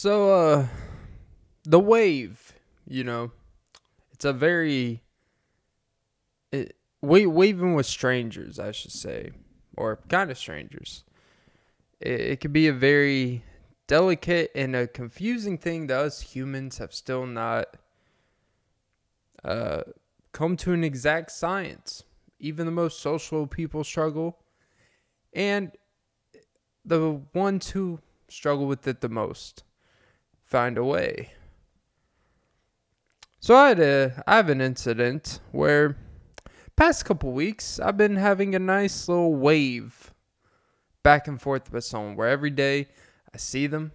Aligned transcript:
So, 0.00 0.30
uh, 0.32 0.66
the 1.64 1.80
wave, 1.80 2.52
you 2.86 3.02
know, 3.02 3.32
it's 4.12 4.24
a 4.24 4.32
very, 4.32 5.02
it, 6.52 6.76
we 7.02 7.26
waving 7.26 7.74
with 7.74 7.86
strangers, 7.86 8.60
I 8.60 8.70
should 8.70 8.92
say, 8.92 9.32
or 9.76 9.98
kind 10.08 10.30
of 10.30 10.38
strangers. 10.38 11.02
It, 11.98 12.20
it 12.20 12.40
could 12.40 12.52
be 12.52 12.68
a 12.68 12.72
very 12.72 13.42
delicate 13.88 14.52
and 14.54 14.76
a 14.76 14.86
confusing 14.86 15.58
thing 15.58 15.88
that 15.88 15.98
us 15.98 16.20
humans 16.20 16.78
have 16.78 16.94
still 16.94 17.26
not 17.26 17.66
uh, 19.42 19.82
come 20.30 20.56
to 20.58 20.72
an 20.72 20.84
exact 20.84 21.32
science. 21.32 22.04
Even 22.38 22.66
the 22.66 22.70
most 22.70 23.00
social 23.00 23.48
people 23.48 23.82
struggle. 23.82 24.38
And 25.32 25.72
the 26.84 27.20
ones 27.34 27.70
who 27.70 27.98
struggle 28.28 28.66
with 28.66 28.86
it 28.86 29.00
the 29.00 29.08
most 29.08 29.64
find 30.48 30.78
a 30.78 30.84
way. 30.84 31.32
So 33.38 33.54
I 33.54 33.68
had 33.68 33.80
a 33.80 34.22
I 34.26 34.36
have 34.36 34.48
an 34.48 34.60
incident 34.60 35.40
where 35.52 35.96
past 36.74 37.04
couple 37.04 37.32
weeks 37.32 37.78
I've 37.78 37.96
been 37.96 38.16
having 38.16 38.54
a 38.54 38.58
nice 38.58 39.08
little 39.08 39.34
wave 39.34 40.12
back 41.02 41.28
and 41.28 41.40
forth 41.40 41.70
with 41.72 41.84
someone 41.84 42.16
where 42.16 42.28
every 42.28 42.50
day 42.50 42.88
I 43.32 43.36
see 43.36 43.66
them. 43.66 43.92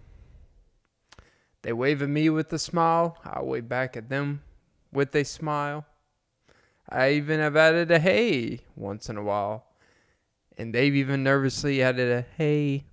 They 1.62 1.72
wave 1.72 2.02
at 2.02 2.08
me 2.08 2.30
with 2.30 2.52
a 2.52 2.58
smile. 2.58 3.18
I 3.24 3.42
wave 3.42 3.68
back 3.68 3.96
at 3.96 4.08
them 4.08 4.42
with 4.92 5.14
a 5.14 5.24
smile. 5.24 5.86
I 6.88 7.12
even 7.12 7.40
have 7.40 7.56
added 7.56 7.90
a 7.90 7.98
hey 7.98 8.60
once 8.76 9.08
in 9.08 9.16
a 9.16 9.22
while. 9.22 9.66
And 10.56 10.72
they've 10.72 10.94
even 10.94 11.24
nervously 11.24 11.82
added 11.82 12.10
a 12.10 12.26
hey. 12.36 12.84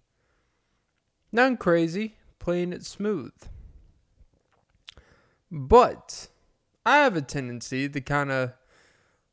None 1.32 1.58
crazy, 1.58 2.16
playing 2.42 2.74
it 2.74 2.84
smooth. 2.84 3.32
But 5.52 6.28
I 6.86 6.98
have 6.98 7.16
a 7.16 7.22
tendency 7.22 7.88
to 7.88 8.02
kind 8.02 8.32
of 8.32 8.52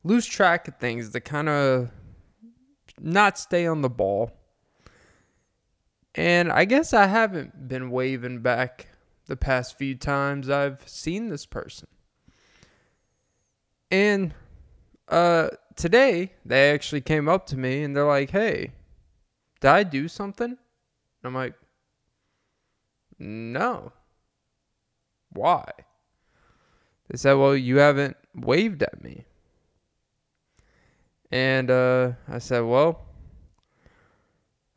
lose 0.05 0.27
track 0.27 0.69
of 0.69 0.77
things, 0.77 1.11
to 1.11 1.21
kind 1.21 1.49
of 1.49 1.91
not 3.01 3.39
stay 3.39 3.67
on 3.67 3.81
the 3.81 3.89
ball. 3.89 4.33
And 6.15 6.53
I 6.53 6.67
guess 6.67 6.93
I 6.93 7.07
haven't 7.07 7.69
been 7.69 7.91
waving 7.91 8.41
back 8.41 8.89
the 9.27 9.37
past 9.37 9.79
few 9.79 9.95
times 9.95 10.51
I've 10.51 10.87
seen 10.87 11.29
this 11.29 11.47
person. 11.47 11.89
And 13.91 14.35
uh 15.09 15.49
today 15.77 16.33
they 16.45 16.73
actually 16.73 17.01
came 17.01 17.29
up 17.29 17.47
to 17.47 17.57
me 17.57 17.83
and 17.83 17.97
they're 17.97 18.05
like, 18.05 18.31
"Hey, 18.31 18.73
did 19.61 19.69
I 19.69 19.83
do 19.83 20.09
something?" 20.09 20.51
And 20.51 21.25
I'm 21.25 21.35
like, 21.35 21.55
"No." 23.19 23.93
Why? 25.31 25.71
They 27.09 27.17
said, 27.17 27.35
"Well, 27.35 27.57
you 27.57 27.79
haven't 27.79 28.17
waved 28.35 28.83
at 28.83 29.03
me." 29.03 29.25
And 31.31 31.71
uh, 31.71 32.13
I 32.29 32.39
said, 32.39 32.61
"Well, 32.61 33.07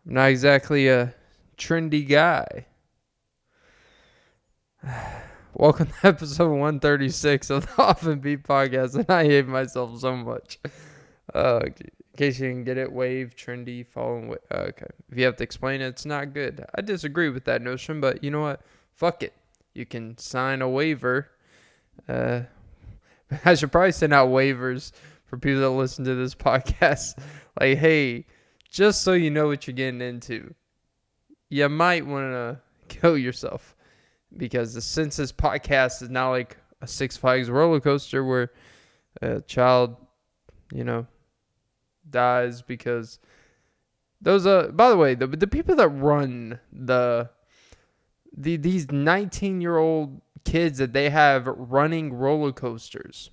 I'm 0.06 0.14
not 0.14 0.30
exactly 0.30 0.88
a 0.88 1.14
trendy 1.58 2.08
guy." 2.08 2.66
Welcome 5.54 5.88
to 5.88 5.94
episode 6.08 6.50
136 6.50 7.50
of 7.50 7.66
the 7.66 7.84
Off 7.84 8.06
and 8.06 8.22
Beat 8.22 8.44
podcast, 8.44 8.96
and 8.96 9.10
I 9.10 9.26
hate 9.26 9.48
myself 9.48 10.00
so 10.00 10.16
much. 10.16 10.58
Uh, 11.34 11.62
in 11.66 11.74
case 12.22 12.40
you 12.40 12.50
didn't 12.50 12.66
get 12.66 12.78
it, 12.78 12.92
wave, 12.92 13.36
trendy, 13.36 13.86
following. 13.86 14.28
Wa- 14.28 14.36
uh, 14.52 14.58
okay, 14.70 14.86
if 15.12 15.18
you 15.18 15.26
have 15.26 15.38
to 15.38 15.44
explain 15.44 15.82
it, 15.82 15.88
it's 15.88 16.06
not 16.06 16.34
good. 16.34 16.64
I 16.76 16.82
disagree 16.82 17.30
with 17.30 17.46
that 17.46 17.64
notion, 17.64 18.00
but 18.00 18.24
you 18.24 18.30
know 18.30 18.42
what? 18.42 18.62
Fuck 18.94 19.24
it. 19.24 19.34
You 19.74 19.88
can 19.88 20.18
sign 20.20 20.62
a 20.62 20.70
waiver. 20.70 21.32
Uh, 22.08 22.42
I 23.46 23.56
should 23.56 23.72
probably 23.72 23.92
send 23.92 24.14
out 24.14 24.30
waivers 24.30 24.92
for 25.26 25.38
people 25.38 25.62
that 25.62 25.70
listen 25.72 26.06
to 26.06 26.14
this 26.14 26.36
podcast. 26.50 27.18
Like, 27.60 27.80
hey, 27.80 28.28
just 28.70 29.02
so 29.02 29.14
you 29.14 29.32
know 29.32 29.48
what 29.48 29.66
you're 29.66 29.74
getting 29.74 30.02
into, 30.02 30.54
you 31.50 31.68
might 31.70 32.06
want 32.06 32.32
to 32.34 32.60
kill 32.88 33.18
yourself 33.18 33.76
because 34.38 34.76
the 34.76 34.82
census 34.82 35.32
podcast 35.32 36.04
is 36.04 36.10
not 36.10 36.30
like 36.30 36.58
a 36.82 36.88
Six 36.88 37.18
Flags 37.18 37.50
roller 37.50 37.80
coaster 37.80 38.24
where 38.24 38.52
a 39.22 39.42
child, 39.42 39.96
you 40.72 40.84
know, 40.84 41.08
dies 42.10 42.62
because 42.62 43.20
those 44.22 44.46
uh 44.46 44.68
by 44.74 44.90
the 44.90 44.98
way 44.98 45.16
the 45.16 45.28
the 45.28 45.48
people 45.48 45.76
that 45.76 45.90
run 45.90 46.60
the 46.72 47.30
the 48.36 48.58
these 48.58 48.92
19 48.92 49.62
year 49.62 49.78
old 49.78 50.22
kids 50.44 50.78
that 50.78 50.94
they 50.94 51.10
have 51.10 51.48
running 51.48 52.14
roller 52.14 52.52
coasters 52.52 53.30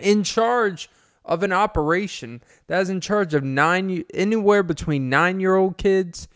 in 0.00 0.22
charge 0.22 0.88
of 1.24 1.42
an 1.42 1.52
operation 1.52 2.42
that 2.66 2.80
is 2.80 2.90
in 2.90 3.00
charge 3.00 3.34
of 3.34 3.44
nine 3.44 4.04
anywhere 4.14 4.62
between 4.62 5.08
nine 5.08 5.40
year 5.40 5.54
old 5.54 5.76
kids 5.76 6.28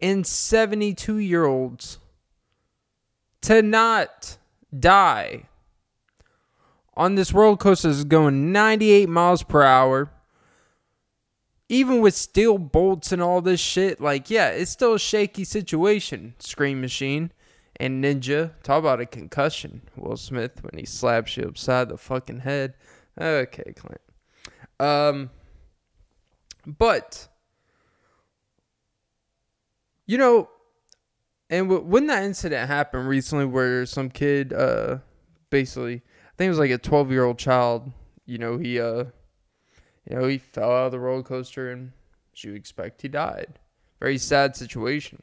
and 0.00 0.26
72 0.26 1.18
year 1.18 1.44
olds 1.44 1.98
to 3.40 3.62
not 3.62 4.36
die 4.78 5.44
on 6.96 7.14
this 7.14 7.32
roller 7.32 7.56
coaster 7.56 7.88
is 7.88 8.04
going 8.04 8.52
98 8.52 9.08
miles 9.08 9.42
per 9.42 9.62
hour. 9.62 10.10
Even 11.68 12.00
with 12.00 12.14
steel 12.14 12.58
bolts 12.58 13.10
and 13.10 13.20
all 13.20 13.40
this 13.40 13.58
shit, 13.58 14.00
like, 14.00 14.30
yeah, 14.30 14.48
it's 14.48 14.70
still 14.70 14.94
a 14.94 14.98
shaky 14.98 15.44
situation. 15.44 16.34
Scream 16.38 16.80
Machine 16.80 17.32
and 17.80 18.04
Ninja. 18.04 18.52
Talk 18.62 18.78
about 18.78 19.00
a 19.00 19.06
concussion. 19.06 19.82
Will 19.96 20.16
Smith 20.16 20.62
when 20.62 20.78
he 20.78 20.86
slaps 20.86 21.36
you 21.36 21.44
upside 21.44 21.88
the 21.88 21.96
fucking 21.96 22.40
head. 22.40 22.74
Okay, 23.20 23.72
Clint. 23.74 24.00
Um, 24.78 25.30
but, 26.66 27.28
you 30.06 30.18
know, 30.18 30.48
and 31.48 31.68
w- 31.68 31.88
when 31.88 32.06
that 32.08 32.24
incident 32.24 32.68
happened 32.68 33.08
recently, 33.08 33.46
where 33.46 33.86
some 33.86 34.10
kid, 34.10 34.52
uh, 34.52 34.98
basically, 35.50 35.96
I 35.96 36.32
think 36.36 36.46
it 36.46 36.50
was 36.50 36.58
like 36.58 36.70
a 36.70 36.78
12 36.78 37.10
year 37.10 37.24
old 37.24 37.38
child, 37.38 37.90
you 38.24 38.38
know, 38.38 38.58
he, 38.58 38.80
uh, 38.80 39.04
you 40.08 40.16
know, 40.16 40.26
he 40.26 40.38
fell 40.38 40.70
out 40.70 40.86
of 40.86 40.92
the 40.92 41.00
roller 41.00 41.22
coaster 41.22 41.70
and 41.70 41.92
as 42.34 42.44
you 42.44 42.54
expect, 42.54 43.02
he 43.02 43.08
died. 43.08 43.58
Very 44.00 44.18
sad 44.18 44.56
situation. 44.56 45.22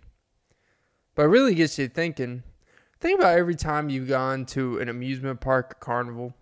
But 1.16 1.24
it 1.24 1.30
really 1.30 1.56
gets 1.56 1.78
you 1.78 1.88
thinking. 1.88 2.44
Think 3.00 3.20
about 3.20 3.38
every 3.38 3.56
time 3.56 3.90
you've 3.90 4.08
gone 4.08 4.46
to 4.48 4.80
an 4.80 4.90
amusement 4.90 5.42
park 5.42 5.80
carnival. 5.80 6.34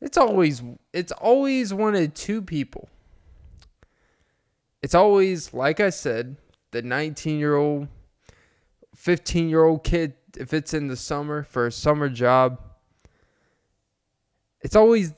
It's 0.00 0.18
always 0.18 0.62
it's 0.92 1.12
always 1.12 1.72
one 1.72 1.94
of 1.94 2.12
two 2.14 2.42
people. 2.42 2.88
It's 4.82 4.94
always, 4.94 5.52
like 5.52 5.78
I 5.78 5.90
said, 5.90 6.36
the 6.70 6.82
19 6.82 7.38
year 7.38 7.56
old 7.56 7.88
15 8.96 9.48
year 9.48 9.64
old 9.64 9.84
kid, 9.84 10.14
if 10.36 10.52
it's 10.52 10.74
in 10.74 10.88
the 10.88 10.96
summer 10.96 11.42
for 11.42 11.66
a 11.66 11.72
summer 11.72 12.08
job, 12.08 12.60
it's 14.60 14.76
always 14.76 15.14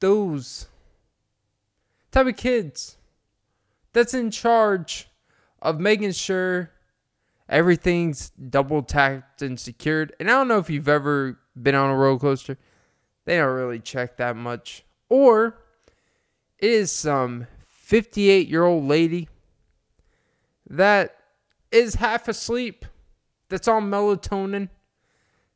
those 0.00 0.68
type 2.10 2.26
of 2.26 2.36
kids 2.36 2.96
that's 3.92 4.14
in 4.14 4.30
charge 4.30 5.08
of 5.62 5.80
making 5.80 6.12
sure 6.12 6.70
everything's 7.48 8.30
double 8.30 8.82
tacked 8.82 9.42
and 9.42 9.58
secured. 9.58 10.14
And 10.20 10.30
I 10.30 10.34
don't 10.34 10.48
know 10.48 10.58
if 10.58 10.70
you've 10.70 10.88
ever 10.88 11.38
been 11.60 11.74
on 11.74 11.90
a 11.90 11.96
roller 11.96 12.18
coaster, 12.18 12.56
they 13.24 13.36
don't 13.36 13.54
really 13.54 13.80
check 13.80 14.16
that 14.16 14.36
much. 14.36 14.84
Or 15.08 15.58
it 16.58 16.70
is 16.70 16.92
some 16.92 17.46
58 17.66 18.48
year 18.48 18.64
old 18.64 18.84
lady 18.84 19.28
that 20.68 21.16
is 21.72 21.94
half 21.94 22.28
asleep 22.28 22.84
that's 23.48 23.68
on 23.68 23.90
melatonin, 23.90 24.68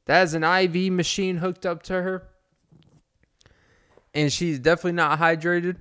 that 0.06 0.14
has 0.14 0.34
an 0.34 0.42
IV 0.42 0.92
machine 0.92 1.36
hooked 1.36 1.64
up 1.64 1.82
to 1.84 1.94
her, 1.94 2.28
and 4.12 4.32
she's 4.32 4.58
definitely 4.58 4.92
not 4.92 5.18
hydrated. 5.18 5.76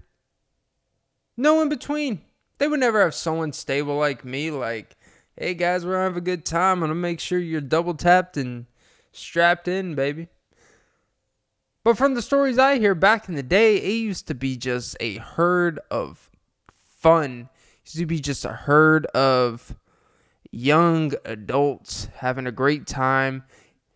No 1.35 1.61
in 1.61 1.69
between. 1.69 2.21
They 2.57 2.67
would 2.67 2.79
never 2.79 3.01
have 3.01 3.15
someone 3.15 3.53
stable 3.53 3.97
like 3.97 4.23
me, 4.23 4.51
like, 4.51 4.95
hey 5.35 5.53
guys, 5.53 5.85
we're 5.85 5.93
gonna 5.93 6.03
have 6.03 6.17
a 6.17 6.21
good 6.21 6.45
time. 6.45 6.77
I'm 6.83 6.89
gonna 6.89 6.95
make 6.95 7.19
sure 7.19 7.39
you're 7.39 7.61
double 7.61 7.95
tapped 7.95 8.37
and 8.37 8.67
strapped 9.11 9.67
in, 9.67 9.95
baby. 9.95 10.27
But 11.83 11.97
from 11.97 12.13
the 12.13 12.21
stories 12.21 12.57
I 12.57 12.77
hear 12.77 12.95
back 12.95 13.27
in 13.27 13.35
the 13.35 13.43
day, 13.43 13.77
it 13.77 13.95
used 13.95 14.27
to 14.27 14.35
be 14.35 14.55
just 14.55 14.95
a 14.99 15.17
herd 15.17 15.79
of 15.91 16.29
fun. 16.99 17.49
It 17.83 17.87
used 17.87 17.97
to 17.97 18.05
be 18.05 18.19
just 18.19 18.45
a 18.45 18.53
herd 18.53 19.05
of 19.07 19.75
young 20.51 21.13
adults 21.25 22.07
having 22.15 22.47
a 22.47 22.51
great 22.51 22.87
time. 22.87 23.43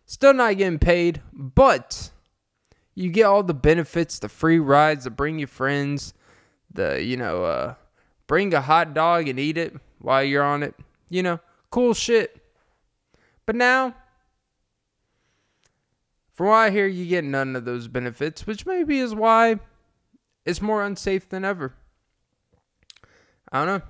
Still 0.04 0.34
not 0.34 0.58
getting 0.58 0.78
paid, 0.78 1.22
but 1.32 2.10
you 2.94 3.10
get 3.10 3.24
all 3.24 3.42
the 3.42 3.54
benefits, 3.54 4.18
the 4.18 4.28
free 4.28 4.58
rides, 4.58 5.04
the 5.04 5.10
bring 5.10 5.38
your 5.38 5.48
friends, 5.48 6.12
the, 6.72 7.02
you 7.02 7.16
know, 7.16 7.44
uh, 7.44 7.74
bring 8.26 8.54
a 8.54 8.60
hot 8.60 8.94
dog 8.94 9.28
and 9.28 9.38
eat 9.38 9.58
it 9.58 9.74
while 9.98 10.22
you're 10.22 10.42
on 10.42 10.62
it. 10.62 10.74
You 11.08 11.22
know, 11.22 11.40
cool 11.70 11.94
shit. 11.94 12.42
But 13.46 13.56
now, 13.56 13.94
from 16.34 16.48
what 16.48 16.54
I 16.54 16.70
hear, 16.70 16.86
you 16.86 17.06
get 17.06 17.24
none 17.24 17.56
of 17.56 17.64
those 17.64 17.88
benefits, 17.88 18.46
which 18.46 18.66
maybe 18.66 18.98
is 18.98 19.14
why 19.14 19.58
it's 20.44 20.62
more 20.62 20.84
unsafe 20.84 21.28
than 21.28 21.44
ever. 21.44 21.74
I 23.50 23.64
don't 23.64 23.82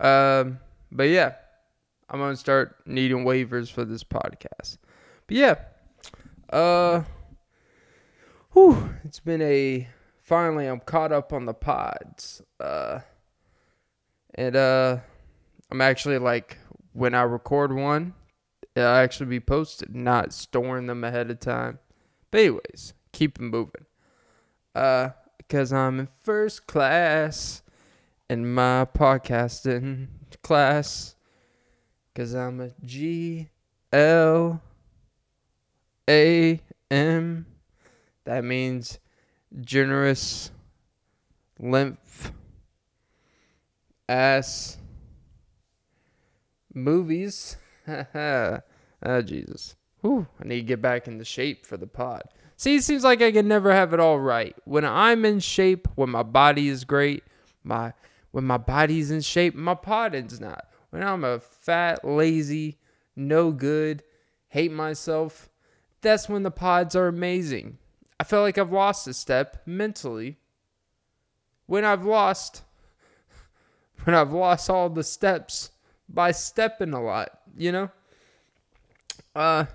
know. 0.00 0.08
Um, 0.08 0.60
but 0.90 1.04
yeah, 1.04 1.34
I'm 2.08 2.20
gonna 2.20 2.36
start 2.36 2.76
needing 2.86 3.24
waivers 3.24 3.70
for 3.70 3.84
this 3.84 4.02
podcast. 4.02 4.78
But 5.26 5.36
yeah, 5.36 5.54
uh, 6.50 7.02
whew, 8.52 8.90
it's 9.04 9.20
been 9.20 9.42
a 9.42 9.88
finally 10.28 10.66
I'm 10.66 10.80
caught 10.80 11.10
up 11.10 11.32
on 11.32 11.46
the 11.46 11.54
pods. 11.54 12.42
Uh, 12.60 13.00
and 14.34 14.54
uh, 14.54 14.98
I'm 15.70 15.80
actually 15.80 16.18
like 16.18 16.58
when 16.92 17.14
I 17.14 17.22
record 17.22 17.74
one, 17.74 18.14
it'll 18.76 18.88
actually 18.88 19.26
be 19.26 19.40
posted, 19.40 19.94
not 19.96 20.34
storing 20.34 20.86
them 20.86 21.02
ahead 21.02 21.30
of 21.30 21.40
time. 21.40 21.78
But 22.30 22.40
anyways, 22.40 22.92
keep 23.12 23.40
moving. 23.40 23.86
Uh, 24.74 25.10
because 25.38 25.72
I'm 25.72 25.98
in 25.98 26.08
first 26.20 26.66
class 26.66 27.62
in 28.28 28.52
my 28.52 28.84
podcasting 28.84 30.08
class. 30.42 31.14
Because 32.12 32.34
I'm 32.34 32.60
a 32.60 32.70
G 32.84 33.48
L 33.92 34.60
A 36.08 36.60
M. 36.90 37.46
That 38.24 38.44
means 38.44 38.98
generous 39.60 40.50
lymph 41.58 42.32
ass 44.08 44.78
movies. 46.74 47.56
oh, 47.88 48.60
Jesus. 49.24 49.76
Whew, 50.00 50.26
I 50.40 50.46
need 50.46 50.60
to 50.60 50.66
get 50.66 50.82
back 50.82 51.08
into 51.08 51.24
shape 51.24 51.66
for 51.66 51.76
the 51.76 51.86
pod. 51.86 52.22
See, 52.56 52.76
it 52.76 52.84
seems 52.84 53.04
like 53.04 53.22
I 53.22 53.32
can 53.32 53.48
never 53.48 53.72
have 53.72 53.92
it 53.92 54.00
all 54.00 54.18
right. 54.18 54.54
When 54.64 54.84
I'm 54.84 55.24
in 55.24 55.40
shape, 55.40 55.88
when 55.94 56.10
my 56.10 56.22
body 56.22 56.68
is 56.68 56.84
great, 56.84 57.24
my 57.62 57.92
when 58.30 58.44
my 58.44 58.56
body's 58.56 59.10
in 59.10 59.20
shape, 59.20 59.54
my 59.54 59.74
pod 59.74 60.14
is 60.14 60.40
not. 60.40 60.66
When 60.90 61.02
I'm 61.02 61.24
a 61.24 61.40
fat, 61.40 62.04
lazy, 62.04 62.78
no 63.16 63.52
good, 63.52 64.02
hate 64.48 64.72
myself, 64.72 65.48
that's 66.00 66.28
when 66.28 66.42
the 66.42 66.50
pods 66.50 66.94
are 66.94 67.08
amazing. 67.08 67.78
I 68.20 68.24
feel 68.24 68.40
like 68.40 68.58
I've 68.58 68.72
lost 68.72 69.06
a 69.06 69.14
step 69.14 69.62
mentally. 69.64 70.38
When 71.66 71.84
I've 71.84 72.04
lost 72.04 72.62
when 74.04 74.14
I've 74.14 74.32
lost 74.32 74.70
all 74.70 74.88
the 74.88 75.04
steps 75.04 75.70
by 76.08 76.32
stepping 76.32 76.92
a 76.92 77.02
lot, 77.02 77.30
you 77.56 77.72
know? 77.72 77.90
Uh 79.34 79.66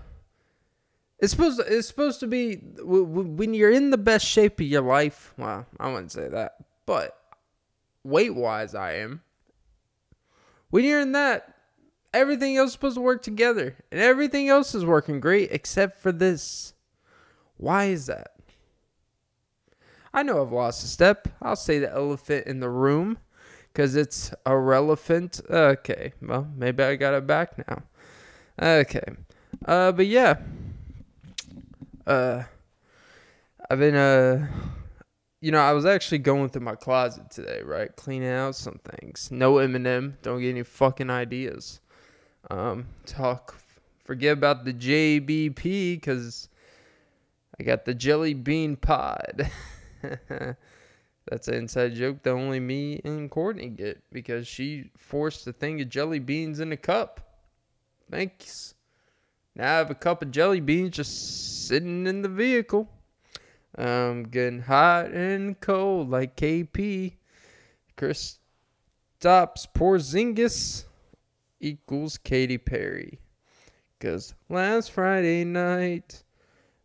it's 1.24 1.32
supposed 1.32 1.58
to, 1.58 1.66
it's 1.66 1.88
supposed 1.88 2.20
to 2.20 2.28
be 2.28 2.56
when 2.84 3.54
you're 3.54 3.72
in 3.72 3.92
the 3.92 3.98
best 3.98 4.26
shape 4.26 4.60
of 4.60 4.66
your 4.66 4.82
life. 4.82 5.34
Well, 5.38 5.66
I 5.80 5.88
wouldn't 5.88 6.12
say 6.12 6.28
that, 6.28 6.56
but 6.86 7.18
weight 8.04 8.36
wise, 8.36 8.76
I 8.76 8.96
am. 8.96 9.22
When 10.70 10.84
you're 10.84 11.00
in 11.00 11.14
that, 11.14 11.56
everything 12.14 12.58
else 12.58 12.72
is 12.72 12.74
supposed 12.74 12.96
to 12.96 13.02
work 13.02 13.22
together, 13.22 13.78
and 13.90 14.02
everything 14.02 14.50
else 14.50 14.76
is 14.76 14.84
working 14.84 15.22
great 15.22 15.50
except 15.54 16.02
for 16.02 16.12
this. 16.12 16.74
Why 17.56 17.86
is 17.86 18.08
that? 18.08 18.33
I 20.14 20.24
know 20.24 20.42
I've 20.42 20.52
lost 20.52 20.84
a 20.84 20.88
step. 20.88 21.28
I'll 21.42 21.56
say 21.56 21.80
the 21.80 21.92
elephant 21.92 22.48
in 22.48 22.60
the 22.60 22.70
room 22.70 23.18
because 23.72 23.96
it's 23.96 24.34
irrelevant. 24.46 25.42
Okay, 25.50 26.14
well, 26.22 26.48
maybe 26.56 26.84
I 26.84 26.96
got 26.96 27.14
it 27.14 27.26
back 27.26 27.68
now. 27.68 27.84
Okay, 28.62 29.04
uh, 29.66 29.92
but 29.92 30.06
yeah 30.06 30.38
uh, 32.06 32.44
I've 33.70 33.80
been 33.80 33.96
uh, 33.96 34.48
you 35.42 35.52
know, 35.52 35.60
I 35.60 35.74
was 35.74 35.86
actually 35.86 36.20
going 36.20 36.50
through 36.50 36.62
my 36.62 36.76
closet 36.76 37.30
today, 37.30 37.62
right, 37.64 37.94
cleaning 37.96 38.30
out 38.30 38.56
some 38.56 38.80
things. 38.84 39.30
No 39.32 39.56
Eminem, 39.56 40.14
don't 40.22 40.40
get 40.40 40.50
any 40.50 40.64
fucking 40.64 41.10
ideas. 41.10 41.82
Um, 42.50 42.88
talk, 43.06 43.56
forget 44.06 44.34
about 44.34 44.66
the 44.66 44.74
JBP 44.74 45.96
because 45.96 46.50
I 47.60 47.64
got 47.64 47.86
the 47.86 47.94
Jelly 47.94 48.34
Bean 48.34 48.76
Pod. 48.76 49.50
That's 51.30 51.48
an 51.48 51.54
inside 51.54 51.96
joke 51.96 52.24
that 52.24 52.32
only 52.32 52.60
me 52.60 53.00
and 53.06 53.32
Courtney 53.32 53.70
get 53.70 54.04
because 54.12 54.48
she 54.48 54.92
forced 54.98 55.48
a 55.48 55.54
thing 55.54 55.82
of 55.82 55.90
jelly 55.90 56.20
beans 56.20 56.60
in 56.60 56.72
a 56.72 56.78
cup. 56.78 57.22
Thanks. 58.12 58.76
Now 59.56 59.76
I 59.76 59.78
have 59.78 59.92
a 59.92 59.96
cup 59.96 60.22
of 60.22 60.32
jelly 60.32 60.60
beans 60.60 60.96
just 60.96 61.68
sitting 61.68 62.08
in 62.08 62.22
the 62.22 62.30
vehicle. 62.30 62.90
I'm 63.76 64.24
getting 64.24 64.62
hot 64.62 65.12
and 65.12 65.60
cold 65.60 66.10
like 66.10 66.36
KP. 66.36 67.14
Chris 67.96 68.40
stops 69.20 69.66
Porzingis 69.74 70.84
equals 71.60 72.18
Katy 72.18 72.58
Perry. 72.58 73.20
Cause 74.00 74.36
last 74.50 74.92
Friday 74.92 75.46
night, 75.46 76.24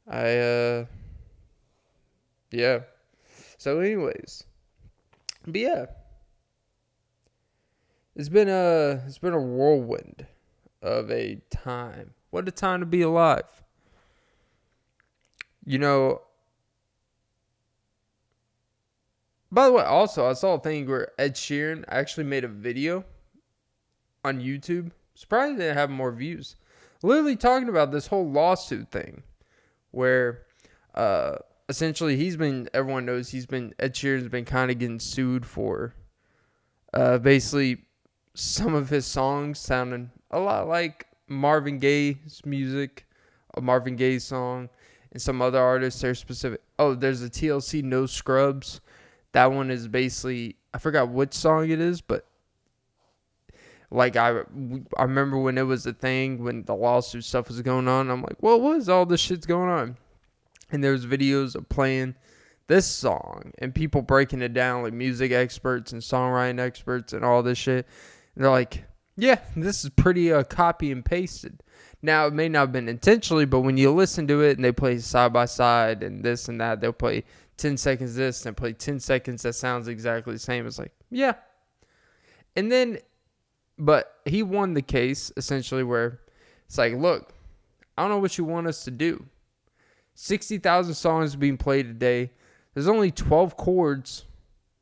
I 0.06 0.38
uh, 0.38 0.85
yeah. 2.53 2.81
So, 3.58 3.81
anyways, 3.81 4.44
but 5.46 5.60
yeah, 5.60 5.87
it's 8.16 8.28
been 8.28 8.49
a 8.49 9.02
it's 9.06 9.19
been 9.19 9.34
a 9.34 9.40
whirlwind 9.40 10.26
of 10.81 11.10
a 11.10 11.40
time 11.50 12.14
what 12.31 12.49
a 12.49 12.50
time 12.50 12.81
to 12.81 12.87
be 12.87 13.02
alive. 13.02 13.62
You 15.64 15.78
know, 15.78 16.22
by 19.50 19.66
the 19.66 19.72
way, 19.72 19.82
also, 19.82 20.28
I 20.28 20.34
saw 20.34 20.55
a 20.55 20.60
thing 20.60 20.87
where 20.87 21.12
Ed 21.19 21.34
Sheeran 21.34 21.84
actually 21.88 22.25
made 22.25 22.44
a 22.44 22.49
video 22.49 23.05
on 24.25 24.40
YouTube. 24.40 24.93
Surprised 25.14 25.55
they 25.55 25.64
didn't 25.64 25.78
have 25.78 25.90
more 25.90 26.12
views. 26.12 26.56
Literally 27.02 27.37
talking 27.37 27.69
about 27.69 27.93
this 27.93 28.06
whole 28.06 28.31
lawsuit 28.31 28.90
thing 28.90 29.22
where 29.90 30.43
uh, 30.94 31.37
essentially 31.69 32.17
he's 32.17 32.37
been, 32.37 32.69
everyone 32.75 33.06
knows 33.06 33.29
he's 33.29 33.47
been, 33.47 33.75
Ed 33.79 33.94
Sheeran's 33.94 34.29
been 34.29 34.44
kind 34.44 34.70
of 34.70 34.79
getting 34.79 35.00
sued 35.00 35.44
for 35.44 35.94
uh, 36.94 37.19
basically 37.19 37.79
some 38.35 38.75
of 38.75 38.88
his 38.88 39.06
songs 39.06 39.59
sounding 39.59 40.11
a 40.31 40.38
lot 40.38 40.69
like 40.69 41.06
Marvin 41.29 41.79
Gaye's 41.79 42.43
music, 42.44 43.06
a 43.56 43.60
Marvin 43.60 43.96
Gaye 43.96 44.19
song, 44.19 44.69
and 45.13 45.20
some 45.20 45.43
other 45.43 45.60
artists 45.60 46.03
are 46.05 46.15
specific. 46.15 46.60
Oh, 46.79 46.94
there's 46.94 47.22
a 47.22 47.31
TLC 47.31 47.82
No 47.82 48.06
Scrubs. 48.06 48.81
That 49.32 49.53
one 49.53 49.70
is 49.70 49.89
basically 49.89 50.56
I 50.72 50.79
forgot 50.79 51.08
which 51.08 51.34
song 51.34 51.70
it 51.70 51.81
is, 51.81 52.01
but 52.01 52.27
like 53.91 54.17
I 54.17 54.41
I 54.96 55.03
remember 55.03 55.39
when 55.39 55.58
it 55.58 55.63
was 55.63 55.87
a 55.87 55.93
thing 55.93 56.44
when 56.44 56.65
the 56.65 56.75
lawsuit 56.75 57.25
stuff 57.25 57.48
was 57.48 57.60
going 57.63 57.89
on. 57.89 58.10
I'm 58.10 58.22
like, 58.22 58.37
well, 58.41 58.60
what 58.60 58.77
is 58.77 58.89
all 58.89 59.06
this 59.06 59.20
shit's 59.20 59.46
going 59.46 59.69
on? 59.69 59.96
And 60.70 60.84
there's 60.84 61.06
videos 61.06 61.55
of 61.55 61.69
playing 61.69 62.15
this 62.67 62.87
song 62.87 63.53
and 63.58 63.75
people 63.75 64.03
breaking 64.03 64.43
it 64.43 64.53
down, 64.53 64.82
like 64.82 64.93
music 64.93 65.32
experts 65.32 65.93
and 65.93 66.03
songwriting 66.03 66.60
experts 66.60 67.13
and 67.13 67.25
all 67.25 67.43
this 67.43 67.58
shit. 67.58 67.87
And 68.34 68.44
they're 68.44 68.51
like, 68.51 68.84
yeah, 69.17 69.41
this 69.56 69.84
is 69.84 69.91
pretty 69.91 70.32
uh, 70.32 70.44
copy 70.44 70.93
and 70.93 71.05
pasted. 71.05 71.63
Now, 72.03 72.27
it 72.27 72.32
may 72.32 72.48
not 72.48 72.60
have 72.60 72.72
been 72.72 72.89
intentionally, 72.89 73.46
but 73.46 73.60
when 73.60 73.77
you 73.77 73.93
listen 73.93 74.29
to 74.29 74.43
it 74.43 74.56
and 74.56 74.65
they 74.65 74.70
play 74.70 74.98
side 74.98 75.32
by 75.32 75.46
side 75.46 76.03
and 76.05 76.22
this 76.22 76.48
and 76.48 76.60
that, 76.60 76.81
they'll 76.81 76.93
play 76.93 77.25
10 77.56 77.77
seconds 77.77 78.15
this 78.15 78.46
and 78.46 78.56
play 78.56 78.72
10 78.72 79.01
seconds 79.01 79.43
that 79.43 79.55
sounds 79.55 79.89
exactly 79.89 80.34
the 80.34 80.39
same. 80.39 80.67
It's 80.67 80.79
like, 80.79 80.93
yeah. 81.10 81.34
And 82.55 82.70
then, 82.70 82.98
but 83.79 84.19
he 84.25 84.44
won 84.44 84.75
the 84.75 84.82
case 84.82 85.32
essentially 85.37 85.82
where 85.82 86.20
it's 86.67 86.79
like, 86.79 86.94
look, 86.94 87.32
I 87.96 88.03
don't 88.03 88.10
know 88.10 88.19
what 88.19 88.39
you 88.39 88.44
want 88.44 88.69
us 88.69 88.84
to 88.84 88.93
do. 88.93 89.25
60,000 90.20 90.94
songs 90.94 91.37
being 91.37 91.56
played 91.56 91.87
a 91.87 91.93
day. 91.93 92.32
There's 92.75 92.89
only 92.89 93.13
12 93.13 93.56
chords 93.56 94.25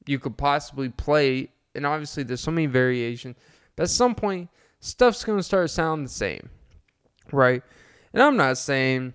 you 0.07 0.19
could 0.19 0.39
possibly 0.39 0.89
play. 0.89 1.51
And 1.75 1.85
obviously, 1.85 2.23
there's 2.23 2.41
so 2.41 2.51
many 2.51 2.67
variations. 2.67 3.37
But 3.77 3.83
at 3.83 3.91
some 3.91 4.15
point, 4.15 4.49
stuff's 4.81 5.25
going 5.25 5.39
to 5.39 5.43
start 5.43 5.69
sounding 5.69 6.05
the 6.05 6.11
same, 6.11 6.49
right? 7.33 7.63
And 8.15 8.23
I'm 8.23 8.39
not 8.39 8.57
saying, 8.57 9.13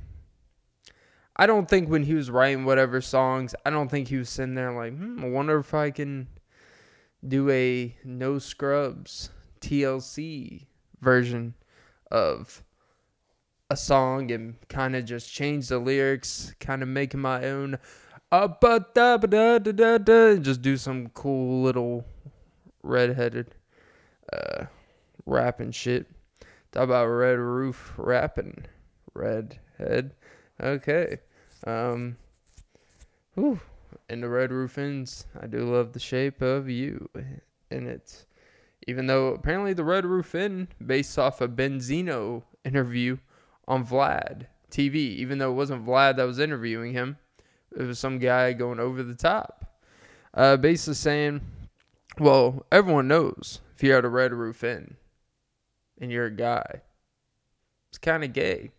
I 1.37 1.47
don't 1.47 1.67
think 1.67 1.89
when 1.89 2.03
he 2.03 2.13
was 2.13 2.29
writing 2.29 2.65
whatever 2.65 3.01
songs, 3.01 3.55
I 3.65 3.71
don't 3.71 3.89
think 3.89 4.07
he 4.07 4.17
was 4.17 4.29
sitting 4.29 4.53
there 4.53 4.73
like, 4.73 4.95
hmm, 4.95 5.25
I 5.25 5.27
wonder 5.27 5.57
if 5.57 5.73
I 5.73 5.89
can 5.89 6.27
do 7.27 7.49
a 7.49 7.95
no 8.03 8.37
scrubs 8.37 9.31
TLC 9.59 10.67
version 11.01 11.55
of 12.11 12.61
a 13.71 13.77
song 13.77 14.31
and 14.31 14.55
kind 14.67 14.97
of 14.97 15.05
just 15.05 15.31
change 15.31 15.69
the 15.69 15.79
lyrics, 15.79 16.53
kind 16.59 16.83
of 16.83 16.89
make 16.89 17.15
my 17.15 17.45
own. 17.45 17.77
Uh, 18.29 18.47
just 20.39 20.61
do 20.61 20.75
some 20.77 21.07
cool 21.09 21.63
little 21.63 22.05
redheaded 22.83 23.55
uh, 24.33 24.65
rap 25.25 25.59
and 25.59 25.73
shit 25.73 26.05
Talk 26.71 26.83
about 26.83 27.07
Red 27.07 27.37
Roof 27.37 27.93
rapping. 27.97 28.65
Redhead. 29.13 30.13
Okay. 30.61 31.17
Um. 31.67 32.15
Whew. 33.35 33.59
In 34.09 34.21
the 34.21 34.29
Red 34.29 34.51
Roof 34.51 34.77
Inns, 34.77 35.25
I 35.41 35.47
do 35.47 35.69
love 35.69 35.91
the 35.91 35.99
shape 35.99 36.41
of 36.41 36.69
you. 36.69 37.09
And 37.69 37.87
it's, 37.87 38.25
even 38.87 39.07
though 39.07 39.27
apparently 39.29 39.73
the 39.73 39.83
Red 39.83 40.05
Roof 40.05 40.33
Inn, 40.33 40.69
based 40.85 41.19
off 41.19 41.41
a 41.41 41.47
Benzino 41.47 42.43
interview 42.63 43.17
on 43.67 43.85
Vlad 43.85 44.47
TV, 44.71 44.95
even 44.95 45.37
though 45.37 45.51
it 45.51 45.55
wasn't 45.55 45.85
Vlad 45.85 46.17
that 46.17 46.23
was 46.23 46.39
interviewing 46.39 46.93
him, 46.93 47.17
it 47.77 47.83
was 47.83 47.99
some 47.99 48.19
guy 48.19 48.53
going 48.53 48.79
over 48.79 49.03
the 49.03 49.15
top. 49.15 49.65
Uh, 50.33 50.57
basically 50.57 50.93
saying, 50.93 51.41
well, 52.19 52.65
everyone 52.71 53.07
knows 53.07 53.59
if 53.75 53.83
you're 53.83 53.97
at 53.97 54.05
a 54.05 54.09
Red 54.09 54.33
Roof 54.33 54.63
Inn 54.63 54.95
and 55.99 56.11
you're 56.11 56.27
a 56.27 56.31
guy, 56.31 56.81
it's 57.89 57.97
kind 57.97 58.23
of 58.23 58.33
gay. 58.33 58.71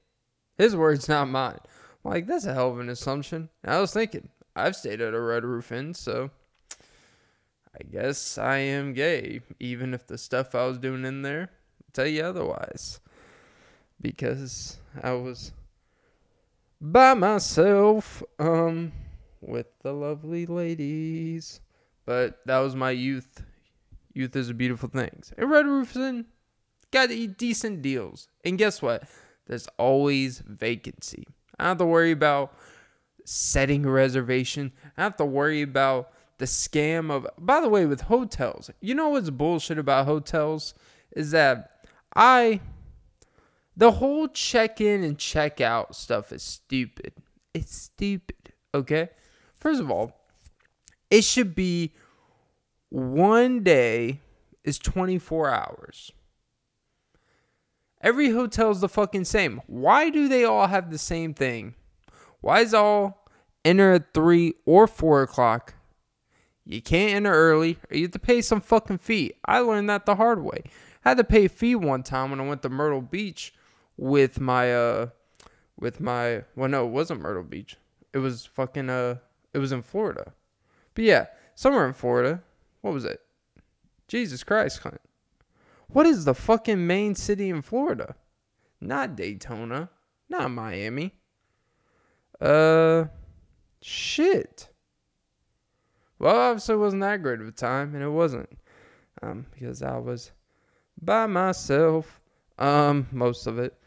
His 0.56 0.74
words, 0.74 1.08
not 1.08 1.28
mine. 1.28 1.58
I'm 2.04 2.10
like, 2.10 2.26
that's 2.26 2.46
a 2.46 2.54
hell 2.54 2.70
of 2.70 2.80
an 2.80 2.88
assumption. 2.88 3.48
And 3.62 3.74
I 3.74 3.80
was 3.80 3.92
thinking, 3.92 4.28
I've 4.56 4.76
stayed 4.76 5.00
at 5.00 5.14
a 5.14 5.20
Red 5.20 5.44
Roof 5.44 5.72
Inn, 5.72 5.94
so 5.94 6.30
I 7.74 7.84
guess 7.90 8.38
I 8.38 8.58
am 8.58 8.92
gay, 8.92 9.40
even 9.58 9.94
if 9.94 10.06
the 10.06 10.18
stuff 10.18 10.54
I 10.54 10.66
was 10.66 10.78
doing 10.78 11.04
in 11.04 11.22
there 11.22 11.50
tell 11.92 12.06
you 12.06 12.22
otherwise. 12.22 13.00
Because 14.02 14.76
I 15.02 15.12
was 15.12 15.52
by 16.80 17.14
myself, 17.14 18.22
um, 18.38 18.92
with 19.42 19.66
the 19.82 19.92
lovely 19.92 20.46
ladies. 20.46 21.60
But 22.06 22.40
that 22.46 22.58
was 22.58 22.74
my 22.74 22.90
youth. 22.90 23.44
Youth 24.14 24.34
is 24.36 24.50
a 24.50 24.54
beautiful 24.54 24.88
thing. 24.88 25.22
And 25.36 25.50
Red 25.50 25.66
Roof 25.66 25.96
Inn 25.96 26.26
got 26.90 27.10
decent 27.36 27.82
deals. 27.82 28.28
And 28.44 28.58
guess 28.58 28.82
what? 28.82 29.04
There's 29.46 29.68
always 29.78 30.42
vacancy. 30.46 31.26
I 31.58 31.68
have 31.68 31.78
to 31.78 31.86
worry 31.86 32.12
about 32.12 32.54
setting 33.24 33.84
a 33.84 33.90
reservation. 33.90 34.72
I 34.96 35.02
have 35.02 35.16
to 35.16 35.24
worry 35.24 35.62
about 35.62 36.10
the 36.38 36.44
scam 36.44 37.10
of. 37.10 37.26
By 37.38 37.60
the 37.60 37.68
way, 37.68 37.86
with 37.86 38.02
hotels, 38.02 38.70
you 38.80 38.94
know 38.94 39.10
what's 39.10 39.30
bullshit 39.30 39.78
about 39.78 40.06
hotels 40.06 40.74
is 41.12 41.30
that 41.32 41.86
I. 42.14 42.60
The 43.76 43.92
whole 43.92 44.28
check 44.28 44.80
in 44.80 45.02
and 45.02 45.18
check 45.18 45.60
out 45.60 45.96
stuff 45.96 46.32
is 46.32 46.42
stupid. 46.42 47.14
It's 47.54 47.74
stupid. 47.74 48.52
Okay? 48.74 49.10
First 49.56 49.80
of 49.80 49.90
all, 49.90 50.12
it 51.10 51.24
should 51.24 51.54
be 51.54 51.92
one 52.90 53.62
day 53.62 54.20
is 54.64 54.78
24 54.78 55.50
hours. 55.50 56.12
Every 58.00 58.30
hotel's 58.30 58.80
the 58.80 58.88
fucking 58.88 59.24
same. 59.24 59.60
Why 59.66 60.10
do 60.10 60.28
they 60.28 60.44
all 60.44 60.66
have 60.66 60.90
the 60.90 60.98
same 60.98 61.34
thing? 61.34 61.74
Why 62.40 62.60
is 62.60 62.74
all 62.74 63.26
enter 63.64 63.92
at 63.92 64.12
three 64.12 64.54
or 64.66 64.86
four 64.86 65.22
o'clock? 65.22 65.74
You 66.64 66.82
can't 66.82 67.14
enter 67.14 67.32
early, 67.32 67.78
or 67.90 67.96
you 67.96 68.02
have 68.02 68.12
to 68.12 68.18
pay 68.18 68.40
some 68.40 68.60
fucking 68.60 68.98
fee. 68.98 69.32
I 69.44 69.60
learned 69.60 69.88
that 69.88 70.06
the 70.06 70.16
hard 70.16 70.42
way. 70.42 70.62
I 71.04 71.10
had 71.10 71.18
to 71.18 71.24
pay 71.24 71.46
a 71.46 71.48
fee 71.48 71.74
one 71.74 72.02
time 72.02 72.30
when 72.30 72.40
I 72.40 72.46
went 72.46 72.62
to 72.62 72.68
Myrtle 72.68 73.00
Beach 73.00 73.52
with 74.02 74.40
my 74.40 74.74
uh 74.74 75.06
with 75.78 76.00
my 76.00 76.42
well 76.56 76.68
no, 76.68 76.86
it 76.86 76.90
wasn't 76.90 77.20
Myrtle 77.20 77.44
Beach. 77.44 77.76
It 78.12 78.18
was 78.18 78.44
fucking 78.44 78.90
uh 78.90 79.16
it 79.54 79.58
was 79.58 79.70
in 79.70 79.82
Florida. 79.82 80.32
But 80.94 81.04
yeah, 81.04 81.26
somewhere 81.54 81.86
in 81.86 81.94
Florida. 81.94 82.42
What 82.80 82.92
was 82.94 83.04
it? 83.04 83.20
Jesus 84.08 84.42
Christ, 84.42 84.80
Clint. 84.80 85.00
What 85.88 86.06
is 86.06 86.24
the 86.24 86.34
fucking 86.34 86.84
main 86.84 87.14
city 87.14 87.48
in 87.48 87.62
Florida? 87.62 88.16
Not 88.80 89.14
Daytona. 89.14 89.88
Not 90.28 90.50
Miami. 90.50 91.12
Uh, 92.40 93.04
shit. 93.82 94.68
Well, 96.18 96.36
obviously, 96.36 96.74
it 96.74 96.78
wasn't 96.78 97.02
that 97.02 97.22
great 97.22 97.40
of 97.40 97.46
a 97.46 97.52
time, 97.52 97.94
and 97.94 98.02
it 98.02 98.08
wasn't. 98.08 98.48
Um, 99.22 99.46
because 99.52 99.82
I 99.82 99.98
was 99.98 100.32
by 101.00 101.26
myself, 101.26 102.20
um, 102.58 103.06
most 103.12 103.46
of 103.46 103.58
it. 103.58 103.78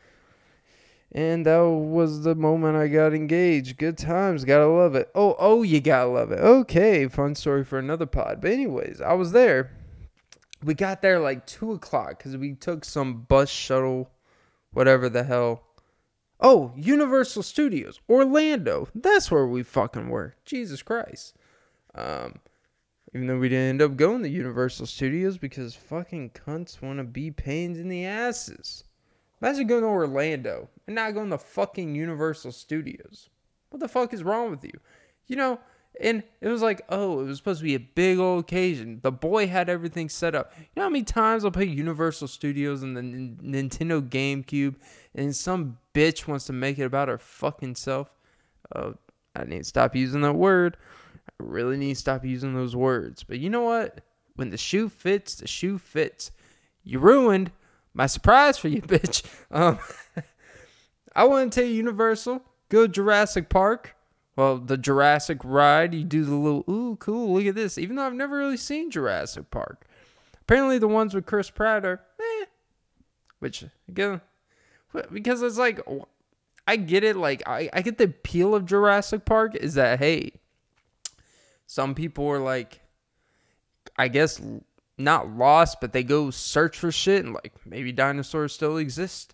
And 1.11 1.45
that 1.45 1.59
was 1.59 2.23
the 2.23 2.35
moment 2.35 2.75
I 2.75 2.87
got 2.87 3.13
engaged. 3.13 3.77
Good 3.77 3.97
times, 3.97 4.43
gotta 4.43 4.67
love 4.67 4.95
it. 4.95 5.09
Oh, 5.15 5.35
oh, 5.39 5.63
you 5.63 5.79
gotta 5.79 6.09
love 6.09 6.31
it. 6.31 6.39
Okay, 6.39 7.07
fun 7.07 7.35
story 7.35 7.63
for 7.63 7.79
another 7.79 8.05
pod. 8.05 8.41
But 8.41 8.51
anyways, 8.51 8.99
I 9.01 9.13
was 9.13 9.31
there 9.31 9.71
we 10.65 10.73
got 10.73 11.01
there 11.01 11.19
like 11.19 11.45
two 11.45 11.71
o'clock 11.73 12.17
because 12.17 12.35
we 12.35 12.53
took 12.53 12.83
some 12.83 13.21
bus 13.21 13.49
shuttle, 13.49 14.09
whatever 14.71 15.09
the 15.09 15.23
hell. 15.23 15.63
Oh, 16.39 16.73
Universal 16.75 17.43
Studios, 17.43 18.01
Orlando. 18.09 18.89
That's 18.93 19.29
where 19.29 19.45
we 19.45 19.63
fucking 19.63 20.09
were. 20.09 20.35
Jesus 20.43 20.81
Christ. 20.81 21.35
Um, 21.93 22.39
even 23.13 23.27
though 23.27 23.37
we 23.37 23.47
didn't 23.47 23.69
end 23.69 23.81
up 23.81 23.95
going 23.95 24.23
to 24.23 24.29
Universal 24.29 24.87
Studios 24.87 25.37
because 25.37 25.75
fucking 25.75 26.31
cunts 26.31 26.81
want 26.81 26.97
to 26.97 27.03
be 27.03 27.31
pains 27.31 27.77
in 27.77 27.87
the 27.87 28.05
asses. 28.05 28.83
Imagine 29.45 29.67
going 29.67 29.81
to 29.83 29.87
Orlando 29.87 30.69
and 30.87 30.95
not 30.95 31.13
going 31.13 31.29
to 31.29 31.37
fucking 31.37 31.93
Universal 31.93 32.51
Studios. 32.51 33.29
What 33.69 33.79
the 33.79 33.87
fuck 33.87 34.11
is 34.11 34.23
wrong 34.23 34.49
with 34.49 34.63
you? 34.63 34.71
You 35.27 35.35
know, 35.35 35.59
and 36.01 36.23
it 36.41 36.47
was 36.47 36.63
like, 36.63 36.81
oh, 36.89 37.19
it 37.19 37.25
was 37.25 37.37
supposed 37.37 37.59
to 37.59 37.65
be 37.65 37.75
a 37.75 37.79
big 37.79 38.17
old 38.17 38.43
occasion. 38.43 39.01
The 39.03 39.11
boy 39.11 39.45
had 39.45 39.69
everything 39.69 40.09
set 40.09 40.33
up. 40.33 40.51
You 40.57 40.65
know 40.77 40.81
how 40.81 40.89
many 40.89 41.03
times 41.03 41.45
I'll 41.45 41.51
play 41.51 41.65
Universal 41.65 42.29
Studios 42.29 42.81
and 42.81 42.97
the 42.97 43.01
N- 43.01 43.39
Nintendo 43.43 44.01
GameCube, 44.01 44.77
and 45.13 45.35
some 45.35 45.77
bitch 45.93 46.25
wants 46.25 46.45
to 46.45 46.53
make 46.53 46.79
it 46.79 46.85
about 46.85 47.07
her 47.07 47.19
fucking 47.19 47.75
self? 47.75 48.09
Oh, 48.75 48.95
I 49.35 49.43
need 49.43 49.59
to 49.59 49.63
stop 49.63 49.95
using 49.95 50.21
that 50.21 50.33
word. 50.33 50.75
I 51.27 51.43
really 51.43 51.77
need 51.77 51.93
to 51.93 51.99
stop 51.99 52.25
using 52.25 52.55
those 52.55 52.75
words. 52.75 53.21
But 53.21 53.37
you 53.37 53.51
know 53.51 53.61
what? 53.61 54.01
When 54.37 54.49
the 54.49 54.57
shoe 54.57 54.89
fits, 54.89 55.35
the 55.35 55.47
shoe 55.47 55.77
fits. 55.77 56.31
You 56.83 56.97
ruined 56.97 57.51
my 57.95 58.05
surprise 58.05 58.59
for 58.59 58.67
you, 58.67 58.81
bitch. 58.83 59.23
Um, 59.49 59.79
I 61.15 61.23
want 61.23 61.51
to 61.51 61.59
tell 61.59 61.67
you 61.67 61.75
Universal. 61.75 62.43
Go 62.69 62.85
Jurassic 62.85 63.49
Park. 63.49 63.95
Well, 64.35 64.57
the 64.57 64.77
Jurassic 64.77 65.39
ride, 65.45 65.93
you 65.93 66.03
do 66.03 66.25
the 66.25 66.35
little, 66.35 66.65
ooh, 66.69 66.97
cool, 66.97 67.33
look 67.33 67.45
at 67.45 67.55
this. 67.55 67.77
Even 67.77 67.95
though 67.95 68.05
I've 68.05 68.13
never 68.13 68.37
really 68.37 68.57
seen 68.57 68.91
Jurassic 68.91 69.49
Park. 69.49 69.87
Apparently, 70.41 70.77
the 70.77 70.89
ones 70.89 71.13
with 71.13 71.25
Chris 71.25 71.49
Pratt 71.49 71.85
are, 71.85 72.01
eh. 72.19 72.45
Which, 73.39 73.63
again, 73.87 74.19
because 75.11 75.41
it's 75.41 75.57
like, 75.57 75.79
I 76.67 76.75
get 76.75 77.05
it. 77.05 77.15
Like, 77.15 77.43
I, 77.47 77.69
I 77.71 77.81
get 77.81 77.97
the 77.97 78.05
appeal 78.05 78.53
of 78.53 78.65
Jurassic 78.65 79.23
Park 79.23 79.55
is 79.55 79.75
that, 79.75 79.99
hey, 79.99 80.33
some 81.65 81.95
people 81.95 82.27
are 82.27 82.39
like, 82.39 82.81
I 83.97 84.09
guess, 84.09 84.41
not 84.97 85.29
lost, 85.29 85.81
but 85.81 85.93
they 85.93 86.03
go 86.03 86.29
search 86.31 86.77
for 86.77 86.91
shit 86.91 87.23
and, 87.25 87.33
like, 87.33 87.53
maybe 87.65 87.91
dinosaurs 87.91 88.53
still 88.53 88.77
exist. 88.77 89.33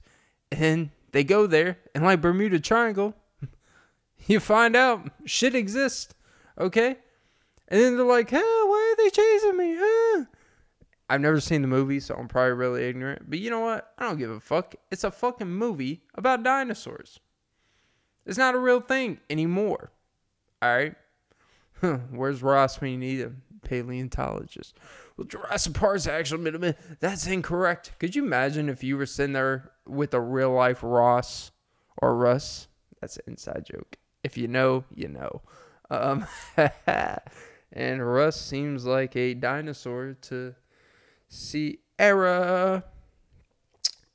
And 0.52 0.90
they 1.12 1.24
go 1.24 1.48
there, 1.48 1.78
and 1.94 2.04
like 2.04 2.22
Bermuda 2.22 2.60
Triangle, 2.60 3.14
you 4.28 4.40
find 4.40 4.76
out 4.76 5.10
shit 5.26 5.56
exists. 5.56 6.14
Okay? 6.58 6.98
And 7.68 7.82
then 7.82 7.98
they're 7.98 8.06
like, 8.06 8.30
huh, 8.30 8.40
why 8.40 8.94
are 8.94 9.04
they 9.04 9.10
chasing 9.10 9.58
me? 9.58 9.76
Huh? 9.80 10.26
I've 11.10 11.22
never 11.22 11.42
seen 11.42 11.62
the 11.62 11.68
movie, 11.68 12.00
so 12.00 12.16
I'm 12.16 12.28
probably 12.28 12.54
really 12.54 12.84
ignorant. 12.88 13.30
But 13.30 13.40
you 13.40 13.50
know 13.50 13.60
what? 13.60 13.94
I 13.98 14.04
don't 14.04 14.18
give 14.18 14.30
a 14.30 14.40
fuck. 14.40 14.76
It's 14.92 15.04
a 15.04 15.12
fucking 15.12 15.50
movie 15.50 16.04
about 16.16 16.44
dinosaurs. 16.44 17.20
It's 18.26 18.38
not 18.38 18.56
a 18.56 18.60
real 18.60 18.80
thing 18.80 19.20
anymore. 19.30 19.92
Alright? 20.64 20.96
Where's 22.12 22.42
Ross 22.44 22.80
when 22.80 22.92
you 22.92 22.98
need 22.98 23.22
a 23.22 23.32
paleontologist? 23.64 24.78
Well, 25.18 25.28
Jurassic 25.28 25.74
Park's 25.74 26.08
actually 26.08 26.44
been 26.44 26.56
a 26.56 26.60
bit. 26.60 26.78
That's 27.00 27.28
incorrect. 27.28 27.94
Could 28.00 28.16
you 28.16 28.24
imagine 28.24 28.70
if 28.70 28.84
you 28.84 28.98
were 28.98 29.06
sitting 29.06 29.34
there 29.34 29.72
with 29.86 30.14
a 30.14 30.22
real 30.22 30.52
life 30.52 30.80
Ross 30.82 31.52
or 32.02 32.16
Russ? 32.16 32.68
That's 33.00 33.18
an 33.18 33.24
inside 33.28 33.66
joke. 33.66 33.98
If 34.24 34.38
you 34.38 34.48
know, 34.48 34.84
you 34.94 35.08
know. 35.08 35.42
Um, 35.90 36.26
and 37.74 38.06
Russ 38.06 38.40
seems 38.40 38.86
like 38.86 39.16
a 39.16 39.34
dinosaur 39.34 40.16
to 40.22 40.56
Ciara. 41.30 42.84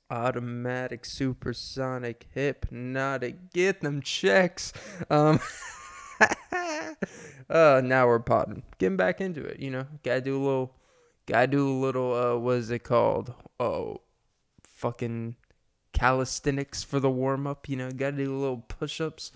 Automatic, 0.08 1.04
supersonic, 1.04 2.26
hypnotic. 2.32 3.52
Get 3.52 3.80
them 3.80 4.00
checks. 4.00 4.72
Um, 5.10 5.40
uh, 7.48 7.80
now 7.84 8.06
we're 8.06 8.18
potting. 8.18 8.62
Getting 8.78 8.96
back 8.96 9.20
into 9.20 9.44
it, 9.44 9.60
you 9.60 9.70
know. 9.70 9.86
Gotta 10.02 10.20
do 10.20 10.36
a 10.36 10.42
little. 10.42 10.74
Gotta 11.26 11.46
do 11.48 11.68
a 11.68 11.78
little. 11.78 12.14
Uh, 12.14 12.36
what 12.36 12.56
is 12.56 12.70
it 12.70 12.80
called? 12.80 13.34
Oh, 13.58 14.00
fucking 14.62 15.36
calisthenics 15.92 16.82
for 16.82 17.00
the 17.00 17.10
warm 17.10 17.46
up. 17.46 17.68
You 17.68 17.76
know, 17.76 17.90
gotta 17.90 18.16
do 18.16 18.34
a 18.34 18.38
little 18.38 18.64
push 18.68 19.00
ups 19.00 19.32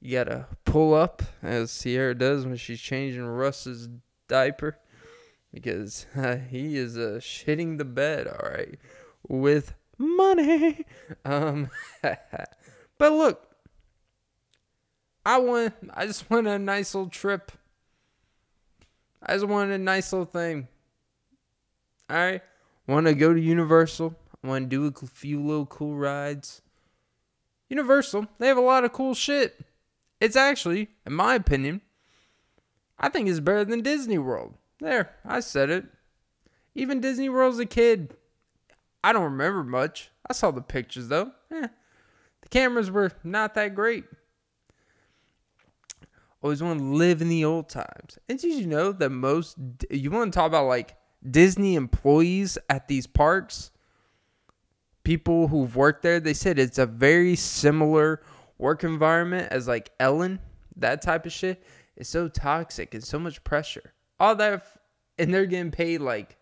you 0.00 0.12
gotta 0.12 0.46
pull 0.64 0.94
up 0.94 1.22
as 1.42 1.76
Ciara 1.82 2.14
does 2.14 2.46
when 2.46 2.56
she's 2.56 2.80
changing 2.80 3.24
Russ's 3.24 3.88
diaper 4.28 4.78
because 5.52 6.06
uh, 6.16 6.36
he 6.36 6.76
is 6.76 6.96
uh, 6.96 7.18
shitting 7.20 7.78
the 7.78 7.84
bed, 7.84 8.26
all 8.26 8.50
right, 8.50 8.78
with 9.28 9.74
money. 9.98 10.84
Um, 11.24 11.70
but 12.02 13.12
look, 13.12 13.45
I 15.26 15.38
want. 15.38 15.74
I 15.92 16.06
just 16.06 16.30
want 16.30 16.46
a 16.46 16.58
nice 16.58 16.94
little 16.94 17.10
trip. 17.10 17.50
I 19.20 19.34
just 19.34 19.46
want 19.46 19.72
a 19.72 19.78
nice 19.78 20.12
little 20.12 20.24
thing. 20.24 20.68
All 22.08 22.16
right, 22.16 22.40
want 22.86 23.06
to 23.06 23.14
go 23.14 23.34
to 23.34 23.40
Universal. 23.40 24.14
I 24.42 24.46
want 24.46 24.70
to 24.70 24.76
do 24.76 24.86
a 24.86 25.06
few 25.08 25.42
little 25.42 25.66
cool 25.66 25.96
rides. 25.96 26.62
Universal, 27.68 28.28
they 28.38 28.46
have 28.46 28.56
a 28.56 28.60
lot 28.60 28.84
of 28.84 28.92
cool 28.92 29.12
shit. 29.12 29.58
It's 30.20 30.36
actually, 30.36 30.90
in 31.04 31.14
my 31.14 31.34
opinion, 31.34 31.80
I 32.96 33.08
think 33.08 33.28
it's 33.28 33.40
better 33.40 33.64
than 33.64 33.82
Disney 33.82 34.18
World. 34.18 34.54
There, 34.78 35.10
I 35.24 35.40
said 35.40 35.68
it. 35.70 35.86
Even 36.76 37.00
Disney 37.00 37.28
World 37.28 37.54
as 37.54 37.58
a 37.58 37.66
kid, 37.66 38.14
I 39.02 39.12
don't 39.12 39.24
remember 39.24 39.64
much. 39.64 40.10
I 40.30 40.32
saw 40.32 40.52
the 40.52 40.62
pictures 40.62 41.08
though. 41.08 41.32
Eh, 41.50 41.66
the 42.42 42.48
cameras 42.48 42.92
were 42.92 43.10
not 43.24 43.54
that 43.54 43.74
great. 43.74 44.04
Always 46.46 46.62
want 46.62 46.78
to 46.78 46.84
live 46.84 47.22
in 47.22 47.28
the 47.28 47.44
old 47.44 47.68
times. 47.68 48.20
And 48.28 48.38
did 48.38 48.54
you 48.54 48.68
know 48.68 48.92
that 48.92 49.10
most, 49.10 49.56
you 49.90 50.12
want 50.12 50.32
to 50.32 50.38
talk 50.38 50.46
about 50.46 50.68
like 50.68 50.94
Disney 51.28 51.74
employees 51.74 52.56
at 52.70 52.86
these 52.86 53.04
parks? 53.04 53.72
People 55.02 55.48
who've 55.48 55.74
worked 55.74 56.04
there, 56.04 56.20
they 56.20 56.34
said 56.34 56.60
it's 56.60 56.78
a 56.78 56.86
very 56.86 57.34
similar 57.34 58.22
work 58.58 58.84
environment 58.84 59.48
as 59.50 59.66
like 59.66 59.90
Ellen, 59.98 60.38
that 60.76 61.02
type 61.02 61.26
of 61.26 61.32
shit. 61.32 61.64
It's 61.96 62.10
so 62.10 62.28
toxic 62.28 62.94
and 62.94 63.02
so 63.02 63.18
much 63.18 63.42
pressure. 63.42 63.92
All 64.20 64.36
that, 64.36 64.64
and 65.18 65.34
they're 65.34 65.46
getting 65.46 65.72
paid 65.72 66.00
like 66.00 66.36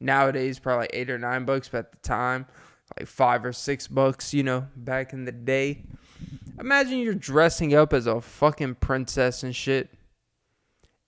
nowadays 0.00 0.58
probably 0.58 0.88
eight 0.94 1.10
or 1.10 1.18
nine 1.18 1.44
bucks, 1.44 1.68
but 1.68 1.78
at 1.78 1.92
the 1.92 1.98
time, 1.98 2.46
like 2.98 3.06
five 3.06 3.44
or 3.44 3.52
six 3.52 3.86
bucks, 3.86 4.32
you 4.32 4.44
know, 4.44 4.66
back 4.76 5.12
in 5.12 5.26
the 5.26 5.32
day. 5.32 5.84
Imagine 6.62 6.98
you're 6.98 7.14
dressing 7.14 7.74
up 7.74 7.92
as 7.92 8.06
a 8.06 8.20
fucking 8.20 8.76
princess 8.76 9.42
and 9.42 9.54
shit. 9.54 9.92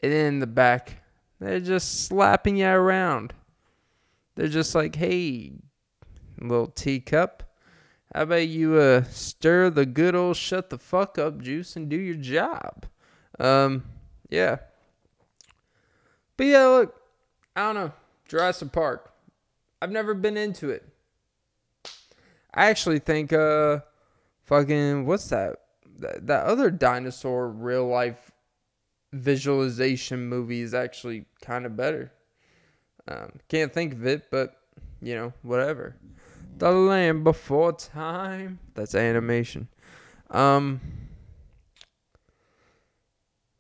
And 0.02 0.12
then 0.12 0.26
in 0.26 0.40
the 0.40 0.48
back, 0.48 1.04
they're 1.38 1.60
just 1.60 2.06
slapping 2.06 2.56
you 2.56 2.66
around. 2.66 3.32
They're 4.34 4.48
just 4.48 4.74
like, 4.74 4.96
hey, 4.96 5.52
little 6.40 6.66
teacup. 6.66 7.44
How 8.12 8.22
about 8.22 8.48
you 8.48 8.74
uh 8.74 9.04
stir 9.04 9.70
the 9.70 9.86
good 9.86 10.16
old 10.16 10.36
shut 10.36 10.70
the 10.70 10.78
fuck 10.78 11.20
up 11.20 11.40
juice 11.40 11.76
and 11.76 11.88
do 11.88 11.96
your 11.96 12.16
job? 12.16 12.86
Um, 13.38 13.84
yeah. 14.30 14.56
But 16.36 16.46
yeah, 16.48 16.66
look, 16.66 17.00
I 17.54 17.60
don't 17.60 17.76
know. 17.76 17.92
Jurassic 18.26 18.72
Park. 18.72 19.12
I've 19.80 19.92
never 19.92 20.14
been 20.14 20.36
into 20.36 20.70
it. 20.70 20.84
I 22.52 22.66
actually 22.66 22.98
think 22.98 23.32
uh 23.32 23.78
fucking 24.44 25.06
what's 25.06 25.28
that? 25.28 25.56
That, 25.98 26.26
that 26.26 26.44
other 26.46 26.70
dinosaur 26.70 27.48
real 27.48 27.86
life 27.86 28.32
visualization 29.12 30.26
movie 30.26 30.60
is 30.60 30.74
actually 30.74 31.26
kind 31.40 31.66
of 31.66 31.76
better. 31.76 32.12
Um, 33.06 33.38
can't 33.48 33.72
think 33.72 33.92
of 33.92 34.06
it, 34.06 34.30
but 34.30 34.56
you 35.00 35.14
know, 35.14 35.32
whatever. 35.42 35.96
The 36.58 36.70
Land 36.70 37.24
Before 37.24 37.72
Time. 37.72 38.58
That's 38.74 38.94
animation. 38.94 39.68
Um, 40.30 40.80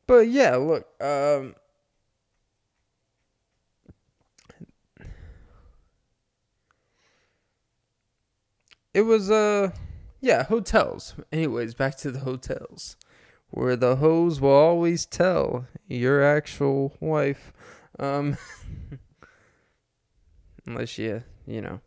but 0.06 0.28
yeah, 0.28 0.56
look. 0.56 0.86
Um, 1.02 1.54
it 8.92 9.02
was 9.02 9.30
uh 9.30 9.70
yeah 10.24 10.44
hotels. 10.44 11.14
Anyways 11.30 11.74
back 11.74 11.96
to 11.98 12.10
the 12.10 12.20
hotels 12.20 12.96
where 13.50 13.76
the 13.76 13.96
hoes 13.96 14.40
will 14.40 14.50
always 14.50 15.04
tell 15.04 15.66
your 15.86 16.22
actual 16.22 16.94
wife 16.98 17.52
um 17.98 18.38
unless 20.66 20.96
you 20.96 21.22
you 21.46 21.60
know 21.60 21.80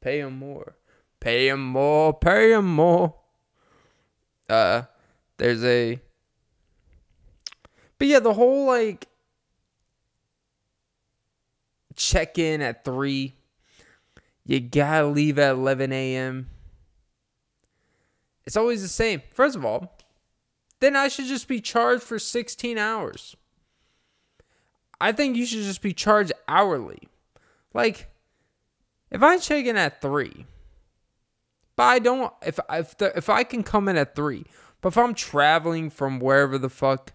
pay 0.00 0.22
them 0.22 0.38
more. 0.38 0.74
Pay 1.20 1.50
them 1.50 1.62
more 1.62 2.14
pay 2.14 2.52
them 2.52 2.74
more. 2.74 3.14
Uh 4.48 4.84
there's 5.36 5.62
a 5.62 6.00
but 7.98 8.08
yeah 8.08 8.20
the 8.20 8.32
whole 8.32 8.66
like 8.66 9.06
check 11.94 12.38
in 12.38 12.62
at 12.62 12.86
3 12.86 13.34
you 14.46 14.60
gotta 14.60 15.06
leave 15.06 15.38
at 15.38 15.52
11 15.52 15.92
a.m. 15.92 16.48
It's 18.44 18.56
always 18.56 18.82
the 18.82 18.88
same. 18.88 19.22
First 19.32 19.56
of 19.56 19.64
all, 19.64 19.96
then 20.80 20.96
I 20.96 21.08
should 21.08 21.26
just 21.26 21.48
be 21.48 21.60
charged 21.60 22.02
for 22.02 22.18
16 22.18 22.78
hours. 22.78 23.36
I 25.00 25.12
think 25.12 25.36
you 25.36 25.46
should 25.46 25.62
just 25.62 25.82
be 25.82 25.92
charged 25.92 26.32
hourly. 26.48 27.08
Like, 27.74 28.08
if 29.10 29.22
I 29.22 29.38
check 29.38 29.64
in 29.66 29.76
at 29.76 30.00
3, 30.00 30.46
but 31.76 31.82
I 31.82 31.98
don't, 31.98 32.32
if, 32.44 32.58
if, 32.70 32.96
the, 32.98 33.16
if 33.16 33.28
I 33.28 33.44
can 33.44 33.62
come 33.62 33.88
in 33.88 33.96
at 33.96 34.14
3, 34.14 34.44
but 34.80 34.88
if 34.88 34.98
I'm 34.98 35.14
traveling 35.14 35.90
from 35.90 36.18
wherever 36.18 36.58
the 36.58 36.68
fuck, 36.68 37.12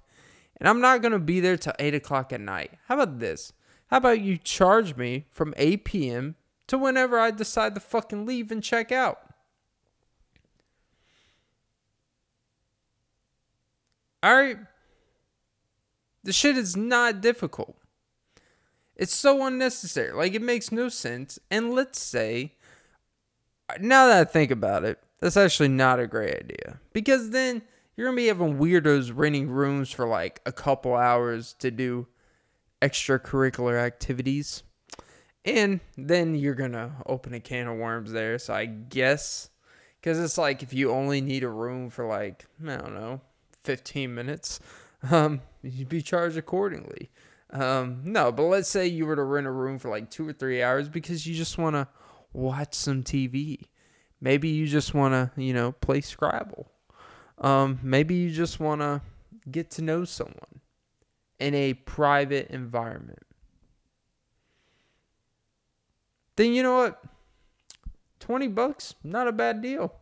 and 0.57 0.67
I'm 0.67 0.81
not 0.81 1.01
to 1.03 1.19
be 1.19 1.39
there 1.39 1.57
till 1.57 1.73
8 1.77 1.93
o'clock 1.93 2.33
at 2.33 2.41
night, 2.41 2.71
how 2.87 2.95
about 2.95 3.19
this? 3.19 3.53
How 3.87 3.97
about 3.97 4.21
you 4.21 4.37
charge 4.37 4.95
me 4.95 5.25
from 5.31 5.53
8 5.57 5.85
p.m 5.85 6.35
to 6.67 6.77
whenever 6.77 7.17
I 7.17 7.31
decide 7.31 7.73
to 7.75 7.81
fucking 7.81 8.25
leave 8.25 8.51
and 8.51 8.61
check 8.61 8.91
out. 8.91 9.19
Alright? 14.25 14.57
The 16.23 16.33
shit 16.33 16.57
is 16.57 16.75
not 16.75 17.21
difficult. 17.21 17.77
It's 18.95 19.15
so 19.15 19.45
unnecessary. 19.45 20.11
Like, 20.11 20.33
it 20.33 20.41
makes 20.41 20.71
no 20.71 20.89
sense. 20.89 21.37
And 21.51 21.73
let's 21.73 21.99
say, 21.99 22.53
now 23.79 24.07
that 24.07 24.21
I 24.21 24.23
think 24.23 24.51
about 24.51 24.83
it, 24.83 24.99
that's 25.19 25.37
actually 25.37 25.69
not 25.69 25.99
a 25.99 26.07
great 26.07 26.35
idea. 26.35 26.79
Because 26.93 27.29
then 27.29 27.61
you're 27.95 28.07
going 28.07 28.17
to 28.17 28.21
be 28.21 28.27
having 28.27 28.57
weirdos 28.57 29.11
renting 29.13 29.49
rooms 29.49 29.91
for 29.91 30.07
like 30.07 30.41
a 30.45 30.51
couple 30.51 30.95
hours 30.95 31.53
to 31.59 31.71
do 31.71 32.07
extracurricular 32.81 33.79
activities. 33.79 34.63
And 35.45 35.79
then 35.97 36.35
you're 36.35 36.55
going 36.55 36.73
to 36.73 36.91
open 37.05 37.33
a 37.33 37.39
can 37.39 37.67
of 37.67 37.77
worms 37.77 38.11
there. 38.11 38.37
So 38.37 38.53
I 38.53 38.65
guess, 38.65 39.49
because 39.99 40.19
it's 40.19 40.37
like 40.37 40.61
if 40.61 40.73
you 40.73 40.91
only 40.91 41.21
need 41.21 41.43
a 41.43 41.49
room 41.49 41.89
for 41.89 42.05
like, 42.05 42.45
I 42.63 42.77
don't 42.77 42.95
know, 42.95 43.21
15 43.67 44.13
minutes, 44.13 44.59
um, 45.11 45.41
you'd 45.61 45.89
be 45.89 46.01
charged 46.01 46.37
accordingly. 46.37 47.11
Um, 47.51 48.01
no, 48.03 48.31
but 48.31 48.43
let's 48.43 48.67
say 48.67 48.87
you 48.87 49.05
were 49.05 49.15
to 49.15 49.23
rent 49.23 49.47
a 49.47 49.51
room 49.51 49.77
for 49.77 49.89
like 49.89 50.09
two 50.09 50.27
or 50.27 50.33
three 50.33 50.63
hours 50.63 50.89
because 50.89 51.27
you 51.27 51.35
just 51.35 51.57
want 51.57 51.75
to 51.75 51.87
watch 52.33 52.73
some 52.73 53.03
TV. 53.03 53.61
Maybe 54.19 54.49
you 54.49 54.65
just 54.65 54.93
want 54.93 55.13
to, 55.13 55.41
you 55.41 55.53
know, 55.53 55.71
play 55.73 56.01
Scrabble. 56.01 56.71
Um, 57.37 57.79
maybe 57.83 58.15
you 58.15 58.31
just 58.31 58.59
want 58.59 58.81
to 58.81 59.01
get 59.49 59.69
to 59.71 59.83
know 59.83 60.03
someone 60.03 60.61
in 61.39 61.53
a 61.53 61.75
private 61.75 62.49
environment 62.49 63.27
then 66.37 66.53
you 66.53 66.63
know 66.63 66.77
what? 66.77 67.03
20 68.19 68.47
bucks, 68.47 68.95
not 69.03 69.27
a 69.27 69.31
bad 69.31 69.61
deal. 69.61 69.93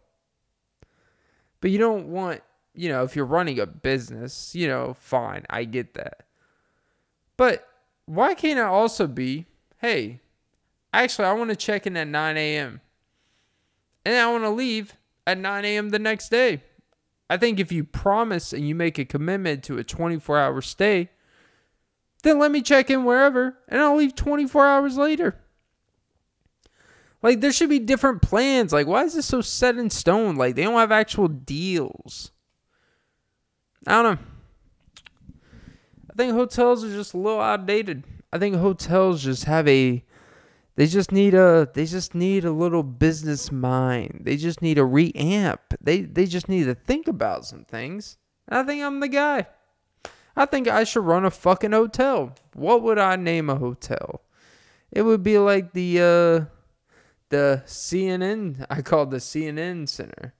But 1.60 1.72
you 1.72 1.80
don't 1.80 2.08
want, 2.10 2.42
you 2.76 2.90
know, 2.90 3.04
if 3.04 3.16
you're 3.16 3.26
running 3.26 3.60
a 3.60 3.66
business, 3.66 4.54
you 4.56 4.68
know, 4.68 4.96
fine, 5.00 5.46
I 5.50 5.64
get 5.64 5.94
that. 5.96 6.24
But 7.38 7.68
why 8.06 8.34
can't 8.34 8.60
it 8.60 8.66
also 8.66 9.08
be, 9.08 9.46
hey, 9.78 10.22
actually, 10.94 11.26
I 11.26 11.34
want 11.34 11.50
to 11.50 11.56
check 11.56 11.88
in 11.88 11.98
at 11.98 12.08
9 12.08 12.38
a.m. 12.38 12.82
and 14.06 14.16
I 14.16 14.32
want 14.32 14.44
to 14.44 14.50
leave 14.50 14.94
at 15.28 15.38
9 15.38 15.66
a.m. 15.66 15.90
the 15.90 16.00
next 16.00 16.30
day? 16.30 16.62
I 17.30 17.38
think 17.38 17.60
if 17.60 17.72
you 17.72 17.84
promise 17.84 18.54
and 18.54 18.68
you 18.68 18.76
make 18.76 19.00
a 19.00 19.06
commitment 19.06 19.64
to 19.64 19.78
a 19.78 19.84
24 19.84 20.38
hour 20.38 20.62
stay, 20.62 21.10
then 22.24 22.40
let 22.40 22.52
me 22.52 22.62
check 22.62 22.90
in 22.90 23.04
wherever 23.04 23.58
and 23.68 23.82
I'll 23.82 23.96
leave 23.96 24.16
24 24.16 24.68
hours 24.68 24.98
later. 24.98 25.36
Like 27.22 27.42
there 27.42 27.52
should 27.52 27.70
be 27.70 27.80
different 27.80 28.22
plans. 28.22 28.72
Like 28.72 28.86
why 28.86 29.04
is 29.04 29.16
this 29.16 29.26
so 29.26 29.42
set 29.42 29.78
in 29.78 29.90
stone? 29.90 30.36
Like 30.36 30.56
they 30.56 30.64
don't 30.64 30.76
have 30.76 30.92
actual 30.92 31.28
deals. 31.28 32.32
I 33.88 34.02
don't 34.02 34.16
know. 34.16 34.26
I 36.10 36.14
think 36.16 36.34
hotels 36.34 36.84
are 36.84 36.90
just 36.90 37.14
a 37.14 37.18
little 37.18 37.42
outdated. 37.42 38.04
I 38.32 38.40
think 38.40 38.56
hotels 38.56 39.24
just 39.24 39.44
have 39.46 39.68
a 39.68 40.04
they 40.76 40.88
just 40.88 41.12
need 41.12 41.34
a 41.34 41.70
they 41.74 41.86
just 41.86 42.16
need 42.16 42.46
a 42.46 42.52
little 42.52 42.84
business 42.84 43.52
mind. 43.52 44.22
They 44.24 44.38
just 44.38 44.62
need 44.62 44.78
a 44.78 44.82
reamp. 44.82 45.60
They 45.80 46.02
they 46.02 46.26
just 46.26 46.50
need 46.50 46.66
to 46.66 46.76
think 46.76 47.08
about 47.08 47.46
some 47.46 47.64
things. 47.66 48.18
I 48.50 48.64
think 48.64 48.84
I'm 48.84 49.00
the 49.00 49.08
guy. 49.08 49.48
I 50.36 50.46
think 50.46 50.68
I 50.68 50.84
should 50.84 51.06
run 51.06 51.26
a 51.26 51.32
fucking 51.32 51.72
hotel. 51.72 52.36
What 52.54 52.82
would 52.84 53.00
I 53.00 53.16
name 53.16 53.50
a 53.50 53.56
hotel? 53.56 54.22
It 54.92 55.04
would 55.04 55.24
be 55.24 55.38
like 55.38 55.74
the 55.74 56.00
uh 56.00 56.56
the 57.30 57.64
CNN, 57.66 58.66
I 58.70 58.82
called 58.82 59.12
the 59.12 59.18
CNN 59.18 59.90
Center, 59.90 60.34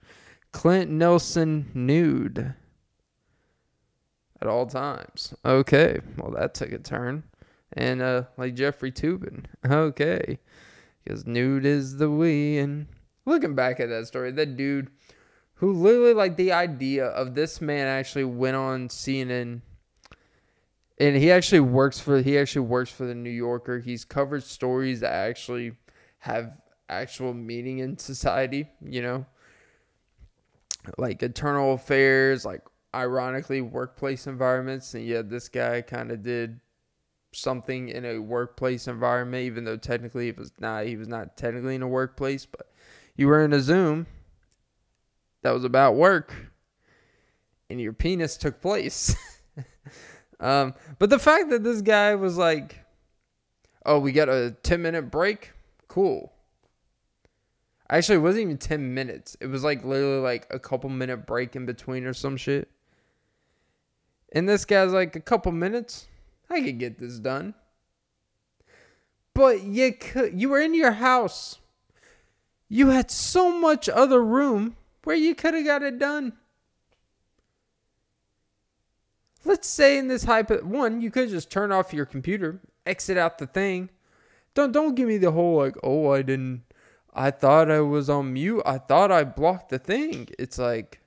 Clint 0.52 0.92
Nelson 0.92 1.72
nude 1.74 2.56
at 4.46 4.52
all 4.52 4.66
times. 4.66 5.34
Okay, 5.44 6.00
well, 6.18 6.32
that 6.32 6.54
took 6.54 6.72
a 6.72 6.78
turn. 6.78 7.24
And 7.74 8.02
uh, 8.02 8.24
like 8.38 8.56
Jeffrey 8.56 8.92
Toobin. 8.92 9.46
Okay, 9.66 10.40
because 11.04 11.26
nude 11.26 11.66
is 11.66 11.98
the 11.98 12.10
we. 12.10 12.58
And 12.58 12.88
looking 13.26 13.56
back 13.56 13.80
at 13.80 13.90
that 13.90 14.08
story, 14.08 14.32
that 14.32 14.56
dude 14.56 14.90
who 15.56 15.72
literally, 15.74 16.14
like, 16.14 16.36
the 16.38 16.52
idea 16.52 17.06
of 17.06 17.34
this 17.34 17.62
man 17.62 17.88
actually 17.88 18.26
went 18.26 18.56
on 18.56 18.90
CNN 18.90 19.62
and 20.98 21.16
he 21.16 21.32
actually 21.32 21.60
works 21.60 22.00
for 22.00 22.22
he 22.22 22.38
actually 22.38 22.66
works 22.68 22.90
for 22.90 23.06
the 23.06 23.16
New 23.16 23.30
Yorker. 23.30 23.80
He's 23.80 24.06
covered 24.06 24.44
stories 24.44 25.02
that 25.02 25.12
actually 25.12 25.74
have 26.20 26.62
actual 26.88 27.34
meaning 27.34 27.80
in 27.80 27.98
society, 27.98 28.68
you 28.82 29.02
know? 29.02 29.26
Like 30.98 31.22
eternal 31.24 31.74
affairs, 31.74 32.46
like 32.46 32.62
ironically 32.96 33.62
workplace 33.62 34.26
environments, 34.26 34.94
and 34.94 35.06
yet 35.06 35.30
this 35.30 35.50
guy 35.50 35.82
kind 35.82 36.12
of 36.12 36.24
did 36.24 36.60
something 37.34 37.90
in 37.90 38.06
a 38.06 38.20
workplace 38.20 38.88
environment, 38.88 39.46
even 39.46 39.66
though 39.66 39.78
technically 39.78 40.30
it 40.30 40.38
was 40.38 40.52
not 40.60 40.86
he 40.86 40.96
was 40.96 41.08
not 41.08 41.38
technically 41.38 41.76
in 41.76 41.82
a 41.82 41.88
workplace, 41.88 42.46
but 42.46 42.72
you 43.16 43.28
were 43.28 43.44
in 43.44 43.54
a 43.54 43.60
Zoom 43.60 44.08
that 45.44 45.54
was 45.54 45.64
about 45.64 45.96
work 45.96 46.34
and 47.70 47.82
your 47.82 47.94
penis 47.94 48.38
took 48.38 48.62
place. 48.62 49.16
um, 50.40 50.74
but 51.00 51.10
the 51.10 51.20
fact 51.20 51.50
that 51.50 51.64
this 51.64 51.82
guy 51.82 52.16
was 52.16 52.38
like, 52.38 52.80
oh, 53.86 54.00
we 54.00 54.12
got 54.12 54.30
a 54.30 54.56
10 54.64 54.82
minute 54.82 55.12
break, 55.12 55.54
cool. 55.88 56.34
Actually, 57.90 58.16
it 58.16 58.22
wasn't 58.22 58.44
even 58.44 58.58
10 58.58 58.94
minutes. 58.94 59.38
It 59.40 59.48
was 59.48 59.64
like 59.64 59.84
literally 59.84 60.22
like 60.22 60.48
a 60.50 60.58
couple 60.58 60.90
minute 60.90 61.28
break 61.28 61.56
in 61.56 61.66
between 61.66 62.06
or 62.06 62.14
some 62.14 62.38
shit. 62.38 62.70
And 64.36 64.50
this 64.50 64.66
guy's 64.66 64.92
like, 64.92 65.16
a 65.16 65.22
couple 65.22 65.54
minutes? 65.54 66.08
I 66.50 66.62
could 66.62 66.78
get 66.78 67.00
this 67.00 67.20
done. 67.20 67.56
But 69.34 69.64
you 69.64 69.94
could, 69.94 70.40
you 70.40 70.50
were 70.50 70.60
in 70.60 70.76
your 70.76 70.92
house. 70.92 71.60
You 72.68 72.90
had 72.90 73.10
so 73.10 73.58
much 73.58 73.88
other 73.88 74.24
room 74.24 74.76
where 75.06 75.16
you 75.16 75.36
could 75.36 75.54
have 75.54 75.66
got 75.66 75.84
it 75.84 75.98
done. 75.98 76.34
Let's 79.46 79.70
say 79.70 79.98
in 79.98 80.10
this 80.10 80.24
hypo 80.24 80.64
one, 80.64 81.02
you 81.02 81.12
could 81.12 81.30
just 81.30 81.52
turn 81.52 81.72
off 81.72 81.94
your 81.94 82.06
computer, 82.06 82.60
exit 82.86 83.18
out 83.18 83.38
the 83.38 83.48
thing. 83.48 83.90
Don't 84.54 84.72
don't 84.72 84.96
give 84.96 85.08
me 85.08 85.18
the 85.18 85.32
whole 85.32 85.58
like, 85.58 85.76
oh, 85.84 86.12
I 86.12 86.24
didn't 86.24 86.64
I 87.14 87.32
thought 87.32 87.70
I 87.70 87.82
was 87.82 88.10
on 88.10 88.34
mute. 88.34 88.64
I 88.66 88.80
thought 88.80 89.12
I 89.12 89.24
blocked 89.24 89.70
the 89.70 89.78
thing. 89.80 90.30
It's 90.40 90.58
like 90.58 91.00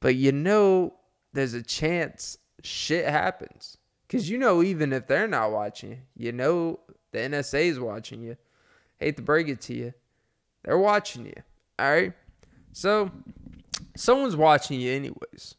but 0.00 0.16
you 0.16 0.32
know 0.32 0.97
there's 1.38 1.54
a 1.54 1.62
chance 1.62 2.38
shit 2.62 3.06
happens. 3.06 3.76
Cause 4.08 4.28
you 4.28 4.38
know 4.38 4.62
even 4.62 4.92
if 4.92 5.06
they're 5.06 5.28
not 5.28 5.52
watching 5.52 5.90
you, 5.90 5.98
you 6.16 6.32
know 6.32 6.80
the 7.12 7.18
NSA 7.18 7.64
is 7.64 7.78
watching 7.78 8.22
you. 8.22 8.36
Hate 8.96 9.16
to 9.16 9.22
break 9.22 9.48
it 9.48 9.60
to 9.62 9.74
you. 9.74 9.92
They're 10.64 10.78
watching 10.78 11.26
you. 11.26 11.42
All 11.78 11.90
right. 11.90 12.12
So 12.72 13.10
someone's 13.96 14.36
watching 14.36 14.80
you 14.80 14.92
anyways. 14.92 15.54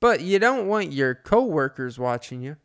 But 0.00 0.20
you 0.22 0.38
don't 0.38 0.66
want 0.66 0.92
your 0.92 1.14
coworkers 1.14 1.98
watching 1.98 2.42
you. 2.42 2.56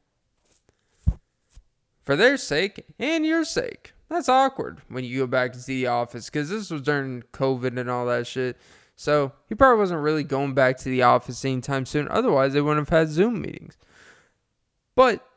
For 2.04 2.16
their 2.16 2.38
sake 2.38 2.86
and 2.98 3.26
your 3.26 3.46
sake. 3.46 3.94
That's 4.10 4.28
awkward 4.28 4.82
when 4.90 5.04
you 5.06 5.20
go 5.20 5.28
back 5.28 5.54
to 5.54 5.60
the 5.60 5.88
office 5.88 6.30
because 6.30 6.50
this 6.50 6.70
was 6.70 6.82
during 6.82 7.24
COVID 7.34 7.78
and 7.78 7.90
all 7.90 8.06
that 8.08 8.28
shit. 8.28 8.58
So 9.02 9.32
he 9.50 9.56
probably 9.56 9.80
wasn't 9.80 10.02
really 10.02 10.24
going 10.24 10.54
back 10.54 10.78
to 10.78 10.90
the 10.90 11.02
office 11.02 11.44
anytime 11.44 11.88
soon. 11.88 12.08
Otherwise, 12.12 12.54
they 12.54 12.62
wouldn't 12.62 12.88
have 12.88 13.00
had 13.00 13.10
Zoom 13.10 13.42
meetings. 13.42 13.76
But 14.94 15.28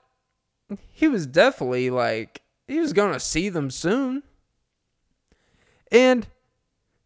he 0.92 1.08
was 1.08 1.26
definitely 1.26 1.88
like, 1.88 2.42
he 2.68 2.78
was 2.78 2.92
going 2.92 3.14
to 3.14 3.18
see 3.18 3.48
them 3.48 3.70
soon. 3.70 4.22
And 5.90 6.26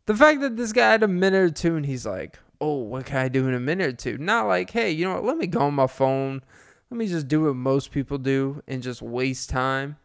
the 0.07 0.17
fact 0.17 0.41
that 0.41 0.57
this 0.57 0.73
guy 0.73 0.91
had 0.91 1.05
a 1.05 1.09
minute 1.09 1.39
or 1.39 1.51
two 1.51 1.77
and 1.77 1.87
he's 1.87 2.05
like, 2.05 2.41
oh, 2.61 2.79
what 2.79 3.07
can 3.07 3.19
I 3.19 3.29
do 3.29 3.47
in 3.47 3.55
a 3.55 3.61
minute 3.61 3.87
or 3.87 3.93
two? 3.93 4.19
Not 4.19 4.49
like, 4.49 4.71
hey, 4.71 4.91
you 4.91 5.05
know 5.05 5.15
what? 5.15 5.27
Let 5.27 5.37
me 5.37 5.47
go 5.47 5.61
on 5.61 5.75
my 5.75 5.87
phone. 5.87 6.43
Let 6.91 6.99
me 6.99 7.07
just 7.07 7.29
do 7.29 7.45
what 7.45 7.55
most 7.55 7.93
people 7.93 8.19
do 8.19 8.65
and 8.67 8.83
just 8.83 9.01
waste 9.01 9.49
time. 9.49 9.97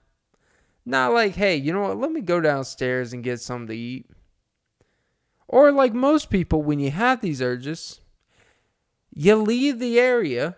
Not 0.85 1.13
like, 1.13 1.33
hey, 1.33 1.55
you 1.55 1.73
know 1.73 1.81
what? 1.81 1.97
Let 1.97 2.11
me 2.11 2.21
go 2.21 2.39
downstairs 2.39 3.11
and 3.11 3.23
get 3.23 3.41
something 3.41 3.69
to 3.69 3.75
eat. 3.75 4.05
Or 5.53 5.71
like 5.71 5.93
most 5.93 6.31
people, 6.31 6.63
when 6.63 6.79
you 6.79 6.89
have 6.89 7.21
these 7.21 7.39
urges, 7.39 8.01
you 9.13 9.35
leave 9.35 9.77
the 9.77 9.99
area 9.99 10.55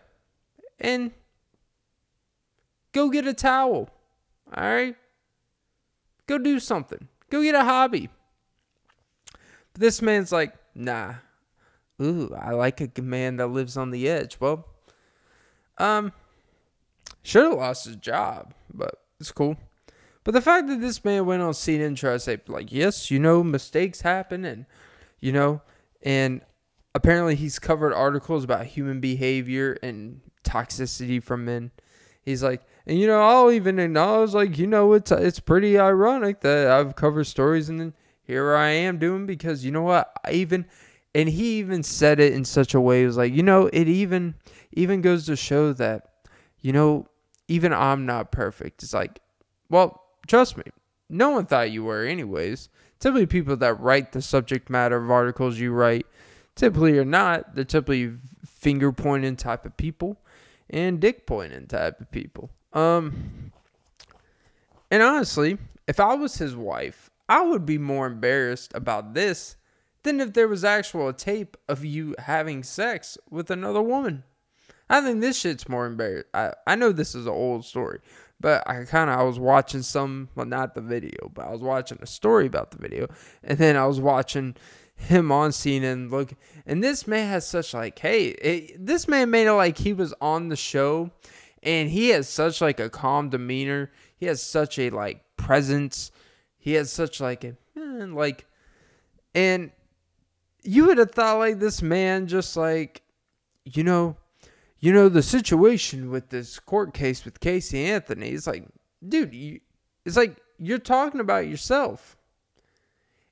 and 0.80 1.12
go 2.94 3.10
get 3.10 3.28
a 3.28 3.34
towel. 3.34 3.90
All 4.56 4.64
right? 4.64 4.96
Go 6.28 6.38
do 6.38 6.62
something. 6.62 7.10
Go 7.30 7.44
get 7.44 7.56
a 7.56 7.66
hobby. 7.66 8.08
But 9.74 9.82
this 9.82 10.02
man's 10.02 10.32
like, 10.32 10.54
nah. 10.74 11.16
Ooh, 12.02 12.34
I 12.34 12.52
like 12.52 12.80
a 12.80 13.02
man 13.02 13.36
that 13.36 13.48
lives 13.48 13.76
on 13.76 13.92
the 13.92 14.08
edge. 14.08 14.38
Well, 14.40 14.66
um, 15.78 16.14
should 17.22 17.44
have 17.44 17.58
lost 17.58 17.84
his 17.84 17.98
job, 17.98 18.54
but 18.74 19.02
it's 19.20 19.34
cool. 19.34 19.58
But 20.24 20.36
the 20.36 20.42
fact 20.42 20.68
that 20.70 20.80
this 20.80 21.04
man 21.04 21.26
went 21.26 21.42
on 21.42 21.52
CNN 21.52 21.86
and 21.86 21.98
tried 21.98 22.14
to 22.14 22.20
say, 22.20 22.40
like, 22.48 22.72
yes, 22.72 23.12
you 23.12 23.20
know, 23.20 23.44
mistakes 23.44 24.00
happen 24.00 24.46
and 24.46 24.66
you 25.26 25.32
know, 25.32 25.60
and 26.04 26.42
apparently 26.94 27.34
he's 27.34 27.58
covered 27.58 27.96
articles 27.96 28.44
about 28.44 28.64
human 28.68 29.00
behavior 29.00 29.76
and 29.82 30.22
toxicity 30.44 31.22
from 31.22 31.46
men. 31.46 31.72
He's 32.22 32.44
like, 32.44 32.62
and 32.86 33.00
you 33.00 33.08
know, 33.08 33.20
I'll 33.20 33.52
even 33.52 33.80
acknowledge, 33.80 34.36
like, 34.36 34.60
you 34.60 34.68
know, 34.68 34.94
it's 34.94 35.12
it's 35.12 35.40
pretty 35.40 35.80
ironic 35.80 36.42
that 36.42 36.68
I've 36.68 36.96
covered 36.96 37.24
stories 37.24 37.70
and 37.70 37.80
then 37.80 37.94
here 38.22 38.56
I 38.56 38.70
am 38.70 39.00
doing 39.00 39.26
because 39.26 39.66
you 39.66 39.72
know 39.72 39.82
what, 39.82 40.12
I 40.24 40.34
even, 40.34 40.68
and 41.16 41.28
he 41.28 41.58
even 41.58 41.82
said 41.82 42.20
it 42.20 42.34
in 42.34 42.46
such 42.46 42.76
a 42.76 42.82
way, 42.82 43.02
it 43.02 43.08
was 43.08 43.18
like, 43.18 43.34
you 43.34 43.42
know, 43.42 43.66
it 43.74 43.88
even 43.88 44.36
even 44.74 45.02
goes 45.02 45.26
to 45.26 45.36
show 45.36 45.74
that, 45.74 46.10
you 46.62 46.72
know, 46.72 47.08
even 47.48 47.74
I'm 47.74 48.06
not 48.06 48.32
perfect. 48.32 48.84
It's 48.84 48.94
like, 48.94 49.20
well, 49.72 50.04
trust 50.28 50.56
me, 50.56 50.66
no 51.10 51.32
one 51.32 51.48
thought 51.48 51.72
you 51.72 51.84
were, 51.84 52.06
anyways 52.06 52.70
typically 53.00 53.26
people 53.26 53.56
that 53.58 53.80
write 53.80 54.12
the 54.12 54.22
subject 54.22 54.70
matter 54.70 54.98
of 54.98 55.12
articles 55.12 55.60
you 55.60 55.72
write 55.72 56.06
typically 56.56 56.98
are 56.98 57.06
not. 57.06 57.56
They're 57.56 57.64
typically 57.64 58.14
finger 58.46 58.92
pointing 58.92 59.36
type 59.36 59.66
of 59.66 59.78
people 59.78 60.18
and 60.70 61.00
dick 61.00 61.26
pointing 61.26 61.68
type 61.68 62.00
of 62.02 62.12
people. 62.12 62.50
Um, 62.74 63.52
and 64.90 65.02
honestly, 65.04 65.58
if 65.88 66.00
I 66.00 66.16
was 66.16 66.38
his 66.38 66.56
wife, 66.56 67.10
I 67.28 67.42
would 67.42 67.66
be 67.66 67.78
more 67.78 68.08
embarrassed 68.08 68.72
about 68.74 69.14
this 69.14 69.56
than 70.04 70.20
if 70.20 70.34
there 70.34 70.48
was 70.48 70.64
actual 70.64 71.12
tape 71.14 71.58
of 71.68 71.84
you 71.84 72.16
having 72.20 72.64
sex 72.64 73.18
with 73.30 73.50
another 73.50 73.82
woman. 73.82 74.24
I 74.90 75.02
think 75.02 75.22
this 75.22 75.40
shit's 75.40 75.68
more 75.68 75.88
embarrassing. 75.88 76.30
I, 76.34 76.54
I 76.68 76.76
know 76.76 76.92
this 76.92 77.16
is 77.16 77.26
an 77.26 77.34
old 77.34 77.66
story, 77.66 78.00
but 78.46 78.62
I 78.68 78.84
kind 78.84 79.10
of 79.10 79.18
I 79.18 79.24
was 79.24 79.40
watching 79.40 79.82
some, 79.82 80.30
well, 80.36 80.46
not 80.46 80.76
the 80.76 80.82
video, 80.82 81.32
but 81.34 81.48
I 81.48 81.50
was 81.50 81.62
watching 81.62 81.98
a 82.00 82.06
story 82.06 82.46
about 82.46 82.70
the 82.70 82.78
video, 82.78 83.08
and 83.44 83.58
then 83.58 83.76
I 83.76 83.88
was 83.88 84.00
watching 84.00 84.56
him 84.96 85.32
on 85.32 85.52
scene 85.52 85.84
and 85.84 86.12
look, 86.12 86.32
and 86.64 86.84
this 86.84 87.08
man 87.08 87.28
has 87.28 87.48
such 87.48 87.74
like, 87.74 87.98
hey, 87.98 88.28
it, 88.28 88.86
this 88.86 89.08
man 89.08 89.32
made 89.32 89.48
it 89.48 89.54
like 89.54 89.80
he 89.80 89.94
was 89.94 90.14
on 90.22 90.50
the 90.50 90.56
show, 90.56 91.10
and 91.64 91.90
he 91.90 92.10
has 92.10 92.30
such 92.30 92.62
like 92.62 92.80
a 92.80 92.88
calm 92.88 93.32
demeanor. 93.32 93.90
He 94.16 94.28
has 94.28 94.44
such 94.44 94.78
a 94.78 94.92
like 94.92 95.24
presence. 95.38 96.12
He 96.60 96.74
has 96.74 96.92
such 96.92 97.20
like 97.20 97.44
a 97.46 97.56
eh, 97.76 98.06
like, 98.10 98.46
and 99.34 99.72
you 100.62 100.86
would 100.86 101.00
have 101.00 101.14
thought 101.14 101.40
like 101.40 101.58
this 101.58 101.82
man 101.82 102.28
just 102.28 102.56
like, 102.56 103.02
you 103.64 103.84
know 103.84 104.18
you 104.80 104.94
know, 104.94 105.10
the 105.10 105.24
situation 105.24 106.10
with 106.10 106.30
this 106.30 106.60
court 106.60 106.94
case 106.94 107.26
with 107.26 107.40
Casey 107.40 107.86
Anthony 107.86 108.32
is 108.32 108.48
like, 108.48 108.68
dude, 109.08 109.34
you, 109.34 109.60
it's 110.06 110.18
like 110.18 110.38
you're 110.58 110.80
talking 110.80 111.22
about 111.22 111.48
yourself. 111.48 112.18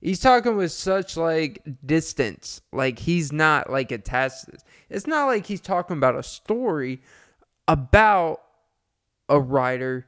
He's 0.02 0.20
talking 0.20 0.58
with 0.58 0.72
such 0.72 1.16
like 1.16 1.64
distance, 1.86 2.62
like 2.74 3.00
he's 3.00 3.32
not 3.32 3.70
like 3.70 3.92
attached. 3.92 4.46
It's 4.90 5.08
not 5.08 5.28
like 5.28 5.46
he's 5.46 5.62
talking 5.62 5.96
about 5.98 6.18
a 6.18 6.24
story 6.24 7.02
about 7.68 8.42
a 9.30 9.40
writer 9.40 10.08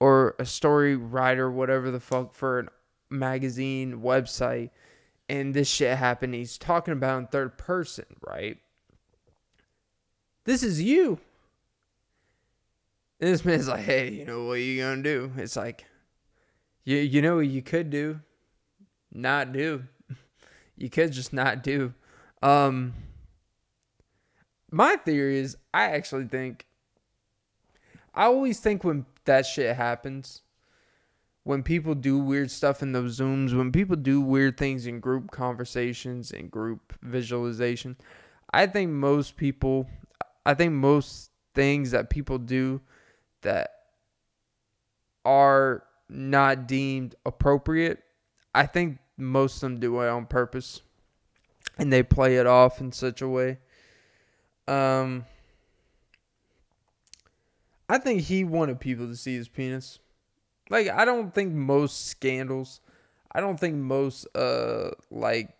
or 0.00 0.34
a 0.38 0.44
story 0.44 0.96
writer, 0.96 1.50
whatever 1.50 1.90
the 1.90 2.00
fuck, 2.00 2.34
for 2.34 2.60
a 2.60 2.68
magazine 3.10 4.00
website, 4.02 4.70
and 5.28 5.54
this 5.54 5.68
shit 5.68 5.96
happened. 5.96 6.34
He's 6.34 6.58
talking 6.58 6.92
about 6.92 7.18
in 7.18 7.26
third 7.26 7.58
person, 7.58 8.04
right? 8.26 8.58
This 10.48 10.62
is 10.62 10.80
you. 10.80 11.18
And 13.20 13.30
this 13.30 13.44
man's 13.44 13.68
like, 13.68 13.84
hey, 13.84 14.08
you 14.10 14.24
know 14.24 14.46
what 14.46 14.54
you 14.54 14.80
gonna 14.80 15.02
do? 15.02 15.30
It's 15.36 15.56
like, 15.56 15.84
You 16.84 16.96
you 16.96 17.20
know 17.20 17.36
what 17.36 17.48
you 17.48 17.60
could 17.60 17.90
do? 17.90 18.20
Not 19.12 19.52
do. 19.52 19.84
You 20.78 20.88
could 20.88 21.12
just 21.12 21.34
not 21.34 21.62
do. 21.62 21.92
Um 22.40 22.94
my 24.70 24.96
theory 24.96 25.38
is 25.38 25.58
I 25.74 25.90
actually 25.90 26.28
think 26.28 26.64
I 28.14 28.24
always 28.24 28.58
think 28.58 28.84
when 28.84 29.04
that 29.26 29.44
shit 29.44 29.76
happens, 29.76 30.40
when 31.44 31.62
people 31.62 31.94
do 31.94 32.18
weird 32.18 32.50
stuff 32.50 32.80
in 32.80 32.92
those 32.92 33.20
Zooms, 33.20 33.54
when 33.54 33.70
people 33.70 33.96
do 33.96 34.22
weird 34.22 34.56
things 34.56 34.86
in 34.86 35.00
group 35.00 35.30
conversations 35.30 36.30
and 36.30 36.50
group 36.50 36.94
visualization, 37.02 37.98
I 38.54 38.66
think 38.66 38.90
most 38.90 39.36
people, 39.36 39.86
I 40.48 40.54
think 40.54 40.72
most 40.72 41.30
things 41.54 41.90
that 41.90 42.08
people 42.08 42.38
do 42.38 42.80
that 43.42 43.70
are 45.22 45.82
not 46.08 46.66
deemed 46.66 47.14
appropriate, 47.26 48.02
I 48.54 48.64
think 48.64 48.96
most 49.18 49.56
of 49.56 49.60
them 49.60 49.78
do 49.78 50.00
it 50.00 50.08
on 50.08 50.24
purpose 50.24 50.80
and 51.76 51.92
they 51.92 52.02
play 52.02 52.36
it 52.36 52.46
off 52.46 52.80
in 52.80 52.92
such 52.92 53.20
a 53.20 53.28
way. 53.28 53.58
Um, 54.66 55.26
I 57.86 57.98
think 57.98 58.22
he 58.22 58.42
wanted 58.42 58.80
people 58.80 59.06
to 59.06 59.16
see 59.16 59.36
his 59.36 59.48
penis. 59.48 59.98
Like 60.70 60.88
I 60.88 61.04
don't 61.04 61.34
think 61.34 61.52
most 61.52 62.06
scandals, 62.06 62.80
I 63.32 63.40
don't 63.40 63.60
think 63.60 63.74
most 63.74 64.26
uh 64.34 64.92
like 65.10 65.50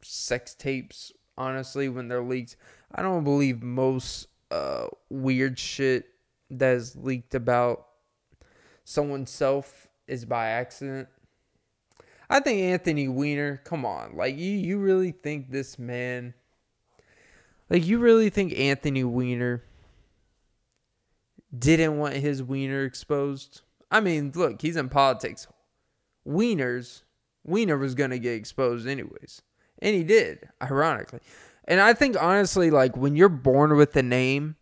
sex 0.00 0.54
tapes 0.54 1.12
honestly 1.36 1.90
when 1.90 2.08
they're 2.08 2.24
leaked, 2.24 2.56
I 2.94 3.02
don't 3.02 3.24
believe 3.24 3.62
most 3.62 4.28
uh 4.50 4.86
weird 5.10 5.58
shit 5.58 6.06
that 6.50 6.76
is 6.76 6.96
leaked 6.96 7.34
about 7.34 7.86
someone's 8.84 9.30
self 9.30 9.88
is 10.06 10.24
by 10.24 10.48
accident. 10.48 11.08
I 12.30 12.40
think 12.40 12.60
Anthony 12.60 13.08
Weiner, 13.08 13.60
come 13.64 13.84
on, 13.84 14.16
like 14.16 14.36
you 14.36 14.52
you 14.52 14.78
really 14.78 15.12
think 15.12 15.50
this 15.50 15.78
man 15.78 16.34
like 17.70 17.86
you 17.86 17.98
really 17.98 18.30
think 18.30 18.58
Anthony 18.58 19.04
Weiner 19.04 19.62
didn't 21.56 21.98
want 21.98 22.14
his 22.14 22.42
wiener 22.42 22.84
exposed. 22.84 23.62
I 23.90 24.00
mean, 24.00 24.32
look, 24.34 24.60
he's 24.60 24.76
in 24.76 24.88
politics. 24.88 25.46
Wieners, 26.26 27.02
Wiener 27.44 27.78
was 27.78 27.94
gonna 27.94 28.18
get 28.18 28.34
exposed 28.34 28.86
anyways, 28.86 29.42
and 29.80 29.94
he 29.94 30.04
did, 30.04 30.48
ironically. 30.62 31.20
And 31.68 31.82
I 31.82 31.92
think 31.92 32.20
honestly, 32.20 32.70
like 32.70 32.96
when 32.96 33.14
you're 33.14 33.28
born 33.28 33.76
with 33.76 33.94
a 33.94 34.02
name, 34.02 34.56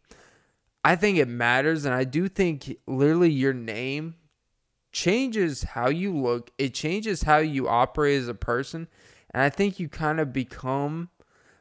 I 0.84 0.96
think 0.96 1.18
it 1.18 1.28
matters, 1.28 1.84
and 1.84 1.94
I 1.94 2.02
do 2.04 2.28
think 2.28 2.76
literally 2.86 3.30
your 3.30 3.54
name 3.54 4.16
changes 4.92 5.62
how 5.62 5.88
you 5.88 6.16
look. 6.16 6.50
It 6.58 6.74
changes 6.74 7.22
how 7.22 7.38
you 7.38 7.68
operate 7.68 8.20
as 8.20 8.28
a 8.28 8.34
person, 8.34 8.88
and 9.30 9.42
I 9.42 9.50
think 9.50 9.78
you 9.78 9.88
kind 9.88 10.18
of 10.18 10.32
become 10.32 11.10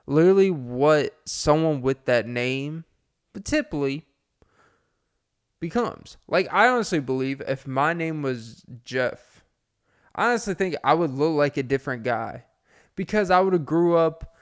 literally 0.08 0.50
what 0.50 1.16
someone 1.26 1.82
with 1.82 2.06
that 2.06 2.28
name, 2.28 2.84
but 3.32 3.46
typically 3.46 4.06
becomes. 5.60 6.18
Like 6.28 6.52
I 6.52 6.68
honestly 6.68 7.00
believe 7.00 7.42
if 7.48 7.68
my 7.68 7.94
name 7.94 8.24
was 8.24 8.64
Jeff, 8.84 9.44
I 10.16 10.30
honestly 10.30 10.56
think 10.56 10.76
I 10.84 10.96
would 10.96 11.12
look 11.12 11.36
like 11.36 11.58
a 11.58 11.64
different 11.64 12.02
guy 12.02 12.46
because 12.96 13.30
I 13.30 13.42
would 13.42 13.54
have 13.54 13.66
grew 13.66 13.96
up 13.96 14.35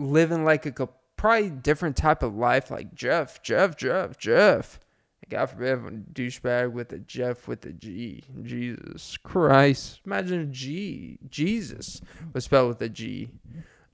living 0.00 0.44
like 0.44 0.66
a 0.66 0.88
probably 1.16 1.50
different 1.50 1.96
type 1.96 2.22
of 2.22 2.34
life 2.34 2.70
like 2.70 2.94
Jeff, 2.94 3.42
Jeff, 3.42 3.76
Jeff, 3.76 4.18
Jeff. 4.18 4.80
God 5.28 5.46
forbid 5.46 5.72
I'm 5.72 5.86
a 5.86 5.90
douchebag 6.12 6.72
with 6.72 6.92
a 6.92 6.98
Jeff 6.98 7.46
with 7.46 7.64
a 7.64 7.72
G. 7.72 8.24
Jesus 8.42 9.16
Christ. 9.16 10.00
Imagine 10.04 10.52
G. 10.52 11.18
Jesus 11.28 12.00
was 12.32 12.44
spelled 12.44 12.68
with 12.68 12.82
a 12.82 12.88
G. 12.88 13.30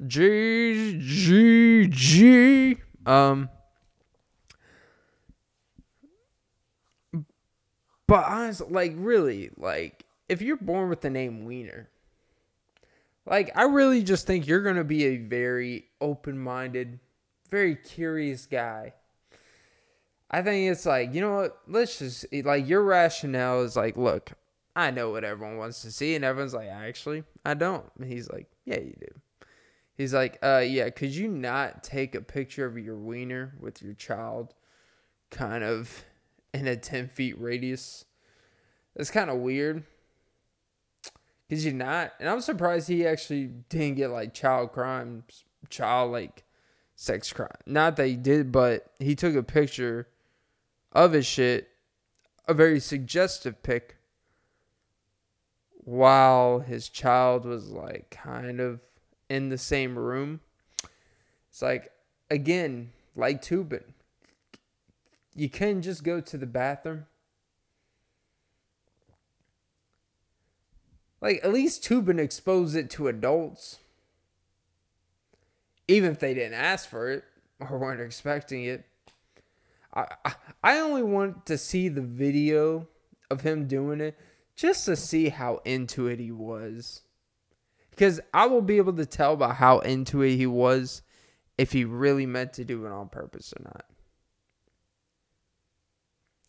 G 0.06 0.98
G 0.98 1.86
G. 1.88 2.76
Um 3.04 3.50
But 8.06 8.24
honestly, 8.26 8.68
like 8.70 8.92
really, 8.96 9.50
like 9.56 10.06
if 10.28 10.40
you're 10.40 10.56
born 10.56 10.88
with 10.88 11.00
the 11.00 11.10
name 11.10 11.44
Wiener, 11.44 11.90
like 13.26 13.50
I 13.56 13.64
really 13.64 14.02
just 14.02 14.26
think 14.26 14.46
you're 14.46 14.62
gonna 14.62 14.84
be 14.84 15.04
a 15.04 15.16
very 15.16 15.86
open-minded, 16.00 17.00
very 17.50 17.76
curious 17.76 18.46
guy. 18.46 18.94
I 20.30 20.42
think 20.42 20.70
it's 20.70 20.86
like 20.86 21.14
you 21.14 21.20
know 21.20 21.36
what? 21.36 21.58
Let's 21.66 21.98
just 21.98 22.26
like 22.44 22.68
your 22.68 22.82
rationale 22.82 23.62
is 23.62 23.76
like, 23.76 23.96
look, 23.96 24.32
I 24.74 24.90
know 24.90 25.10
what 25.10 25.24
everyone 25.24 25.58
wants 25.58 25.82
to 25.82 25.92
see, 25.92 26.14
and 26.14 26.24
everyone's 26.24 26.54
like, 26.54 26.68
actually, 26.68 27.24
I 27.44 27.54
don't. 27.54 27.84
And 27.98 28.10
he's 28.10 28.30
like, 28.30 28.46
yeah, 28.64 28.80
you 28.80 28.94
do. 28.98 29.46
He's 29.96 30.12
like, 30.12 30.38
uh, 30.42 30.62
yeah, 30.66 30.90
could 30.90 31.14
you 31.14 31.26
not 31.28 31.82
take 31.82 32.14
a 32.14 32.20
picture 32.20 32.66
of 32.66 32.76
your 32.76 32.96
wiener 32.96 33.54
with 33.58 33.80
your 33.80 33.94
child, 33.94 34.52
kind 35.30 35.64
of 35.64 36.04
in 36.56 36.66
a 36.66 36.76
10 36.76 37.08
feet 37.08 37.38
radius. 37.40 38.04
It's 38.94 39.10
kind 39.10 39.30
of 39.30 39.38
weird. 39.38 39.84
Cause 41.48 41.64
you're 41.64 41.74
not, 41.74 42.12
and 42.18 42.28
I'm 42.28 42.40
surprised 42.40 42.88
he 42.88 43.06
actually 43.06 43.46
didn't 43.68 43.96
get 43.96 44.10
like 44.10 44.34
child 44.34 44.72
crimes, 44.72 45.44
child 45.68 46.10
like 46.10 46.44
sex 46.96 47.32
crime. 47.32 47.50
Not 47.66 47.96
that 47.96 48.08
he 48.08 48.16
did, 48.16 48.50
but 48.50 48.90
he 48.98 49.14
took 49.14 49.36
a 49.36 49.42
picture 49.44 50.08
of 50.92 51.12
his 51.12 51.24
shit, 51.24 51.68
a 52.48 52.54
very 52.54 52.80
suggestive 52.80 53.62
pic, 53.62 53.96
while 55.78 56.58
his 56.58 56.88
child 56.88 57.44
was 57.44 57.70
like 57.70 58.10
kind 58.10 58.60
of 58.60 58.80
in 59.28 59.48
the 59.48 59.58
same 59.58 59.96
room. 59.96 60.40
It's 61.48 61.62
like 61.62 61.92
again, 62.28 62.90
like 63.14 63.40
Toobin 63.40 63.84
you 65.36 65.50
can 65.50 65.82
just 65.82 66.02
go 66.02 66.20
to 66.20 66.38
the 66.38 66.46
bathroom. 66.46 67.04
Like, 71.20 71.40
at 71.42 71.52
least 71.52 71.84
Toobin 71.84 72.18
exposed 72.18 72.76
it 72.76 72.90
to 72.90 73.08
adults. 73.08 73.78
Even 75.88 76.10
if 76.10 76.18
they 76.18 76.34
didn't 76.34 76.54
ask 76.54 76.88
for 76.88 77.10
it 77.10 77.24
or 77.60 77.78
weren't 77.78 78.00
expecting 78.00 78.64
it. 78.64 78.84
I, 79.94 80.06
I, 80.24 80.34
I 80.62 80.78
only 80.78 81.02
want 81.02 81.46
to 81.46 81.56
see 81.56 81.88
the 81.88 82.02
video 82.02 82.86
of 83.30 83.40
him 83.40 83.66
doing 83.66 84.00
it 84.00 84.18
just 84.54 84.84
to 84.86 84.96
see 84.96 85.28
how 85.28 85.60
into 85.64 86.06
it 86.06 86.18
he 86.18 86.32
was. 86.32 87.02
Because 87.90 88.20
I 88.34 88.46
will 88.46 88.62
be 88.62 88.76
able 88.76 88.92
to 88.94 89.06
tell 89.06 89.36
by 89.36 89.54
how 89.54 89.78
into 89.78 90.22
it 90.22 90.36
he 90.36 90.46
was 90.46 91.02
if 91.56 91.72
he 91.72 91.84
really 91.84 92.26
meant 92.26 92.52
to 92.54 92.64
do 92.64 92.84
it 92.84 92.92
on 92.92 93.08
purpose 93.08 93.54
or 93.58 93.64
not. 93.64 93.86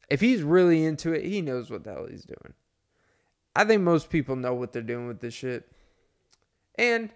If 0.09 0.21
he's 0.21 0.41
really 0.41 0.85
into 0.85 1.13
it, 1.13 1.25
he 1.25 1.41
knows 1.41 1.69
what 1.69 1.83
the 1.83 1.93
hell 1.93 2.07
he's 2.09 2.23
doing. 2.23 2.53
I 3.57 3.65
think 3.65 3.81
most 3.81 4.11
people 4.11 4.35
know 4.35 4.53
what 4.53 4.71
they're 4.71 4.83
doing 4.83 5.07
with 5.07 5.19
this 5.19 5.33
shit. 5.33 5.67
And 6.75 7.09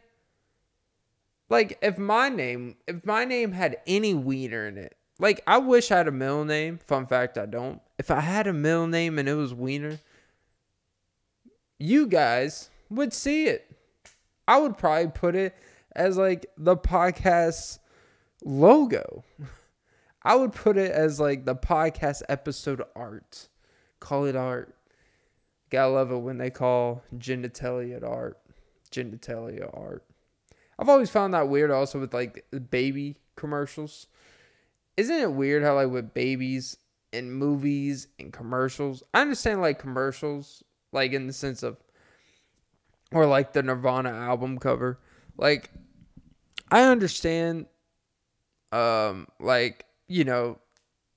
like 1.49 1.77
if 1.83 1.99
my 1.99 2.29
name 2.29 2.77
if 2.87 3.05
my 3.05 3.25
name 3.25 3.51
had 3.51 3.77
any 3.85 4.15
wiener 4.15 4.67
in 4.67 4.79
it, 4.79 4.97
like 5.19 5.43
I 5.45 5.59
wish 5.59 5.91
I 5.91 5.97
had 5.97 6.07
a 6.07 6.11
middle 6.11 6.43
name. 6.43 6.79
Fun 6.79 7.05
fact, 7.05 7.37
I 7.37 7.45
don't. 7.45 7.79
If 7.99 8.09
I 8.09 8.21
had 8.21 8.47
a 8.47 8.53
middle 8.53 8.87
name 8.87 9.19
and 9.19 9.29
it 9.29 9.35
was 9.35 9.53
Wiener, 9.53 9.99
you 11.77 12.07
guys 12.07 12.71
would 12.89 13.13
see 13.13 13.45
it. 13.45 13.69
I 14.47 14.57
would 14.57 14.79
probably 14.79 15.11
put 15.11 15.35
it 15.35 15.55
as 15.95 16.17
like 16.17 16.47
the 16.57 16.75
podcast 16.75 17.77
logo. 18.43 19.23
I 20.23 20.33
would 20.33 20.53
put 20.53 20.75
it 20.75 20.91
as 20.91 21.19
like 21.19 21.45
the 21.45 21.55
podcast 21.55 22.23
episode 22.27 22.81
art. 22.95 23.47
Call 23.99 24.25
it 24.25 24.35
art. 24.35 24.75
Gotta 25.71 25.91
love 25.91 26.11
it 26.11 26.17
when 26.17 26.37
they 26.37 26.49
call 26.49 27.01
genitalia 27.17 28.07
art. 28.07 28.37
Genitalia 28.91 29.69
art. 29.73 30.03
I've 30.77 30.89
always 30.89 31.09
found 31.09 31.33
that 31.33 31.47
weird 31.47 31.71
also 31.71 31.99
with 31.99 32.13
like 32.13 32.45
baby 32.69 33.17
commercials. 33.35 34.07
Isn't 34.97 35.15
it 35.15 35.31
weird 35.31 35.63
how 35.63 35.75
like 35.75 35.89
with 35.89 36.13
babies 36.13 36.77
in 37.13 37.31
movies 37.31 38.07
and 38.19 38.33
commercials? 38.33 39.01
I 39.13 39.21
understand 39.21 39.61
like 39.61 39.79
commercials, 39.79 40.63
like 40.91 41.13
in 41.13 41.27
the 41.27 41.33
sense 41.33 41.63
of 41.63 41.77
or 43.13 43.25
like 43.25 43.53
the 43.53 43.63
Nirvana 43.63 44.09
album 44.09 44.57
cover. 44.57 44.99
Like 45.37 45.71
I 46.69 46.83
understand 46.83 47.67
um 48.73 49.27
like 49.39 49.85
you 50.07 50.25
know, 50.25 50.59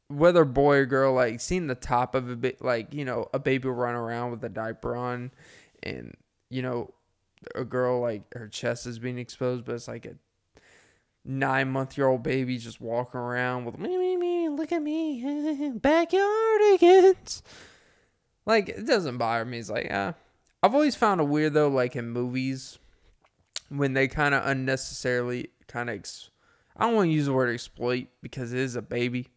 whether 0.09 0.45
boy 0.45 0.79
or 0.79 0.87
girl, 0.87 1.14
like 1.14 1.40
seeing 1.40 1.67
the 1.67 1.75
top 1.75 2.14
of 2.14 2.29
a 2.31 2.37
bit, 2.37 2.62
like 2.62 2.93
you 2.93 3.05
know, 3.05 3.29
a 3.33 3.38
baby 3.38 3.69
run 3.69 3.95
around 3.95 4.31
with 4.31 4.45
a 4.45 4.49
diaper 4.49 4.97
on, 4.97 5.31
and 5.83 6.14
you 6.51 6.62
know, 6.62 6.93
a 7.55 7.64
girl 7.64 8.01
like 8.01 8.23
her 8.35 8.49
chest 8.49 8.87
is 8.87 8.99
being 8.99 9.19
exposed, 9.19 9.64
but 9.64 9.75
it's 9.75 9.88
like 9.88 10.07
a 10.07 10.14
nine 11.25 11.71
month 11.71 11.97
year 11.97 12.07
old 12.07 12.23
baby 12.23 12.59
just 12.59 12.81
walking 12.81 13.19
around 13.21 13.64
with 13.64 13.79
me, 13.79 13.97
me, 13.97 14.17
me, 14.17 14.49
look 14.49 14.73
at 14.73 14.83
me, 14.83 15.23
backyardigans. 15.79 17.43
Like 18.47 18.69
it 18.69 18.87
doesn't 18.87 19.19
bother 19.19 19.45
me. 19.45 19.59
It's 19.59 19.71
like, 19.71 19.88
ah, 19.90 20.14
I've 20.62 20.75
always 20.75 20.97
found 20.97 21.21
it 21.21 21.29
weird 21.29 21.55
though, 21.55 21.69
like 21.69 21.97
in 21.97 22.11
movies, 22.11 22.79
when 23.69 23.95
they 23.95 24.09
kind 24.09 24.35
of 24.35 24.47
unnecessarily 24.47 25.49
kind 25.67 25.88
of. 25.88 25.97
Ex- 25.97 26.31
I 26.77 26.87
don't 26.87 26.97
want 26.97 27.09
to 27.09 27.12
use 27.12 27.27
the 27.27 27.33
word 27.33 27.55
exploit 27.55 28.09
because 28.21 28.53
it 28.53 28.59
is 28.59 28.75
a 28.75 28.83
baby. 28.83 29.29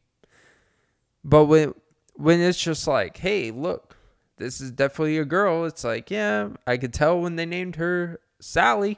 But 1.28 1.46
when 1.46 1.74
when 2.16 2.40
it's 2.40 2.58
just 2.58 2.88
like, 2.88 3.18
hey, 3.18 3.52
look, 3.52 3.98
this 4.38 4.62
is 4.62 4.72
definitely 4.72 5.18
a 5.18 5.26
girl. 5.26 5.66
It's 5.66 5.84
like, 5.84 6.10
yeah, 6.10 6.50
I 6.66 6.78
could 6.78 6.94
tell 6.94 7.20
when 7.20 7.36
they 7.36 7.46
named 7.46 7.76
her 7.76 8.22
Sally. 8.40 8.98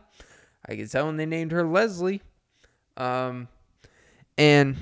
I 0.67 0.75
could 0.75 0.91
tell 0.91 1.07
when 1.07 1.17
they 1.17 1.25
named 1.25 1.51
her 1.51 1.67
Leslie. 1.67 2.21
Um, 2.95 3.47
and 4.37 4.77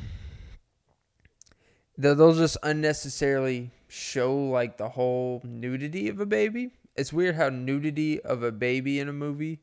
they'll 1.97 2.36
just 2.36 2.57
unnecessarily 2.63 3.71
show 3.88 4.36
like 4.36 4.75
the 4.75 4.89
whole 4.89 5.41
nudity 5.45 6.10
of 6.10 6.19
a 6.19 6.25
baby. 6.25 6.71
It's 6.97 7.13
weird 7.13 7.36
how 7.36 7.47
nudity 7.47 8.19
of 8.19 8.43
a 8.43 8.51
baby 8.51 8.99
in 8.99 9.07
a 9.07 9.13
movie 9.13 9.62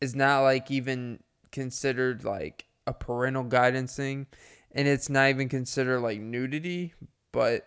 is 0.00 0.14
not 0.14 0.42
like 0.42 0.70
even 0.70 1.18
considered 1.50 2.24
like 2.24 2.66
a 2.86 2.92
parental 2.92 3.42
guidance 3.42 3.96
thing 3.96 4.26
and 4.76 4.86
it's 4.86 5.08
not 5.08 5.30
even 5.30 5.48
considered 5.48 6.00
like 6.00 6.20
nudity, 6.20 6.92
but 7.32 7.66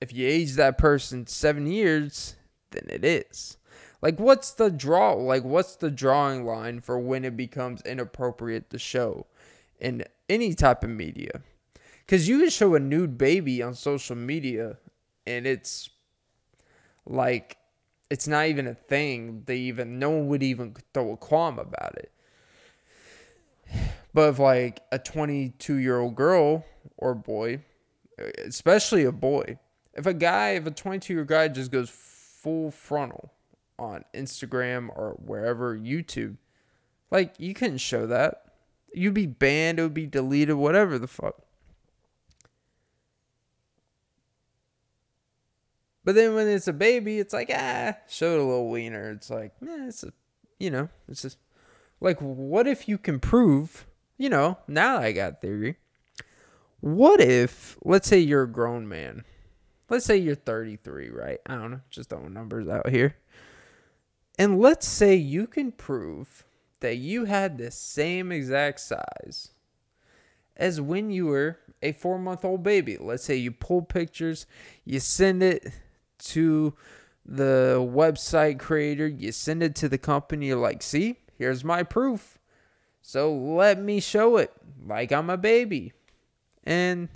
if 0.00 0.12
you 0.12 0.28
age 0.28 0.52
that 0.52 0.76
person 0.76 1.26
7 1.26 1.66
years, 1.66 2.36
then 2.70 2.84
it 2.90 3.02
is. 3.02 3.56
Like 4.02 4.20
what's 4.20 4.52
the 4.52 4.70
draw 4.70 5.14
like 5.14 5.42
what's 5.42 5.74
the 5.74 5.90
drawing 5.90 6.44
line 6.44 6.80
for 6.80 7.00
when 7.00 7.24
it 7.24 7.36
becomes 7.36 7.80
inappropriate 7.82 8.70
to 8.70 8.78
show 8.78 9.26
in 9.80 10.04
any 10.28 10.54
type 10.54 10.84
of 10.84 10.90
media? 10.90 11.42
Cuz 12.06 12.28
you 12.28 12.38
can 12.38 12.50
show 12.50 12.74
a 12.74 12.78
nude 12.78 13.18
baby 13.18 13.62
on 13.62 13.74
social 13.74 14.14
media 14.14 14.78
and 15.26 15.46
it's 15.46 15.88
like 17.06 17.56
it's 18.10 18.28
not 18.28 18.46
even 18.46 18.66
a 18.66 18.74
thing. 18.74 19.44
They 19.46 19.56
even 19.56 19.98
no 19.98 20.10
one 20.10 20.28
would 20.28 20.42
even 20.42 20.76
throw 20.92 21.12
a 21.12 21.16
qualm 21.16 21.58
about 21.58 21.96
it. 21.96 22.12
But 24.14 24.30
if 24.30 24.38
like 24.38 24.80
a 24.90 24.98
22 24.98 25.74
year 25.76 25.98
old 25.98 26.14
girl 26.14 26.64
or 26.96 27.14
boy, 27.14 27.62
especially 28.44 29.04
a 29.04 29.12
boy, 29.12 29.58
if 29.94 30.06
a 30.06 30.14
guy, 30.14 30.50
if 30.50 30.66
a 30.66 30.70
22 30.70 31.14
year 31.14 31.24
guy 31.24 31.48
just 31.48 31.70
goes 31.70 31.90
full 31.90 32.70
frontal 32.70 33.32
on 33.78 34.04
Instagram 34.14 34.88
or 34.90 35.16
wherever, 35.24 35.76
YouTube, 35.76 36.36
like 37.10 37.34
you 37.38 37.54
couldn't 37.54 37.78
show 37.78 38.06
that. 38.06 38.44
You'd 38.94 39.14
be 39.14 39.26
banned, 39.26 39.78
it 39.78 39.82
would 39.82 39.94
be 39.94 40.06
deleted, 40.06 40.56
whatever 40.56 40.98
the 40.98 41.06
fuck. 41.06 41.42
But 46.08 46.14
then 46.14 46.34
when 46.34 46.48
it's 46.48 46.66
a 46.66 46.72
baby, 46.72 47.18
it's 47.18 47.34
like, 47.34 47.50
ah, 47.54 47.94
show 48.08 48.28
a 48.28 48.38
little 48.38 48.70
wiener. 48.70 49.10
It's 49.10 49.28
like, 49.28 49.52
yeah, 49.60 49.88
it's 49.88 50.02
a, 50.02 50.12
you 50.58 50.70
know, 50.70 50.88
it's 51.06 51.20
just 51.20 51.36
like, 52.00 52.18
what 52.20 52.66
if 52.66 52.88
you 52.88 52.96
can 52.96 53.20
prove, 53.20 53.86
you 54.18 54.28
know, 54.28 54.58
now 54.66 54.98
I 54.98 55.12
got 55.12 55.40
theory. 55.40 55.76
What 56.80 57.20
if, 57.20 57.78
let's 57.82 58.08
say 58.08 58.18
you're 58.18 58.42
a 58.42 58.52
grown 58.52 58.88
man. 58.88 59.24
Let's 59.88 60.04
say 60.04 60.18
you're 60.18 60.34
33, 60.34 61.08
right? 61.10 61.38
I 61.46 61.54
don't 61.54 61.70
know, 61.70 61.80
just 61.88 62.10
throwing 62.10 62.34
numbers 62.34 62.68
out 62.68 62.90
here. 62.90 63.16
And 64.38 64.60
let's 64.60 64.86
say 64.86 65.14
you 65.14 65.46
can 65.46 65.72
prove 65.72 66.44
that 66.80 66.96
you 66.96 67.24
had 67.24 67.58
the 67.58 67.70
same 67.70 68.30
exact 68.30 68.80
size 68.80 69.50
as 70.56 70.80
when 70.80 71.10
you 71.10 71.26
were 71.26 71.58
a 71.82 71.92
four 71.92 72.18
month 72.18 72.44
old 72.44 72.62
baby. 72.62 72.96
Let's 72.98 73.24
say 73.24 73.36
you 73.36 73.50
pull 73.50 73.82
pictures, 73.82 74.46
you 74.84 75.00
send 75.00 75.42
it 75.42 75.72
to 76.18 76.74
the 77.24 77.76
website 77.78 78.58
creator, 78.58 79.06
you 79.06 79.32
send 79.32 79.62
it 79.62 79.74
to 79.76 79.88
the 79.88 79.98
company, 79.98 80.48
you're 80.48 80.58
like, 80.58 80.82
see, 80.82 81.16
here's 81.36 81.64
my 81.64 81.82
proof. 81.82 82.37
So 83.08 83.34
let 83.34 83.80
me 83.80 84.00
show 84.00 84.36
it 84.36 84.52
like 84.86 85.12
I'm 85.12 85.30
a 85.30 85.38
baby. 85.38 85.94
And 86.64 87.08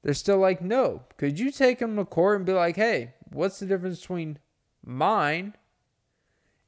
they're 0.00 0.14
still 0.14 0.38
like, 0.38 0.62
no. 0.62 1.02
Could 1.18 1.38
you 1.38 1.50
take 1.50 1.80
them 1.80 1.96
to 1.96 2.06
court 2.06 2.38
and 2.38 2.46
be 2.46 2.54
like, 2.54 2.76
hey, 2.76 3.12
what's 3.30 3.58
the 3.58 3.66
difference 3.66 4.00
between 4.00 4.38
mine 4.82 5.56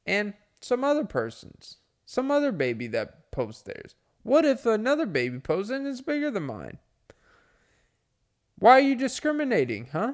and 0.05 0.35
some 0.61 0.85
other 0.85 1.07
person's? 1.07 1.79
Some 2.05 2.31
other 2.31 2.53
baby 2.53 2.87
that 2.88 3.31
posts 3.31 3.62
theirs. 3.62 3.94
What 4.22 4.44
if 4.44 4.66
another 4.66 5.07
baby 5.07 5.38
posts 5.38 5.70
and 5.70 5.87
it's 5.87 6.03
bigger 6.03 6.31
than 6.31 6.42
mine? 6.42 6.77
Why 8.59 8.72
are 8.72 8.81
you 8.81 8.96
discriminating, 8.96 9.88
huh? 9.92 10.12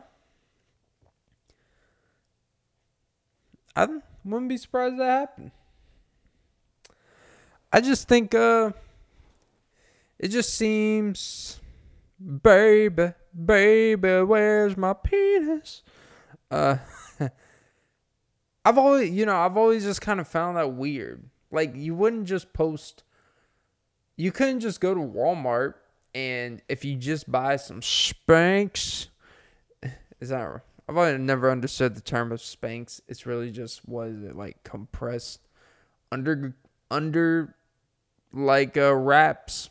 I 3.74 3.88
wouldn't 4.24 4.48
be 4.48 4.58
surprised 4.58 5.00
that 5.00 5.10
happened. 5.10 5.50
I 7.72 7.80
just 7.80 8.06
think 8.06 8.34
uh 8.34 8.72
it 10.18 10.28
just 10.28 10.54
seems 10.54 11.60
baby, 12.42 13.12
baby, 13.44 14.22
where's 14.22 14.76
my 14.76 14.92
penis? 14.92 15.82
Uh 16.50 16.76
I've 18.64 18.78
always 18.78 19.10
you 19.10 19.24
know, 19.24 19.36
I've 19.36 19.56
always 19.56 19.84
just 19.84 20.02
kind 20.02 20.20
of 20.20 20.28
found 20.28 20.58
that 20.58 20.74
weird. 20.74 21.24
Like 21.50 21.74
you 21.74 21.94
wouldn't 21.94 22.26
just 22.26 22.52
post 22.52 23.04
you 24.16 24.30
couldn't 24.30 24.60
just 24.60 24.80
go 24.80 24.94
to 24.94 25.00
Walmart 25.00 25.74
and 26.14 26.60
if 26.68 26.84
you 26.84 26.96
just 26.96 27.30
buy 27.32 27.56
some 27.56 27.80
Spanx 27.80 29.08
is 30.20 30.28
that 30.28 30.60
I've 30.88 31.20
never 31.20 31.50
understood 31.50 31.94
the 31.94 32.02
term 32.02 32.32
of 32.32 32.40
Spanx. 32.40 33.00
It's 33.08 33.24
really 33.24 33.50
just 33.50 33.88
what 33.88 34.08
is 34.08 34.22
it 34.24 34.36
like 34.36 34.62
compressed 34.62 35.40
under 36.10 36.54
under 36.90 37.54
like 38.32 38.76
uh 38.76 38.94
wraps. 38.94 39.70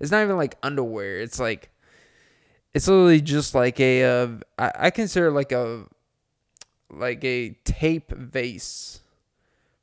It's 0.00 0.10
not 0.10 0.22
even 0.22 0.36
like 0.36 0.56
underwear. 0.62 1.18
It's 1.18 1.40
like 1.40 1.70
it's 2.74 2.86
literally 2.86 3.20
just 3.20 3.54
like 3.54 3.80
a 3.80 4.04
uh, 4.04 4.28
I, 4.58 4.72
I 4.78 4.90
consider 4.90 5.30
like 5.30 5.52
a 5.52 5.84
like 6.90 7.24
a 7.24 7.50
tape 7.64 8.10
vase 8.10 9.00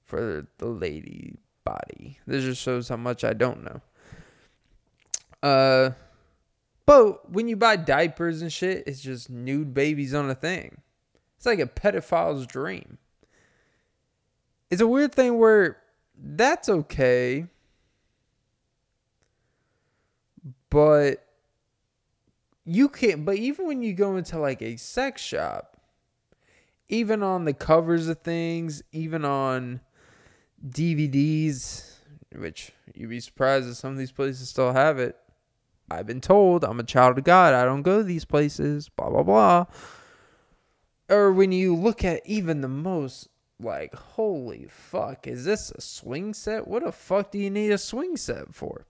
for 0.03 0.47
the 0.57 0.67
lady 0.67 1.37
body. 1.63 2.19
This 2.25 2.43
just 2.43 2.61
shows 2.61 2.89
how 2.89 2.97
much 2.97 3.23
I 3.23 3.33
don't 3.33 3.63
know. 3.63 3.81
Uh 5.43 5.91
but 6.85 7.31
when 7.31 7.47
you 7.47 7.55
buy 7.55 7.77
diapers 7.77 8.41
and 8.41 8.53
shit, 8.53 8.83
it's 8.85 9.01
just 9.01 9.29
nude 9.29 9.73
babies 9.73 10.13
on 10.13 10.29
a 10.29 10.35
thing. 10.35 10.81
It's 11.37 11.45
like 11.45 11.59
a 11.59 11.65
pedophile's 11.65 12.45
dream. 12.45 12.99
It's 14.69 14.81
a 14.81 14.87
weird 14.87 15.13
thing 15.13 15.37
where 15.37 15.77
that's 16.17 16.69
okay. 16.69 17.47
But 20.75 21.25
you 22.65 22.89
can't 22.89 23.23
but 23.23 23.37
even 23.37 23.65
when 23.65 23.81
you 23.81 23.93
go 23.93 24.17
into 24.17 24.37
like 24.37 24.61
a 24.61 24.75
sex 24.75 25.21
shop, 25.21 25.77
even 26.89 27.23
on 27.23 27.45
the 27.45 27.53
covers 27.53 28.09
of 28.09 28.19
things, 28.19 28.83
even 28.91 29.23
on 29.23 29.79
DVDs, 30.67 31.93
which 32.35 32.73
you'd 32.93 33.09
be 33.09 33.21
surprised 33.21 33.69
that 33.69 33.75
some 33.75 33.93
of 33.93 33.97
these 33.97 34.11
places 34.11 34.49
still 34.49 34.73
have 34.73 34.99
it 34.99 35.15
I've 35.89 36.07
been 36.07 36.19
told 36.19 36.65
I'm 36.65 36.81
a 36.81 36.83
child 36.83 37.17
of 37.17 37.23
God. 37.23 37.53
I 37.53 37.63
don't 37.63 37.81
go 37.81 37.99
to 37.99 38.03
these 38.03 38.25
places, 38.25 38.89
blah, 38.89 39.09
blah, 39.09 39.23
blah. 39.23 39.67
Or 41.07 41.31
when 41.31 41.53
you 41.53 41.73
look 41.73 42.03
at 42.03 42.21
even 42.25 42.59
the 42.59 42.67
most, 42.67 43.29
like, 43.61 43.95
holy 43.95 44.67
fuck, 44.69 45.25
is 45.25 45.45
this 45.45 45.71
a 45.71 45.79
swing 45.79 46.33
set? 46.33 46.67
What 46.67 46.83
the 46.83 46.91
fuck 46.91 47.31
do 47.31 47.37
you 47.37 47.49
need 47.49 47.71
a 47.71 47.77
swing 47.77 48.17
set 48.17 48.53
for? 48.53 48.85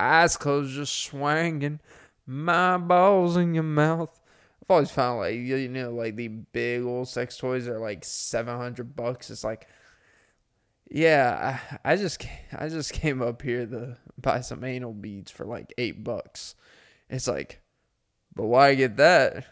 Eyes 0.00 0.36
closed, 0.36 0.74
just 0.74 0.94
swinging, 0.94 1.80
my 2.26 2.76
balls 2.76 3.36
in 3.36 3.54
your 3.54 3.64
mouth. 3.64 4.20
I've 4.62 4.70
always 4.70 4.90
found, 4.90 5.20
like, 5.20 5.34
you 5.34 5.68
know, 5.68 5.90
like 5.90 6.16
the 6.16 6.28
big 6.28 6.82
old 6.82 7.08
sex 7.08 7.36
toys 7.36 7.66
are 7.68 7.78
like 7.78 8.04
700 8.04 8.94
bucks. 8.94 9.30
It's 9.30 9.44
like, 9.44 9.66
yeah, 10.90 11.60
I, 11.84 11.92
I 11.92 11.96
just 11.96 12.24
I 12.56 12.68
just 12.68 12.92
came 12.94 13.22
up 13.22 13.42
here 13.42 13.66
to 13.66 13.96
buy 14.20 14.40
some 14.40 14.64
anal 14.64 14.94
beads 14.94 15.30
for 15.30 15.44
like 15.44 15.72
eight 15.78 16.02
bucks. 16.02 16.54
It's 17.10 17.28
like, 17.28 17.60
but 18.34 18.46
why 18.46 18.74
get 18.74 18.96
that 18.96 19.46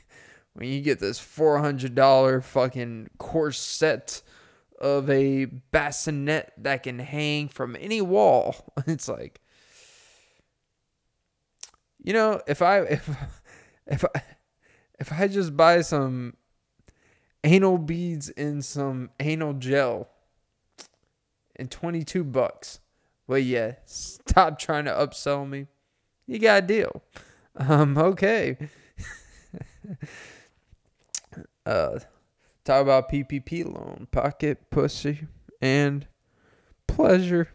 when 0.54 0.68
you 0.68 0.80
get 0.80 1.00
this 1.00 1.18
four 1.18 1.58
hundred 1.58 1.94
dollar 1.94 2.40
fucking 2.40 3.10
corset 3.18 4.22
of 4.80 5.10
a 5.10 5.44
bassinet 5.46 6.52
that 6.56 6.84
can 6.84 6.98
hang 6.98 7.48
from 7.48 7.76
any 7.78 8.00
wall? 8.00 8.72
It's 8.86 9.08
like, 9.08 9.40
you 12.08 12.14
know, 12.14 12.40
if 12.46 12.62
I 12.62 12.78
if 12.78 13.06
if 13.86 14.02
I 14.02 14.22
if 14.98 15.12
I 15.12 15.28
just 15.28 15.54
buy 15.54 15.82
some 15.82 16.38
anal 17.44 17.76
beads 17.76 18.30
and 18.30 18.64
some 18.64 19.10
anal 19.20 19.52
gel 19.52 20.08
and 21.54 21.70
22 21.70 22.24
bucks. 22.24 22.80
Well, 23.26 23.38
yeah, 23.38 23.74
stop 23.84 24.58
trying 24.58 24.86
to 24.86 24.90
upsell 24.90 25.46
me. 25.46 25.66
You 26.26 26.38
got 26.38 26.64
a 26.64 26.66
deal. 26.66 27.02
Um, 27.54 27.98
okay. 27.98 28.56
uh, 31.66 31.98
Talk 32.64 32.82
about 32.82 33.10
PPP 33.12 33.66
loan, 33.66 34.08
pocket 34.10 34.70
pussy, 34.70 35.26
and 35.60 36.06
pleasure. 36.86 37.50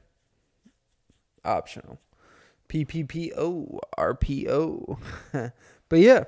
Optional. 1.44 2.00
PPPO, 2.74 3.80
RPO. 4.00 4.98
but 5.90 6.00
yeah. 6.00 6.24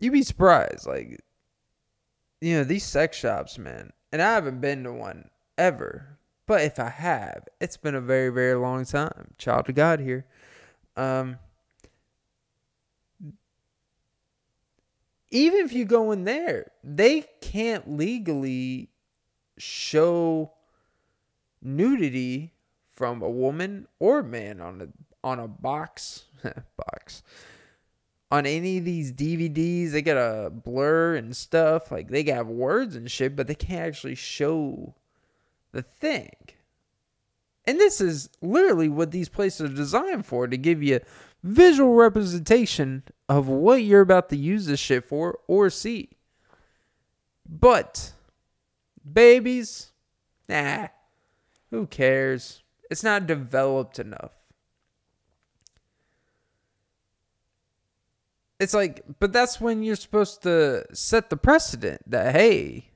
You'd 0.00 0.12
be 0.12 0.22
surprised. 0.22 0.86
Like, 0.86 1.20
you 2.40 2.56
know, 2.56 2.64
these 2.64 2.84
sex 2.84 3.16
shops, 3.16 3.56
man. 3.56 3.92
And 4.12 4.20
I 4.20 4.34
haven't 4.34 4.60
been 4.60 4.82
to 4.82 4.92
one 4.92 5.30
ever. 5.56 6.18
But 6.46 6.62
if 6.62 6.80
I 6.80 6.88
have, 6.88 7.46
it's 7.60 7.76
been 7.76 7.94
a 7.94 8.00
very, 8.00 8.30
very 8.30 8.54
long 8.54 8.84
time. 8.84 9.34
Child 9.38 9.68
of 9.68 9.74
God 9.76 10.00
here. 10.00 10.26
Um, 10.96 11.38
even 15.30 15.60
if 15.60 15.72
you 15.72 15.84
go 15.84 16.10
in 16.10 16.24
there, 16.24 16.72
they 16.82 17.24
can't 17.40 17.96
legally 17.96 18.90
show 19.56 20.52
nudity 21.62 22.52
from 22.96 23.22
a 23.22 23.30
woman 23.30 23.86
or 24.00 24.22
man 24.22 24.60
on 24.60 24.80
a 24.80 24.88
on 25.22 25.38
a 25.38 25.46
box 25.46 26.24
box 26.76 27.22
on 28.30 28.46
any 28.46 28.78
of 28.78 28.84
these 28.84 29.12
DVDs. 29.12 29.92
They 29.92 30.02
got 30.02 30.16
a 30.16 30.50
blur 30.50 31.14
and 31.14 31.36
stuff. 31.36 31.92
Like 31.92 32.08
they 32.08 32.24
got 32.24 32.46
words 32.46 32.96
and 32.96 33.10
shit, 33.10 33.36
but 33.36 33.46
they 33.46 33.54
can't 33.54 33.86
actually 33.86 34.14
show 34.14 34.94
the 35.72 35.82
thing. 35.82 36.32
And 37.66 37.78
this 37.78 38.00
is 38.00 38.30
literally 38.40 38.88
what 38.88 39.10
these 39.10 39.28
places 39.28 39.70
are 39.70 39.74
designed 39.74 40.24
for 40.24 40.46
to 40.46 40.56
give 40.56 40.82
you 40.82 40.96
a 40.96 41.00
visual 41.42 41.94
representation 41.94 43.02
of 43.28 43.48
what 43.48 43.82
you're 43.82 44.00
about 44.00 44.28
to 44.30 44.36
use 44.36 44.66
this 44.66 44.80
shit 44.80 45.04
for 45.04 45.38
or 45.48 45.68
see. 45.68 46.10
But 47.48 48.12
babies, 49.12 49.92
nah, 50.48 50.88
who 51.70 51.86
cares? 51.86 52.62
It's 52.90 53.02
not 53.02 53.26
developed 53.26 53.98
enough. 53.98 54.32
It's 58.58 58.72
like, 58.72 59.04
but 59.18 59.32
that's 59.32 59.60
when 59.60 59.82
you're 59.82 59.96
supposed 59.96 60.42
to 60.44 60.84
set 60.94 61.28
the 61.28 61.36
precedent 61.36 62.00
that, 62.10 62.34
hey, 62.34 62.90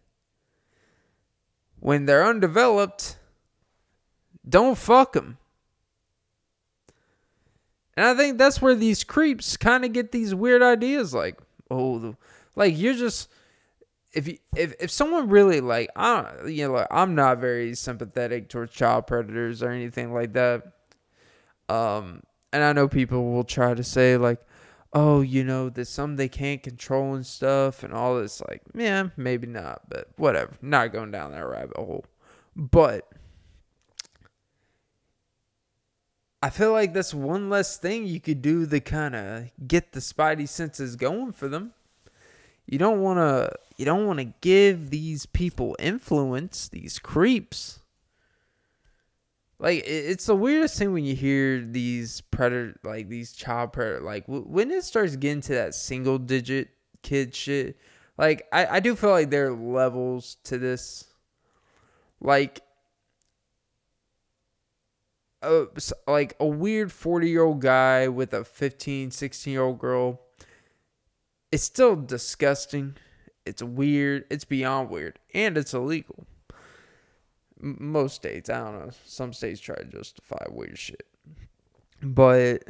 when 1.78 2.06
they're 2.06 2.26
undeveloped, 2.26 3.18
don't 4.48 4.78
fuck 4.78 5.12
them. 5.12 5.38
And 7.96 8.06
I 8.06 8.14
think 8.14 8.38
that's 8.38 8.62
where 8.62 8.74
these 8.74 9.04
creeps 9.04 9.58
kind 9.58 9.84
of 9.84 9.92
get 9.92 10.12
these 10.12 10.34
weird 10.34 10.62
ideas 10.62 11.12
like, 11.12 11.38
oh, 11.70 12.16
like 12.56 12.78
you're 12.78 12.94
just 12.94 13.28
if 14.12 14.26
you 14.28 14.38
if, 14.56 14.74
if 14.80 14.90
someone 14.90 15.28
really 15.28 15.60
like 15.60 15.90
I 15.96 16.22
don't 16.22 16.52
you 16.52 16.66
know 16.66 16.74
like, 16.74 16.88
I'm 16.90 17.14
not 17.14 17.38
very 17.38 17.74
sympathetic 17.74 18.48
towards 18.48 18.72
child 18.72 19.06
predators 19.06 19.62
or 19.62 19.70
anything 19.70 20.12
like 20.12 20.32
that. 20.34 20.72
Um 21.68 22.22
and 22.52 22.64
I 22.64 22.72
know 22.72 22.88
people 22.88 23.32
will 23.32 23.44
try 23.44 23.74
to 23.74 23.84
say 23.84 24.16
like 24.16 24.40
oh, 24.92 25.20
you 25.20 25.44
know, 25.44 25.68
there's 25.68 25.88
some 25.88 26.16
they 26.16 26.28
can't 26.28 26.62
control 26.62 27.14
and 27.14 27.24
stuff 27.24 27.82
and 27.82 27.92
all 27.92 28.18
this 28.18 28.42
like, 28.48 28.62
yeah, 28.74 29.08
maybe 29.16 29.46
not, 29.46 29.82
but 29.88 30.08
whatever. 30.16 30.52
Not 30.60 30.92
going 30.92 31.10
down 31.10 31.32
that 31.32 31.46
rabbit 31.46 31.76
hole. 31.76 32.04
But 32.56 33.08
I 36.42 36.50
feel 36.50 36.72
like 36.72 36.92
that's 36.92 37.14
one 37.14 37.50
less 37.50 37.76
thing 37.76 38.06
you 38.06 38.20
could 38.20 38.42
do 38.42 38.66
to 38.66 38.80
kind 38.80 39.14
of 39.14 39.50
get 39.66 39.92
the 39.92 40.00
spidey 40.00 40.48
senses 40.48 40.96
going 40.96 41.32
for 41.32 41.48
them. 41.48 41.72
You 42.66 42.78
don't 42.78 43.00
want 43.00 43.18
to 43.18 43.52
you 43.80 43.86
don't 43.86 44.06
want 44.06 44.18
to 44.18 44.34
give 44.42 44.90
these 44.90 45.24
people 45.24 45.74
influence, 45.78 46.68
these 46.68 46.98
creeps. 46.98 47.80
Like 49.58 49.84
it's 49.86 50.26
the 50.26 50.36
weirdest 50.36 50.76
thing 50.78 50.92
when 50.92 51.06
you 51.06 51.14
hear 51.14 51.62
these 51.62 52.20
predator 52.20 52.78
like 52.84 53.08
these 53.08 53.32
child 53.32 53.72
predator 53.72 54.00
like 54.00 54.24
when 54.26 54.70
it 54.70 54.84
starts 54.84 55.16
getting 55.16 55.40
to 55.42 55.54
that 55.54 55.74
single 55.74 56.18
digit 56.18 56.68
kid 57.02 57.34
shit. 57.34 57.78
Like 58.18 58.46
I 58.52 58.66
I 58.66 58.80
do 58.80 58.94
feel 58.94 59.10
like 59.10 59.30
there 59.30 59.46
are 59.46 59.56
levels 59.56 60.36
to 60.44 60.58
this. 60.58 61.06
Like 62.20 62.60
a, 65.40 65.66
like 66.06 66.36
a 66.38 66.46
weird 66.46 66.92
40 66.92 67.30
year 67.30 67.44
old 67.44 67.62
guy 67.62 68.08
with 68.08 68.34
a 68.34 68.44
15 68.44 69.10
16 69.10 69.50
year 69.50 69.62
old 69.62 69.78
girl 69.78 70.20
it's 71.50 71.64
still 71.64 71.96
disgusting 71.96 72.94
it's 73.50 73.64
weird. 73.64 74.26
It's 74.30 74.44
beyond 74.44 74.90
weird. 74.90 75.18
And 75.34 75.58
it's 75.58 75.74
illegal. 75.74 76.24
Most 77.60 78.14
states 78.14 78.48
i 78.48 78.58
don't 78.58 78.78
know. 78.78 78.90
Some 79.04 79.32
states 79.32 79.60
try 79.60 79.74
to 79.74 79.84
justify 79.84 80.46
weird 80.48 80.78
shit. 80.78 81.04
But 82.00 82.62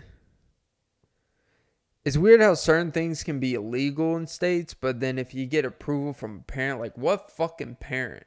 it's 2.03 2.17
weird 2.17 2.41
how 2.41 2.55
certain 2.55 2.93
things 2.93 3.23
can 3.23 3.39
be 3.39 3.55
illegal 3.55 4.17
in 4.17 4.27
states 4.27 4.73
but 4.73 5.01
then 5.01 5.19
if 5.19 5.35
you 5.35 5.45
get 5.45 5.67
approval 5.67 6.15
from 6.15 6.39
a 6.39 6.51
parent 6.51 6.81
like 6.81 6.97
what 6.97 7.31
fucking 7.31 7.77
parent? 7.77 8.27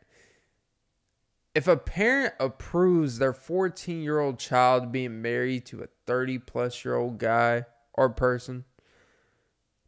If 1.56 1.68
a 1.68 1.76
parent 1.76 2.36
approves 2.40 3.18
their 3.18 3.34
14 3.34 4.02
year 4.04 4.20
old 4.20 4.38
child 4.38 4.92
being 4.92 5.24
married 5.24 5.66
to 5.68 5.82
a 5.82 5.88
30 6.06 6.38
plus 6.38 6.86
year 6.86 6.96
old 6.96 7.18
guy 7.18 7.66
or 7.96 8.10
person, 8.10 8.64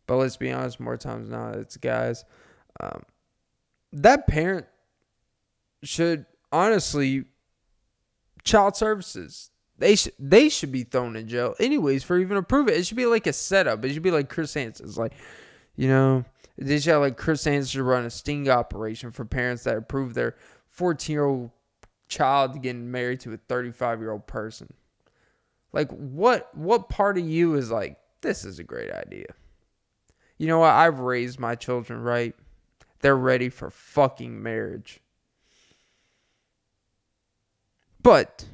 but 0.07 0.17
let's 0.17 0.37
be 0.37 0.51
honest, 0.51 0.79
more 0.79 0.97
times 0.97 1.29
not, 1.29 1.55
it's 1.55 1.77
guys, 1.77 2.25
um, 2.79 3.03
that 3.93 4.27
parent 4.27 4.65
should 5.83 6.25
honestly, 6.51 7.25
child 8.43 8.75
services, 8.75 9.51
they, 9.77 9.95
sh- 9.95 10.09
they 10.17 10.49
should 10.49 10.71
be 10.71 10.83
thrown 10.83 11.15
in 11.15 11.27
jail 11.27 11.55
anyways 11.59 12.03
for 12.03 12.17
even 12.17 12.37
approving 12.37 12.73
it. 12.73 12.79
It 12.79 12.85
should 12.85 12.97
be 12.97 13.05
like 13.05 13.27
a 13.27 13.33
setup. 13.33 13.83
It 13.83 13.93
should 13.93 14.03
be 14.03 14.11
like 14.11 14.29
Chris 14.29 14.53
Hansen's 14.53 14.97
like, 14.97 15.13
you 15.75 15.87
know, 15.87 16.23
they 16.57 16.79
should 16.79 16.93
have 16.93 17.01
like 17.01 17.17
Chris 17.17 17.43
Hansen 17.43 17.81
run 17.81 18.05
a 18.05 18.09
sting 18.09 18.49
operation 18.49 19.11
for 19.11 19.25
parents 19.25 19.63
that 19.63 19.77
approve 19.77 20.13
their 20.13 20.35
14 20.69 21.13
year 21.13 21.25
old 21.25 21.51
child 22.07 22.61
getting 22.61 22.91
married 22.91 23.19
to 23.21 23.33
a 23.33 23.37
35 23.37 23.99
year 23.99 24.11
old 24.11 24.27
person. 24.27 24.73
Like 25.73 25.91
what 25.91 26.55
what 26.55 26.87
part 26.87 27.17
of 27.17 27.27
you 27.27 27.55
is 27.55 27.69
like 27.69 27.97
this 28.21 28.45
is 28.45 28.59
a 28.59 28.63
great 28.63 28.91
idea? 28.91 29.27
You 30.37 30.47
know 30.47 30.59
what? 30.59 30.71
I've 30.71 30.99
raised 30.99 31.39
my 31.39 31.55
children 31.55 32.01
right. 32.01 32.33
They're 33.01 33.15
ready 33.15 33.49
for 33.49 33.69
fucking 33.69 34.41
marriage. 34.41 35.01
But 38.01 38.45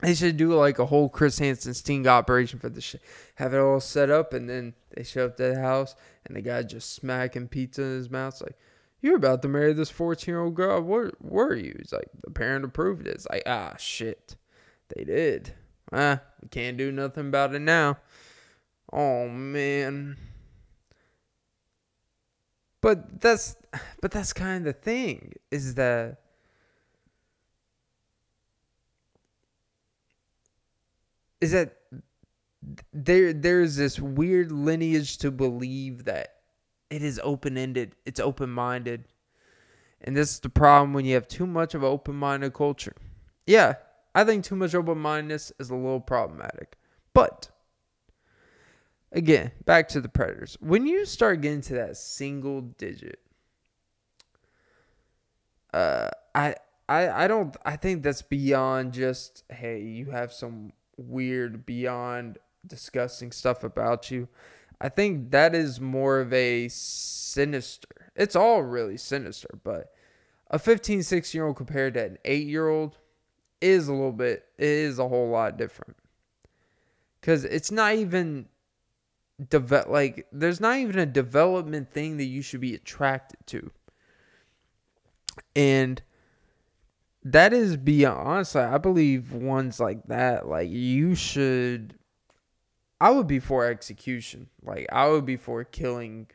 they 0.00 0.14
should 0.14 0.36
do 0.36 0.54
like 0.54 0.78
a 0.78 0.86
whole 0.86 1.08
Chris 1.08 1.38
Hansen 1.38 1.74
sting 1.74 2.06
operation 2.06 2.58
for 2.58 2.68
the 2.68 2.80
shit. 2.80 3.02
Have 3.36 3.54
it 3.54 3.58
all 3.58 3.80
set 3.80 4.10
up, 4.10 4.32
and 4.32 4.48
then 4.48 4.74
they 4.94 5.02
show 5.02 5.26
up 5.26 5.36
to 5.36 5.50
the 5.50 5.60
house, 5.60 5.94
and 6.26 6.36
the 6.36 6.40
guy 6.40 6.62
just 6.62 6.94
smacking 6.94 7.48
pizza 7.48 7.82
in 7.82 7.96
his 7.96 8.10
mouth. 8.10 8.34
It's 8.34 8.42
like, 8.42 8.58
you're 9.00 9.16
about 9.16 9.42
to 9.42 9.48
marry 9.48 9.74
this 9.74 9.90
14 9.90 10.32
year 10.32 10.40
old 10.40 10.54
girl. 10.54 10.80
Where 10.80 11.12
were 11.20 11.54
you? 11.54 11.74
He's 11.78 11.92
like, 11.92 12.08
the 12.22 12.30
parent 12.30 12.64
approved 12.64 13.06
it. 13.06 13.14
It's 13.14 13.26
like, 13.30 13.42
ah, 13.46 13.74
shit. 13.78 14.36
They 14.94 15.04
did. 15.04 15.52
Ah, 15.92 16.20
we 16.42 16.48
can't 16.48 16.78
do 16.78 16.90
nothing 16.90 17.28
about 17.28 17.54
it 17.54 17.60
now. 17.60 17.98
Oh, 18.92 19.28
man. 19.28 20.16
But 22.84 23.18
that's, 23.18 23.56
but 24.02 24.10
that's 24.10 24.34
kind 24.34 24.58
of 24.58 24.74
the 24.74 24.78
thing 24.78 25.32
is 25.50 25.74
that 25.76 26.18
is 31.40 31.52
that 31.52 31.76
there 32.92 33.32
there's 33.32 33.76
this 33.76 33.98
weird 33.98 34.52
lineage 34.52 35.16
to 35.18 35.30
believe 35.30 36.04
that 36.04 36.34
it 36.90 37.02
is 37.02 37.18
open 37.24 37.56
ended. 37.56 37.94
It's 38.04 38.20
open 38.20 38.50
minded. 38.50 39.04
And 40.02 40.14
this 40.14 40.32
is 40.32 40.40
the 40.40 40.50
problem 40.50 40.92
when 40.92 41.06
you 41.06 41.14
have 41.14 41.26
too 41.26 41.46
much 41.46 41.74
of 41.74 41.84
an 41.84 41.88
open 41.88 42.16
minded 42.16 42.52
culture. 42.52 42.96
Yeah, 43.46 43.76
I 44.14 44.24
think 44.24 44.44
too 44.44 44.56
much 44.56 44.74
open 44.74 44.98
mindedness 44.98 45.52
is 45.58 45.70
a 45.70 45.74
little 45.74 46.00
problematic. 46.00 46.76
But 47.14 47.48
again, 49.14 49.52
back 49.64 49.88
to 49.88 50.00
the 50.00 50.08
predators. 50.08 50.58
When 50.60 50.86
you 50.86 51.06
start 51.06 51.40
getting 51.40 51.62
to 51.62 51.74
that 51.74 51.96
single 51.96 52.60
digit, 52.60 53.20
uh, 55.72 56.10
I 56.34 56.56
I 56.88 57.24
I 57.24 57.28
don't 57.28 57.56
I 57.64 57.76
think 57.76 58.02
that's 58.02 58.22
beyond 58.22 58.92
just 58.92 59.44
hey, 59.50 59.80
you 59.80 60.06
have 60.10 60.32
some 60.32 60.72
weird 60.96 61.64
beyond 61.64 62.38
disgusting 62.66 63.32
stuff 63.32 63.64
about 63.64 64.10
you. 64.10 64.28
I 64.80 64.88
think 64.88 65.30
that 65.30 65.54
is 65.54 65.80
more 65.80 66.20
of 66.20 66.32
a 66.32 66.68
sinister. 66.68 67.88
It's 68.16 68.36
all 68.36 68.62
really 68.62 68.96
sinister, 68.96 69.58
but 69.62 69.92
a 70.50 70.58
15, 70.58 71.02
16 71.02 71.38
year 71.38 71.46
old 71.46 71.56
compared 71.56 71.94
to 71.94 72.04
an 72.04 72.18
8 72.24 72.46
year 72.46 72.68
old 72.68 72.98
is 73.60 73.88
a 73.88 73.92
little 73.92 74.12
bit, 74.12 74.44
it 74.58 74.66
is 74.66 74.98
a 74.98 75.08
whole 75.08 75.28
lot 75.30 75.56
different. 75.56 75.96
Because 77.20 77.44
it's 77.44 77.70
not 77.70 77.94
even, 77.94 78.46
develop 79.48 79.88
like 79.88 80.26
there's 80.32 80.60
not 80.60 80.78
even 80.78 80.98
a 80.98 81.06
development 81.06 81.92
thing 81.92 82.16
that 82.18 82.24
you 82.24 82.42
should 82.42 82.60
be 82.60 82.74
attracted 82.74 83.38
to. 83.46 83.70
And 85.56 86.02
that 87.24 87.52
is 87.52 87.76
beyond 87.76 88.28
honestly, 88.28 88.62
I 88.62 88.78
believe 88.78 89.32
ones 89.32 89.80
like 89.80 90.06
that, 90.06 90.46
like 90.48 90.70
you 90.70 91.14
should 91.14 91.98
I 93.00 93.10
would 93.10 93.26
be 93.26 93.40
for 93.40 93.66
execution. 93.66 94.48
Like 94.62 94.86
I 94.92 95.08
would 95.08 95.26
be 95.26 95.36
for 95.36 95.64
killing 95.64 96.28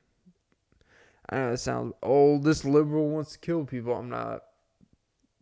I 1.30 1.38
know 1.38 1.54
it 1.54 1.58
sounds 1.58 1.94
oh, 2.04 2.40
this 2.40 2.66
liberal 2.66 3.10
wants 3.10 3.34
to 3.34 3.40
kill 3.40 3.64
people. 3.64 3.94
I'm 3.94 4.10
not 4.10 4.42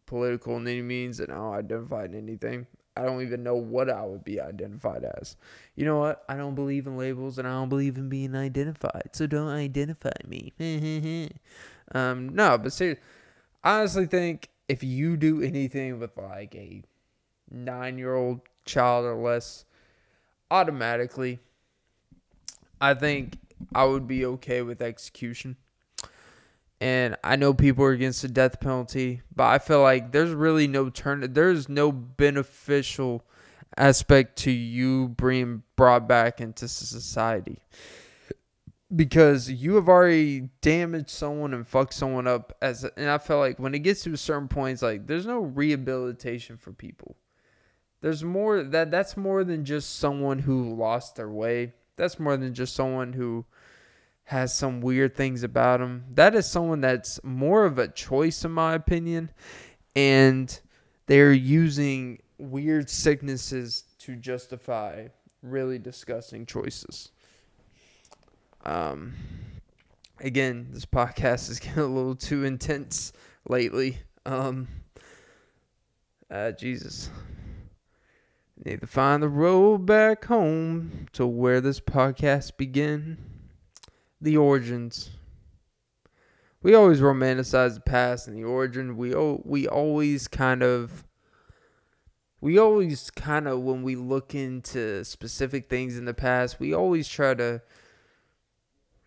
political 0.06 0.58
in 0.58 0.68
any 0.68 0.82
means 0.82 1.20
and 1.20 1.32
I 1.32 1.36
don't 1.36 1.54
identify 1.54 2.06
in 2.06 2.16
anything. 2.16 2.68
I 2.98 3.06
don't 3.06 3.22
even 3.22 3.44
know 3.44 3.56
what 3.56 3.90
I 3.90 4.04
would 4.06 4.24
be 4.24 4.42
identified 4.42 5.04
as. 5.20 5.36
You 5.76 5.86
know 5.86 6.00
what? 6.00 6.24
I 6.28 6.36
don't 6.36 6.56
believe 6.56 6.88
in 6.88 6.98
labels 6.98 7.38
and 7.38 7.48
I 7.48 7.52
don't 7.52 7.70
believe 7.70 7.98
in 7.98 8.10
being 8.10 8.36
identified. 8.36 9.10
So 9.14 9.28
don't 9.28 9.50
identify 9.50 10.12
me. 10.28 10.54
um, 11.92 12.30
no, 12.30 12.58
but 12.58 12.74
seriously, 12.74 13.04
I 13.64 13.80
honestly 13.80 14.08
think 14.08 14.50
if 14.68 14.84
you 14.84 15.18
do 15.18 15.42
anything 15.42 16.00
with 16.00 16.18
like 16.18 16.56
a 16.56 16.82
nine 17.52 17.98
year 17.98 18.16
old 18.16 18.42
child 18.66 19.06
or 19.06 19.16
less, 19.16 19.66
automatically, 20.50 21.40
I 22.82 22.94
think 22.94 23.38
I 23.74 23.86
would 23.86 24.08
be 24.08 24.26
okay 24.26 24.62
with 24.62 24.82
execution. 24.82 25.58
And 26.80 27.18
I 27.24 27.36
know 27.36 27.54
people 27.54 27.86
are 27.86 27.92
against 27.92 28.22
the 28.22 28.28
death 28.28 28.60
penalty, 28.60 29.22
but 29.36 29.46
I 29.46 29.58
feel 29.58 29.82
like 29.82 30.12
there's 30.12 30.32
really 30.32 30.68
no 30.68 30.90
turn. 30.90 31.34
There's 31.34 31.68
no 31.68 31.92
beneficial 31.92 33.26
aspect 33.76 34.38
to 34.40 34.52
you 34.52 35.10
being 35.10 35.64
brought 35.76 36.08
back 36.08 36.40
into 36.40 36.68
society 36.68 37.60
because 38.96 39.50
you 39.50 39.76
have 39.76 39.90
already 39.90 40.50
damaged 40.62 41.10
someone 41.10 41.54
and 41.54 41.68
fucked 41.68 41.94
someone 41.94 42.26
up 42.26 42.56
as 42.62 42.86
and 42.96 43.10
I 43.10 43.18
feel 43.18 43.38
like 43.40 43.60
when 43.60 43.76
it 43.76 43.80
gets 43.80 44.04
to 44.04 44.16
certain 44.16 44.48
points 44.48 44.82
like 44.82 45.08
there's 45.08 45.26
no 45.26 45.40
rehabilitation 45.40 46.58
for 46.58 46.72
people. 46.72 47.18
There's 48.02 48.24
more 48.24 48.64
that 48.64 48.92
that's 48.92 49.18
more 49.18 49.44
than 49.44 49.66
just 49.66 50.00
someone 50.00 50.40
who 50.40 50.76
lost 50.76 51.16
their 51.16 51.30
way. 51.30 51.74
That's 51.98 52.20
more 52.20 52.38
than 52.38 52.54
just 52.54 52.76
someone 52.76 53.14
who 53.14 53.46
has 54.28 54.54
some 54.54 54.82
weird 54.82 55.16
things 55.16 55.42
about 55.42 55.80
them. 55.80 56.04
That 56.16 56.36
is 56.36 56.46
someone 56.46 56.82
that's 56.82 57.18
more 57.24 57.64
of 57.64 57.80
a 57.80 57.88
choice 57.88 58.44
in 58.44 58.52
my 58.52 58.74
opinion 58.74 59.32
and 59.96 60.60
they're 61.06 61.32
using 61.32 62.20
weird 62.38 62.90
sicknesses 62.90 63.86
to 64.00 64.18
justify 64.18 65.08
really 65.42 65.80
disgusting 65.80 66.46
choices. 66.46 67.12
Um, 68.66 69.14
again, 70.20 70.68
this 70.72 70.86
podcast 70.86 71.50
is 71.50 71.60
getting 71.62 71.84
a 71.84 71.88
little 71.88 72.16
too 72.16 72.44
intense 72.44 73.14
lately. 73.48 73.98
Um, 74.26 74.68
uh, 76.30 76.52
Jesus. 76.52 77.10
Need 78.66 78.82
to 78.82 78.88
find 78.88 79.24
the 79.24 79.30
road 79.30 79.86
back 79.86 80.26
home 80.26 81.08
to 81.14 81.26
where 81.26 81.62
this 81.62 81.80
podcast 81.80 82.58
began. 82.58 83.37
The 84.20 84.38
origins. 84.38 85.12
We 86.64 86.74
always 86.74 87.00
romanticize 87.00 87.76
the 87.76 87.82
past 87.82 88.28
and 88.28 88.36
the 88.36 88.44
origin. 88.44 88.98
We 88.98 89.14
we 89.16 89.68
always 89.68 90.28
kind 90.28 90.64
of 90.64 91.06
we 92.42 92.58
always 92.58 93.10
kind 93.10 93.48
of 93.48 93.62
when 93.62 93.84
we 93.84 93.96
look 93.96 94.36
into 94.36 95.04
specific 95.04 95.70
things 95.70 95.98
in 95.98 96.06
the 96.06 96.14
past, 96.14 96.60
we 96.60 96.74
always 96.74 97.08
try 97.08 97.34
to 97.34 97.62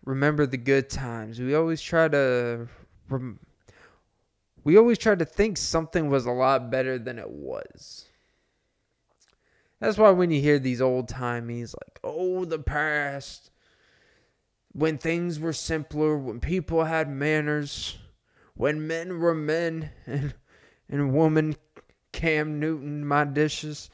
remember 0.03 0.45
the 0.45 0.57
good 0.57 0.89
times. 0.89 1.39
We 1.39 1.55
always 1.55 1.81
try 1.81 2.07
to 2.09 2.67
rem- 3.09 3.39
we 4.63 4.77
always 4.77 4.97
try 4.97 5.15
to 5.15 5.25
think 5.25 5.57
something 5.57 6.09
was 6.09 6.25
a 6.25 6.31
lot 6.31 6.69
better 6.69 6.99
than 6.99 7.19
it 7.19 7.29
was. 7.29 8.05
That's 9.79 9.97
why 9.97 10.11
when 10.11 10.29
you 10.29 10.41
hear 10.41 10.59
these 10.59 10.81
old 10.81 11.09
timies 11.09 11.73
like, 11.73 11.99
"Oh, 12.03 12.45
the 12.45 12.59
past 12.59 13.50
when 14.73 14.97
things 14.97 15.39
were 15.39 15.53
simpler, 15.53 16.17
when 16.17 16.39
people 16.39 16.83
had 16.83 17.09
manners, 17.09 17.97
when 18.55 18.87
men 18.87 19.19
were 19.19 19.35
men 19.35 19.91
and 20.05 20.33
and 20.89 21.13
women 21.13 21.55
Cam 22.11 22.59
Newton 22.59 23.05
my 23.05 23.23
dishes 23.23 23.89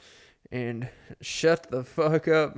and 0.52 0.90
shut 1.22 1.70
the 1.70 1.84
fuck 1.84 2.28
up 2.28 2.58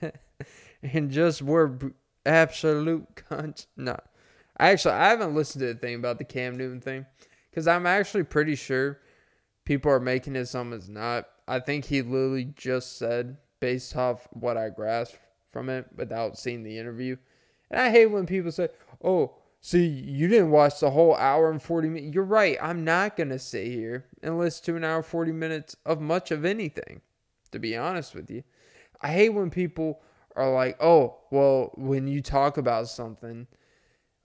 and 0.82 1.10
just 1.10 1.42
were 1.42 1.78
absolute 2.24 3.14
cunts. 3.14 3.66
No. 3.76 3.98
Actually, 4.58 4.94
I 4.94 5.08
haven't 5.08 5.34
listened 5.34 5.60
to 5.60 5.74
the 5.74 5.78
thing 5.78 5.96
about 5.96 6.18
the 6.18 6.24
Cam 6.24 6.56
Newton 6.56 6.80
thing 6.80 7.06
because 7.50 7.66
I'm 7.66 7.86
actually 7.86 8.24
pretty 8.24 8.54
sure 8.54 9.00
people 9.64 9.90
are 9.90 10.00
making 10.00 10.36
it 10.36 10.46
some 10.46 10.72
as 10.72 10.88
not. 10.88 11.26
I 11.46 11.60
think 11.60 11.84
he 11.84 12.02
literally 12.02 12.44
just 12.56 12.98
said, 12.98 13.36
based 13.60 13.96
off 13.96 14.26
what 14.32 14.56
I 14.56 14.70
grasped 14.70 15.18
from 15.48 15.68
it 15.68 15.86
without 15.94 16.38
seeing 16.38 16.62
the 16.62 16.78
interview. 16.78 17.16
And 17.70 17.80
I 17.80 17.90
hate 17.90 18.06
when 18.06 18.26
people 18.26 18.52
say, 18.52 18.68
oh, 19.02 19.34
see, 19.60 19.86
you 19.86 20.28
didn't 20.28 20.50
watch 20.50 20.80
the 20.80 20.90
whole 20.90 21.14
hour 21.16 21.50
and 21.50 21.62
40 21.62 21.88
minutes. 21.88 22.14
You're 22.14 22.24
right. 22.24 22.58
I'm 22.60 22.84
not 22.84 23.16
going 23.16 23.30
to 23.30 23.38
sit 23.38 23.66
here 23.66 24.04
and 24.22 24.38
listen 24.38 24.64
to 24.66 24.76
an 24.76 24.84
hour 24.84 25.02
40 25.02 25.32
minutes 25.32 25.76
of 25.86 26.00
much 26.00 26.30
of 26.30 26.44
anything, 26.44 27.00
to 27.50 27.58
be 27.58 27.76
honest 27.76 28.14
with 28.14 28.30
you. 28.30 28.42
I 29.00 29.08
hate 29.08 29.30
when 29.30 29.50
people 29.50 30.00
are 30.36 30.52
like, 30.52 30.76
oh, 30.82 31.18
well, 31.30 31.72
when 31.76 32.06
you 32.06 32.20
talk 32.20 32.56
about 32.56 32.88
something 32.88 33.46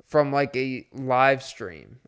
from 0.06 0.32
like 0.32 0.56
a 0.56 0.88
live 0.94 1.44
stream 1.44 2.00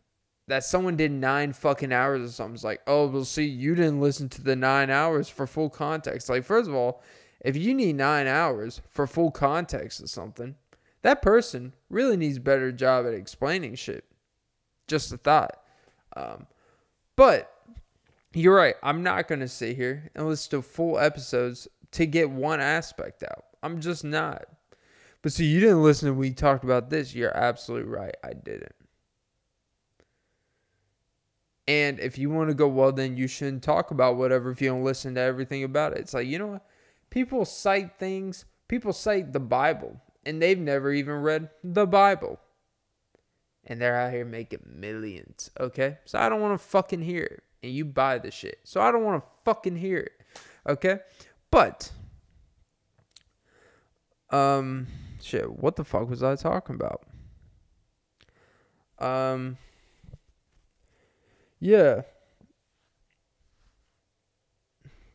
that 0.48 0.64
someone 0.64 0.96
did 0.96 1.12
nine 1.12 1.52
fucking 1.52 1.92
hours 1.92 2.28
or 2.28 2.32
something, 2.32 2.54
it's 2.54 2.64
like, 2.64 2.82
oh, 2.86 3.06
well, 3.06 3.24
see, 3.24 3.44
you 3.44 3.74
didn't 3.74 4.00
listen 4.00 4.28
to 4.28 4.42
the 4.42 4.56
nine 4.56 4.90
hours 4.90 5.28
for 5.28 5.46
full 5.46 5.70
context. 5.70 6.28
Like, 6.28 6.44
first 6.44 6.68
of 6.68 6.74
all, 6.74 7.02
if 7.40 7.56
you 7.56 7.74
need 7.74 7.96
nine 7.96 8.26
hours 8.26 8.80
for 8.90 9.06
full 9.06 9.30
context 9.30 10.00
of 10.00 10.10
something, 10.10 10.56
that 11.02 11.22
person 11.22 11.74
really 11.90 12.16
needs 12.16 12.38
a 12.38 12.40
better 12.40 12.72
job 12.72 13.06
at 13.06 13.14
explaining 13.14 13.74
shit. 13.74 14.04
Just 14.88 15.12
a 15.12 15.16
thought. 15.16 15.60
Um, 16.16 16.46
but 17.16 17.52
you're 18.32 18.56
right. 18.56 18.76
I'm 18.82 19.02
not 19.02 19.28
going 19.28 19.40
to 19.40 19.48
sit 19.48 19.76
here 19.76 20.10
and 20.14 20.26
listen 20.26 20.50
to 20.50 20.62
full 20.62 20.98
episodes 20.98 21.68
to 21.92 22.06
get 22.06 22.30
one 22.30 22.60
aspect 22.60 23.22
out. 23.22 23.44
I'm 23.62 23.80
just 23.80 24.04
not. 24.04 24.46
But 25.22 25.32
see, 25.32 25.44
you 25.44 25.60
didn't 25.60 25.82
listen 25.82 26.08
to 26.08 26.14
we 26.14 26.32
talked 26.32 26.64
about 26.64 26.90
this. 26.90 27.14
You're 27.14 27.36
absolutely 27.36 27.90
right. 27.90 28.14
I 28.24 28.32
didn't. 28.32 28.74
And 31.68 32.00
if 32.00 32.18
you 32.18 32.28
want 32.28 32.50
to 32.50 32.54
go, 32.54 32.66
well, 32.66 32.90
then 32.90 33.16
you 33.16 33.28
shouldn't 33.28 33.62
talk 33.62 33.92
about 33.92 34.16
whatever 34.16 34.50
if 34.50 34.60
you 34.60 34.68
don't 34.68 34.82
listen 34.82 35.14
to 35.14 35.20
everything 35.20 35.62
about 35.62 35.92
it. 35.92 35.98
It's 35.98 36.14
like, 36.14 36.26
you 36.26 36.38
know 36.38 36.48
what? 36.48 36.66
People 37.08 37.44
cite 37.44 37.98
things, 37.98 38.46
people 38.66 38.92
cite 38.92 39.32
the 39.32 39.40
Bible, 39.40 40.00
and 40.24 40.40
they've 40.40 40.58
never 40.58 40.92
even 40.92 41.14
read 41.16 41.50
the 41.62 41.86
Bible. 41.86 42.38
And 43.64 43.80
they're 43.80 43.96
out 43.98 44.12
here 44.12 44.24
making 44.24 44.60
millions, 44.66 45.50
okay? 45.58 45.98
So 46.04 46.18
I 46.18 46.28
don't 46.28 46.40
want 46.40 46.60
to 46.60 46.66
fucking 46.66 47.02
hear 47.02 47.22
it. 47.22 47.42
And 47.62 47.72
you 47.72 47.84
buy 47.84 48.18
the 48.18 48.32
shit. 48.32 48.58
So 48.64 48.80
I 48.80 48.90
don't 48.90 49.04
want 49.04 49.22
to 49.22 49.28
fucking 49.44 49.76
hear 49.76 49.98
it, 49.98 50.12
okay? 50.66 50.98
But 51.50 51.92
um, 54.32 54.86
shit. 55.20 55.58
What 55.58 55.76
the 55.76 55.84
fuck 55.84 56.08
was 56.08 56.22
I 56.22 56.34
talking 56.34 56.74
about? 56.74 57.02
Um, 58.98 59.58
yeah. 61.60 62.02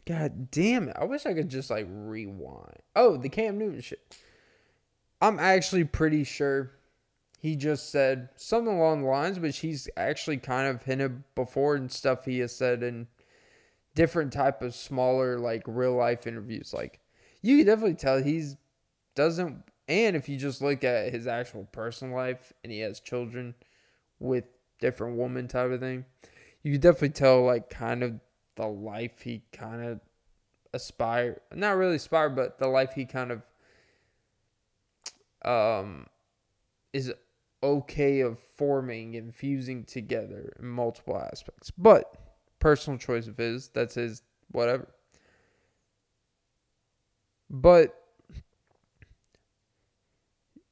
God 0.06 0.50
damn 0.52 0.88
it! 0.88 0.96
I 0.98 1.04
wish 1.04 1.26
I 1.26 1.34
could 1.34 1.50
just 1.50 1.70
like 1.70 1.86
rewind. 1.90 2.80
Oh, 2.96 3.18
the 3.18 3.28
Cam 3.28 3.58
Newton 3.58 3.82
shit. 3.82 4.18
I'm 5.22 5.40
actually 5.40 5.84
pretty 5.84 6.24
sure 6.24 6.72
he 7.40 7.56
just 7.56 7.92
said 7.92 8.30
something 8.36 8.76
along 8.76 9.02
the 9.02 9.10
lines, 9.10 9.40
which 9.40 9.60
he's 9.60 9.88
actually 9.96 10.38
kind 10.38 10.68
of 10.68 10.84
hinted 10.84 11.24
before 11.36 11.76
and 11.76 11.92
stuff 11.92 12.26
he 12.26 12.40
has 12.40 12.56
said 12.56 12.84
in 12.84 13.08
different 13.96 14.32
type 14.32 14.62
of 14.62 14.76
smaller 14.76 15.40
like 15.40 15.64
real 15.66 15.96
life 15.96 16.28
interviews. 16.28 16.74
Like 16.74 17.00
you 17.42 17.58
can 17.58 17.66
definitely 17.66 17.96
tell 17.96 18.22
he's 18.22 18.58
doesn't 19.16 19.64
and 19.88 20.16
if 20.16 20.28
you 20.28 20.38
just 20.38 20.62
look 20.62 20.84
at 20.84 21.12
his 21.12 21.28
actual 21.28 21.68
personal 21.72 22.16
life 22.16 22.54
and 22.64 22.72
he 22.72 22.80
has 22.80 23.00
children 23.00 23.56
with 24.20 24.44
different 24.80 25.18
women 25.18 25.48
type 25.48 25.72
of 25.72 25.80
thing, 25.80 26.06
you 26.62 26.74
can 26.74 26.82
definitely 26.82 27.10
tell 27.10 27.44
like 27.44 27.70
kind 27.70 28.04
of 28.04 28.20
the 28.56 28.68
life 28.68 29.22
he 29.22 29.44
kind 29.52 29.84
of 29.84 30.00
aspire 30.74 31.42
not 31.56 31.78
really 31.78 31.96
aspire, 31.96 32.30
but 32.30 32.60
the 32.60 32.68
life 32.68 32.94
he 32.94 33.06
kind 33.06 33.32
of 33.32 33.42
um 35.44 36.08
is 36.94 37.14
okay 37.64 38.22
of 38.22 38.40
forming 38.40 39.16
and 39.16 39.34
fusing 39.34 39.84
together 39.84 40.54
in 40.60 40.68
multiple 40.68 41.18
aspects. 41.18 41.72
But 41.72 42.16
personal 42.60 43.00
choice 43.00 43.28
of 43.28 43.38
his, 43.38 43.70
that's 43.70 43.96
his 43.96 44.22
whatever. 44.52 44.88
But 47.50 47.96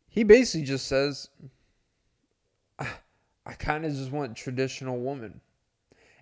he 0.07 0.23
basically 0.23 0.65
just 0.65 0.87
says, 0.87 1.29
I 2.79 3.53
kind 3.53 3.85
of 3.85 3.93
just 3.93 4.11
want 4.11 4.35
traditional 4.35 4.99
woman. 4.99 5.41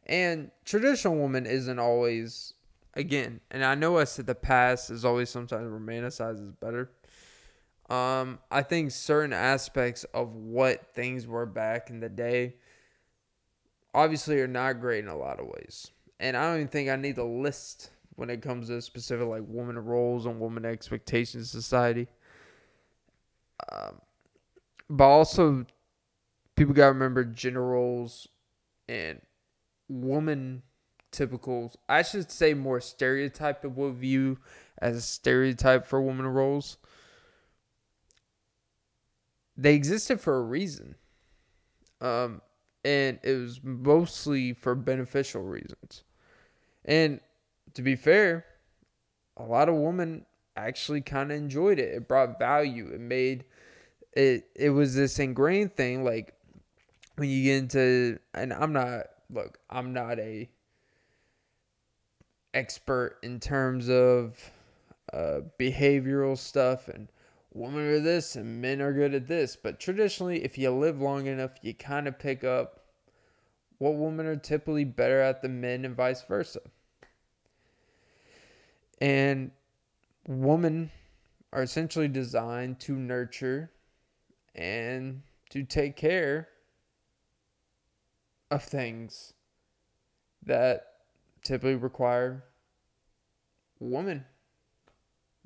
And 0.05 0.51
traditional 0.65 1.15
woman 1.15 1.45
isn't 1.45 1.79
always, 1.79 2.53
again, 2.93 3.39
and 3.49 3.63
I 3.63 3.75
know 3.75 3.97
I 3.97 4.03
said 4.03 4.25
the 4.25 4.35
past 4.35 4.89
is 4.89 5.05
always 5.05 5.29
sometimes 5.29 5.65
romanticized 5.65 6.45
is 6.45 6.51
better. 6.59 6.91
Um, 7.93 8.39
I 8.49 8.63
think 8.63 8.89
certain 8.89 9.33
aspects 9.33 10.03
of 10.15 10.33
what 10.33 10.95
things 10.95 11.27
were 11.27 11.45
back 11.45 11.91
in 11.91 11.99
the 11.99 12.09
day 12.09 12.55
obviously 13.93 14.41
are 14.41 14.47
not 14.47 14.79
great 14.79 15.03
in 15.03 15.09
a 15.11 15.15
lot 15.15 15.39
of 15.39 15.45
ways. 15.45 15.91
And 16.19 16.35
I 16.35 16.45
don't 16.47 16.55
even 16.55 16.67
think 16.69 16.89
I 16.89 16.95
need 16.95 17.19
a 17.19 17.23
list 17.23 17.91
when 18.15 18.31
it 18.31 18.41
comes 18.41 18.69
to 18.69 18.81
specific 18.81 19.27
like 19.27 19.43
woman 19.45 19.77
roles 19.77 20.25
and 20.25 20.39
woman 20.39 20.65
expectations 20.65 21.53
in 21.53 21.61
society. 21.61 22.07
Um, 23.71 24.01
but 24.89 25.05
also, 25.05 25.67
people 26.55 26.73
got 26.73 26.85
to 26.85 26.93
remember 26.93 27.23
gender 27.23 27.63
roles 27.63 28.27
and 28.89 29.21
woman 29.87 30.63
typical. 31.11 31.71
I 31.87 32.01
should 32.01 32.31
say 32.31 32.55
more 32.55 32.81
stereotype 32.81 33.63
of 33.63 33.77
what 33.77 33.93
view 33.93 34.39
as 34.79 34.95
a 34.95 35.01
stereotype 35.01 35.85
for 35.85 36.01
woman 36.01 36.25
roles. 36.25 36.77
They 39.55 39.75
existed 39.75 40.19
for 40.19 40.37
a 40.37 40.41
reason. 40.41 40.95
Um, 42.01 42.41
and 42.83 43.19
it 43.23 43.33
was 43.33 43.61
mostly 43.63 44.53
for 44.53 44.75
beneficial 44.75 45.41
reasons. 45.41 46.03
And 46.85 47.21
to 47.75 47.81
be 47.81 47.95
fair, 47.95 48.45
a 49.37 49.43
lot 49.43 49.69
of 49.69 49.75
women 49.75 50.25
actually 50.55 51.01
kind 51.01 51.31
of 51.31 51.37
enjoyed 51.37 51.79
it. 51.79 51.93
It 51.93 52.07
brought 52.07 52.39
value. 52.39 52.89
It 52.93 52.99
made 52.99 53.45
it 54.13 54.47
it 54.55 54.69
was 54.69 54.95
this 54.95 55.17
ingrained 55.17 55.75
thing 55.75 56.03
like 56.03 56.35
when 57.15 57.29
you 57.29 57.43
get 57.43 57.57
into 57.57 58.19
and 58.33 58.53
I'm 58.53 58.73
not 58.73 59.07
look, 59.31 59.57
I'm 59.69 59.93
not 59.93 60.19
a 60.19 60.49
expert 62.53 63.17
in 63.23 63.39
terms 63.39 63.89
of 63.89 64.51
uh, 65.11 65.41
behavioral 65.59 66.37
stuff 66.37 66.87
and 66.87 67.07
women 67.53 67.87
are 67.87 67.99
this 67.99 68.35
and 68.35 68.61
men 68.61 68.81
are 68.81 68.93
good 68.93 69.13
at 69.13 69.27
this. 69.27 69.55
But 69.55 69.79
traditionally, 69.79 70.43
if 70.43 70.57
you 70.57 70.71
live 70.71 70.99
long 70.99 71.27
enough, 71.27 71.51
you 71.61 71.73
kind 71.73 72.07
of 72.07 72.19
pick 72.19 72.43
up 72.43 72.81
what 73.77 73.95
women 73.95 74.25
are 74.25 74.35
typically 74.35 74.85
better 74.85 75.21
at 75.21 75.41
than 75.41 75.61
men 75.61 75.85
and 75.85 75.95
vice 75.95 76.23
versa. 76.23 76.61
And 79.01 79.51
women 80.27 80.91
are 81.51 81.61
essentially 81.61 82.07
designed 82.07 82.79
to 82.81 82.93
nurture 82.93 83.71
and 84.55 85.21
to 85.49 85.63
take 85.63 85.97
care 85.97 86.47
of 88.49 88.63
things 88.63 89.33
that 90.45 90.85
typically 91.43 91.75
require 91.75 92.43
women. 93.79 94.25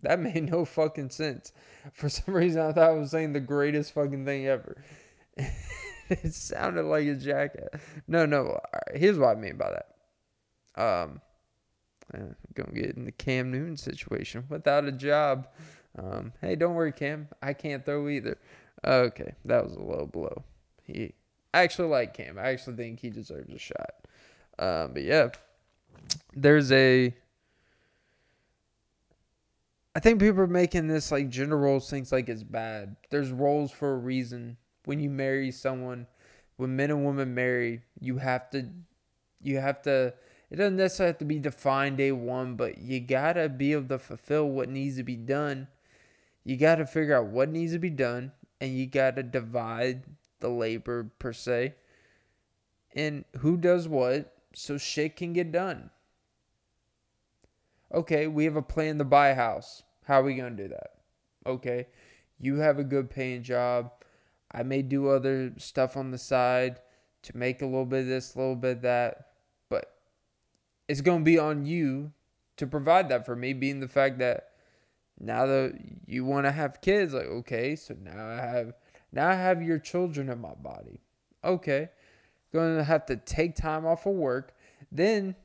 That 0.02 0.20
made 0.20 0.52
no 0.52 0.66
fucking 0.66 1.10
sense. 1.10 1.52
For 1.93 2.10
some 2.10 2.34
reason, 2.34 2.62
I 2.62 2.72
thought 2.72 2.89
I 2.89 2.93
was 2.93 3.12
saying 3.12 3.34
the 3.34 3.39
greatest 3.39 3.93
fucking 3.93 4.26
thing 4.26 4.48
ever. 4.48 4.84
it 5.38 6.34
sounded 6.34 6.84
like 6.84 7.08
a 7.08 7.16
jacket. 7.16 7.74
No, 8.08 8.26
no. 8.26 8.60
Here's 8.93 9.18
what 9.18 9.38
I 9.38 9.39
mean 9.39 9.58
by 9.58 9.72
that. 9.72 10.82
Um, 10.82 11.22
I'm 12.14 12.36
gonna 12.54 12.72
get 12.72 12.95
in 12.95 13.06
the 13.06 13.12
Cam 13.12 13.52
Newton 13.52 13.78
situation 13.78 14.45
without 14.50 14.86
a 14.86 14.91
job. 14.91 15.48
Um, 15.98 16.34
hey, 16.41 16.56
don't 16.56 16.76
worry, 16.76 16.91
Cam. 16.91 17.28
I 17.41 17.54
can't 17.54 17.84
throw 17.84 18.08
either. 18.08 18.38
Okay, 18.86 19.34
that 19.45 19.64
was 19.64 19.74
a 19.74 19.82
low 19.82 20.06
blow. 20.06 20.43
He 20.84 21.14
I 21.54 21.62
actually 21.62 21.88
like 21.89 22.14
Cam. 22.14 22.38
I 22.38 22.50
actually 22.50 22.76
think 22.76 23.00
he 23.00 23.10
deserves 23.10 23.54
a 23.54 23.58
shot. 23.58 23.95
Um, 24.60 24.93
but 24.93 25.04
yeah, 25.04 25.30
there's 26.36 26.72
a. 26.72 27.16
I 29.98 30.00
think 30.00 30.20
people 30.20 30.41
are 30.41 30.45
making 30.48 30.86
this 30.86 31.12
like 31.12 31.28
gender 31.28 31.58
roles 31.58 31.89
things 31.89 32.12
like 32.12 32.30
it's 32.30 32.43
bad. 32.43 32.98
There's 33.10 33.32
roles 33.32 33.72
for 33.72 33.93
a 33.93 33.98
reason. 33.98 34.58
When 34.86 35.00
you 35.00 35.10
marry 35.10 35.50
someone, 35.50 36.06
when 36.58 36.76
men 36.76 36.91
and 36.91 37.04
women 37.04 37.34
marry, 37.34 37.82
you 38.00 38.18
have 38.18 38.48
to, 38.52 38.70
you 39.41 39.58
have 39.58 39.82
to. 39.82 40.14
It 40.52 40.58
doesn't 40.58 40.76
necessarily 40.76 41.14
have 41.14 41.18
to 41.18 41.26
be 41.26 41.39
defined 41.39 41.98
day 41.98 42.12
one, 42.12 42.54
but 42.54 42.78
you 42.78 43.00
gotta 43.00 43.50
be 43.50 43.72
able 43.72 43.88
to 43.88 43.98
fulfill 43.98 44.48
what 44.48 44.70
needs 44.70 44.98
to 44.98 45.04
be 45.04 45.16
done. 45.16 45.68
You 46.43 46.58
gotta 46.58 46.86
figure 46.86 47.18
out 47.18 47.30
what 47.30 47.50
needs 47.50 47.74
to 47.74 47.80
be 47.80 47.89
done, 47.89 48.34
and 48.62 48.78
you 48.78 48.86
gotta 48.86 49.24
divide 49.24 50.04
the 50.41 50.50
labor 50.50 51.10
per 51.18 51.34
se, 51.34 51.74
and 52.93 53.26
who 53.39 53.58
does 53.58 53.88
what 53.88 54.38
so 54.54 54.78
shit 54.78 55.16
can 55.16 55.34
get 55.34 55.52
done. 55.52 55.89
Okay, 57.91 58.28
we 58.28 58.45
have 58.45 58.58
a 58.58 58.62
plan 58.62 59.00
to 59.00 59.04
buy 59.04 59.30
a 59.30 59.36
house. 59.36 59.82
How 60.08 60.22
are 60.22 60.24
we 60.24 60.36
going 60.36 60.55
to 60.55 60.64
do 60.64 60.70
that? 60.70 60.91
Okay, 61.45 61.88
you 62.39 62.55
have 62.60 62.80
a 62.80 62.84
good 62.84 63.10
paying 63.10 63.43
job. 63.43 63.91
I 64.49 64.64
may 64.64 64.82
do 64.82 65.10
other 65.10 65.51
stuff 65.58 65.97
on 65.97 66.12
the 66.12 66.18
side 66.18 66.80
to 67.24 67.36
make 67.36 67.62
a 67.62 67.66
little 67.66 67.86
bit 67.86 68.01
of 68.01 68.08
this, 68.08 68.34
a 68.34 68.39
little 68.39 68.55
bit 68.55 68.78
of 68.78 68.82
that, 68.84 69.32
but 69.70 69.91
it's 70.88 71.01
going 71.01 71.20
to 71.20 71.26
be 71.26 71.38
on 71.38 71.66
you 71.66 72.14
to 72.55 72.66
provide 72.66 73.10
that 73.10 73.26
for 73.26 73.36
me, 73.36 73.51
being 73.51 73.82
the 73.82 73.89
fact 73.89 74.20
that 74.20 74.51
now 75.20 75.45
that 75.45 75.78
you 76.05 76.24
want 76.24 76.45
to 76.45 76.51
have 76.53 76.80
kids, 76.80 77.14
like, 77.14 77.26
okay, 77.26 77.76
so 77.76 77.93
now 78.01 78.30
I 78.30 78.45
have 78.45 78.74
now 79.12 79.28
I 79.28 79.34
have 79.34 79.62
your 79.62 79.78
children 79.78 80.30
in 80.30 80.39
my 80.39 80.53
body. 80.53 81.01
Okay. 81.43 81.89
Going 82.53 82.78
to 82.78 82.84
have 82.84 83.05
to 83.08 83.18
take 83.18 83.55
time 83.55 83.86
off 83.86 84.05
of 84.05 84.14
work. 84.14 84.53
Then, 84.89 85.36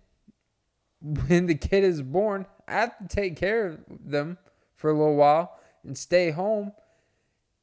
when 1.00 1.46
the 1.46 1.56
kid 1.56 1.82
is 1.82 2.00
born, 2.00 2.46
I 2.68 2.74
have 2.74 2.96
to 2.98 3.08
take 3.08 3.36
care 3.36 3.66
of 3.66 3.80
them 3.88 4.38
for 4.82 4.90
a 4.90 4.98
little 4.98 5.14
while 5.14 5.56
and 5.84 5.96
stay 5.96 6.32
home. 6.32 6.72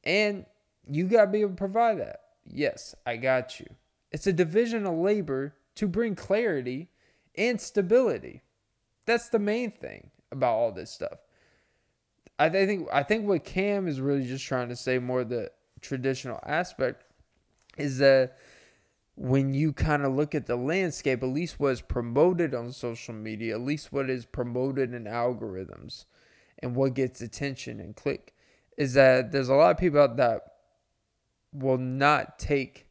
And 0.02 0.46
you 0.88 1.04
got 1.04 1.26
to 1.26 1.30
be 1.30 1.42
able 1.42 1.50
to 1.50 1.56
provide 1.56 2.00
that. 2.00 2.22
Yes, 2.46 2.94
I 3.06 3.18
got 3.18 3.60
you. 3.60 3.66
It's 4.10 4.26
a 4.26 4.32
division 4.32 4.86
of 4.86 4.94
labor 4.94 5.54
to 5.76 5.86
bring 5.86 6.16
clarity 6.16 6.88
and 7.36 7.60
stability. 7.60 8.42
That's 9.04 9.28
the 9.28 9.38
main 9.38 9.70
thing 9.70 10.10
about 10.32 10.54
all 10.54 10.72
this 10.72 10.90
stuff. 10.90 11.18
I 12.38 12.48
think 12.48 12.88
I 12.90 13.02
think 13.02 13.28
what 13.28 13.44
Cam 13.44 13.86
is 13.86 14.00
really 14.00 14.26
just 14.26 14.46
trying 14.46 14.70
to 14.70 14.76
say 14.76 14.98
more 14.98 15.24
the 15.24 15.50
traditional 15.82 16.40
aspect 16.46 17.04
is 17.76 17.98
that 17.98 18.38
when 19.14 19.52
you 19.52 19.74
kind 19.74 20.04
of 20.04 20.14
look 20.14 20.34
at 20.34 20.46
the 20.46 20.56
landscape, 20.56 21.22
at 21.22 21.28
least 21.28 21.60
what 21.60 21.72
is 21.72 21.82
promoted 21.82 22.54
on 22.54 22.72
social 22.72 23.12
media, 23.12 23.54
at 23.54 23.60
least 23.60 23.92
what 23.92 24.08
is 24.08 24.24
promoted 24.24 24.94
in 24.94 25.04
algorithms 25.04 26.06
and 26.62 26.74
what 26.74 26.94
gets 26.94 27.20
attention 27.20 27.80
and 27.80 27.96
click, 27.96 28.34
is 28.76 28.94
that 28.94 29.32
there's 29.32 29.48
a 29.48 29.54
lot 29.54 29.70
of 29.70 29.78
people 29.78 30.00
out 30.00 30.16
that 30.16 30.42
will 31.52 31.78
not 31.78 32.38
take 32.38 32.86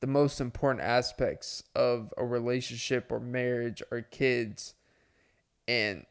the 0.00 0.06
most 0.06 0.40
important 0.40 0.84
aspects 0.84 1.62
of 1.74 2.12
a 2.16 2.24
relationship 2.24 3.10
or 3.10 3.18
marriage 3.18 3.82
or 3.90 4.02
kids 4.02 4.74
and 5.66 6.04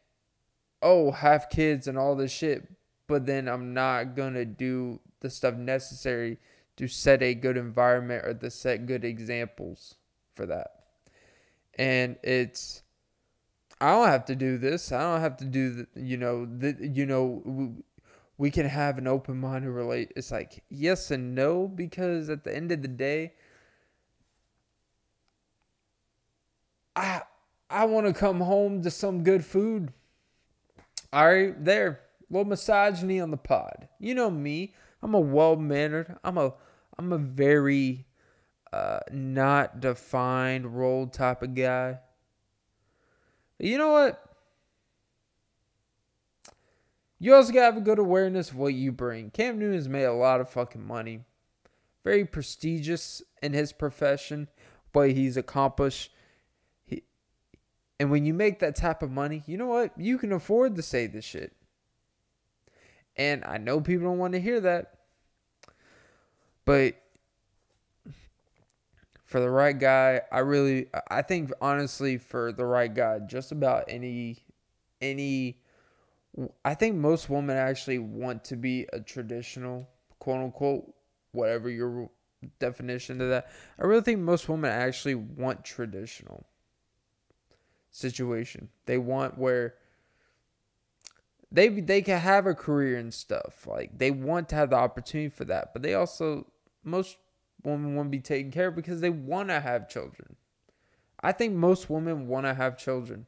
oh 0.82 1.12
have 1.12 1.50
kids 1.50 1.88
and 1.88 1.98
all 1.98 2.16
this 2.16 2.32
shit 2.32 2.68
but 3.08 3.26
then 3.26 3.48
i'm 3.48 3.74
not 3.74 4.16
gonna 4.16 4.44
do 4.44 5.00
the 5.22 5.30
stuff 5.30 5.56
necessary 5.56 6.38
to 6.78 6.88
set 6.88 7.24
a 7.24 7.34
good 7.34 7.58
environment 7.58 8.26
or 8.26 8.34
to 8.34 8.50
set 8.50 8.86
good 8.86 9.06
examples 9.06 9.96
for 10.36 10.46
that. 10.46 10.72
And 11.78 12.18
it's 12.24 12.84
I 13.82 13.92
don't 13.92 14.08
have 14.08 14.26
to 14.26 14.36
do 14.36 14.58
this. 14.58 14.92
I 14.92 15.02
don't 15.02 15.22
have 15.22 15.38
to 15.38 15.46
do 15.46 15.70
the, 15.72 15.88
you 15.96 16.18
know, 16.18 16.46
the, 16.46 16.78
you 16.80 17.06
know, 17.06 17.42
we, 17.44 17.70
we 18.38 18.52
can 18.52 18.68
have 18.68 18.98
an 18.98 19.08
open-minded 19.08 19.70
relate. 19.70 20.12
It's 20.16 20.32
like 20.32 20.64
yes 20.70 21.12
and 21.12 21.36
no 21.36 21.68
because 21.68 22.30
at 22.30 22.44
the 22.44 22.56
end 22.56 22.72
of 22.72 22.82
the 22.82 22.88
day 22.88 23.34
I 26.96 27.22
I 27.70 27.86
want 27.86 28.08
to 28.08 28.14
come 28.14 28.40
home 28.40 28.82
to 28.84 28.92
some 28.92 29.24
good 29.24 29.44
food. 29.44 29.92
All 31.12 31.28
right, 31.28 31.64
there. 31.64 32.02
A 32.30 32.34
little 32.34 32.46
misogyny 32.46 33.20
on 33.20 33.32
the 33.32 33.38
pod. 33.38 33.88
You 34.00 34.16
know 34.16 34.30
me. 34.30 34.74
I'm 35.02 35.14
a 35.14 35.20
well 35.20 35.56
mannered. 35.56 36.16
I'm 36.24 36.38
a 36.38 36.54
I'm 36.98 37.12
a 37.12 37.18
very 37.18 38.06
uh, 38.72 39.00
not 39.12 39.80
defined 39.80 40.78
role 40.78 41.08
type 41.08 41.44
of 41.44 41.54
guy. 41.54 42.00
But 43.58 43.68
you 43.68 43.78
know 43.78 43.92
what? 43.92 44.22
You 47.20 47.34
also 47.34 47.54
gotta 47.54 47.66
have 47.66 47.78
a 47.78 47.82
good 47.82 48.00
awareness 48.00 48.52
of 48.52 48.58
what 48.58 48.74
you 48.74 48.92
bring. 48.92 49.32
Cam 49.32 49.58
Newton 49.58 49.76
has 49.76 49.88
made 49.88 50.04
a 50.04 50.14
lot 50.14 50.42
of 50.42 50.50
fucking 50.50 50.86
money. 50.86 51.22
Very 52.04 52.26
prestigious 52.26 53.24
in 53.42 53.54
his 53.54 53.72
profession, 53.72 54.48
but 54.92 55.12
he's 55.12 55.38
accomplished. 55.38 56.12
He, 56.86 57.04
and 58.00 58.12
when 58.12 58.26
you 58.26 58.34
make 58.34 58.60
that 58.60 58.76
type 58.76 59.02
of 59.02 59.10
money, 59.10 59.44
you 59.48 59.58
know 59.58 59.66
what? 59.66 59.98
You 59.98 60.18
can 60.18 60.32
afford 60.32 60.76
to 60.76 60.82
say 60.82 61.08
this 61.08 61.26
shit. 61.26 61.54
And 63.16 63.44
I 63.46 63.58
know 63.58 63.80
people 63.80 64.08
don't 64.08 64.20
want 64.20 64.34
to 64.34 64.42
hear 64.42 64.60
that. 64.60 64.96
But 66.66 66.96
for 69.36 69.42
the 69.42 69.50
right 69.50 69.78
guy, 69.78 70.22
I 70.32 70.40
really 70.40 70.88
I 71.12 71.22
think 71.22 71.52
honestly 71.60 72.18
for 72.18 72.54
the 72.54 72.64
right 72.64 72.94
guy, 72.94 73.20
just 73.20 73.52
about 73.52 73.84
any 73.90 74.38
any 75.02 75.60
I 76.64 76.74
think 76.74 76.96
most 76.96 77.30
women 77.30 77.58
actually 77.58 78.00
want 78.00 78.46
to 78.46 78.56
be 78.56 78.88
a 78.94 79.02
traditional 79.02 79.90
quote 80.20 80.40
unquote 80.40 80.90
whatever 81.34 81.70
your 81.70 82.10
definition 82.60 83.20
of 83.20 83.28
that. 83.28 83.50
I 83.78 83.84
really 83.84 84.04
think 84.04 84.22
most 84.22 84.48
women 84.48 84.72
actually 84.72 85.16
want 85.16 85.66
traditional 85.66 86.46
situation. 87.92 88.70
They 88.86 88.98
want 88.98 89.38
where 89.38 89.74
they 91.52 91.68
they 91.68 92.02
can 92.02 92.22
have 92.22 92.48
a 92.48 92.56
career 92.56 92.98
and 92.98 93.14
stuff. 93.14 93.68
Like 93.68 93.98
they 93.98 94.12
want 94.12 94.48
to 94.48 94.56
have 94.56 94.70
the 94.70 94.78
opportunity 94.78 95.28
for 95.28 95.44
that, 95.44 95.74
but 95.74 95.82
they 95.82 95.94
also 95.94 96.48
most 96.86 97.18
women 97.66 97.96
want 97.96 98.08
to 98.08 98.12
be 98.12 98.22
taken 98.22 98.52
care 98.52 98.68
of 98.68 98.76
because 98.76 99.02
they 99.02 99.10
want 99.10 99.50
to 99.50 99.60
have 99.60 99.90
children. 99.90 100.36
I 101.22 101.32
think 101.32 101.54
most 101.54 101.90
women 101.90 102.28
want 102.28 102.46
to 102.46 102.54
have 102.54 102.78
children. 102.78 103.26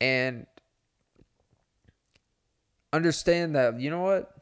And 0.00 0.46
understand 2.92 3.54
that, 3.54 3.78
you 3.80 3.90
know 3.90 4.02
what? 4.02 4.34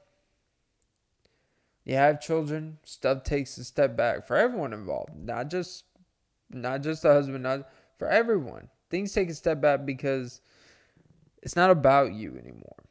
You 1.84 1.97
have 1.97 2.20
children, 2.20 2.78
stuff 2.84 3.24
takes 3.24 3.59
a 3.59 3.64
step 3.64 3.97
back 3.97 4.26
for 4.26 4.36
everyone 4.36 4.72
involved, 4.72 5.16
not 5.16 5.51
just 5.51 5.84
not 6.51 6.82
just 6.82 7.03
the 7.03 7.12
husband, 7.12 7.43
not 7.43 7.68
for 7.99 8.09
everyone. 8.09 8.68
Things 8.90 9.12
take 9.12 9.30
a 9.30 9.34
step 9.34 9.61
back 9.61 9.84
because 9.84 10.40
it's 11.43 11.57
not 11.57 11.70
about 11.70 12.12
you 12.12 12.36
anymore. 12.38 12.84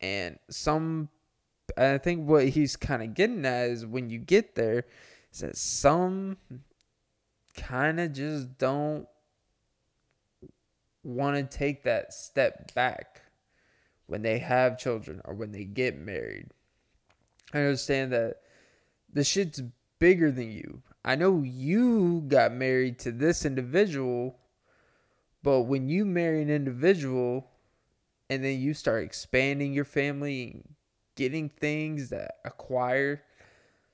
And 0.00 0.38
some 0.50 1.08
I 1.76 1.98
think 1.98 2.28
what 2.28 2.48
he's 2.48 2.76
kind 2.76 3.02
of 3.02 3.14
getting 3.14 3.44
at 3.44 3.68
is 3.68 3.84
when 3.84 4.08
you 4.08 4.18
get 4.18 4.54
there 4.54 4.84
is 5.32 5.40
that 5.40 5.56
some 5.56 6.38
kind 7.56 8.00
of 8.00 8.12
just 8.12 8.58
don't 8.58 9.06
want 11.02 11.36
to 11.36 11.58
take 11.58 11.84
that 11.84 12.12
step 12.12 12.74
back 12.74 13.22
when 14.06 14.22
they 14.22 14.38
have 14.38 14.78
children 14.78 15.20
or 15.24 15.34
when 15.34 15.52
they 15.52 15.64
get 15.64 15.98
married. 15.98 16.48
I 17.52 17.58
understand 17.58 18.12
that 18.12 18.36
the 19.12 19.24
shit's 19.24 19.62
bigger 19.98 20.30
than 20.30 20.50
you. 20.50 20.82
I 21.04 21.14
know 21.14 21.42
you 21.42 22.24
got 22.26 22.52
married 22.52 22.98
to 23.00 23.12
this 23.12 23.44
individual, 23.44 24.38
but 25.42 25.62
when 25.62 25.88
you 25.88 26.04
marry 26.04 26.42
an 26.42 26.50
individual 26.50 27.50
and 28.28 28.44
then 28.44 28.58
you 28.58 28.74
start 28.74 29.04
expanding 29.04 29.72
your 29.72 29.84
family 29.84 30.62
getting 31.16 31.48
things 31.48 32.10
that 32.10 32.36
acquire 32.44 33.22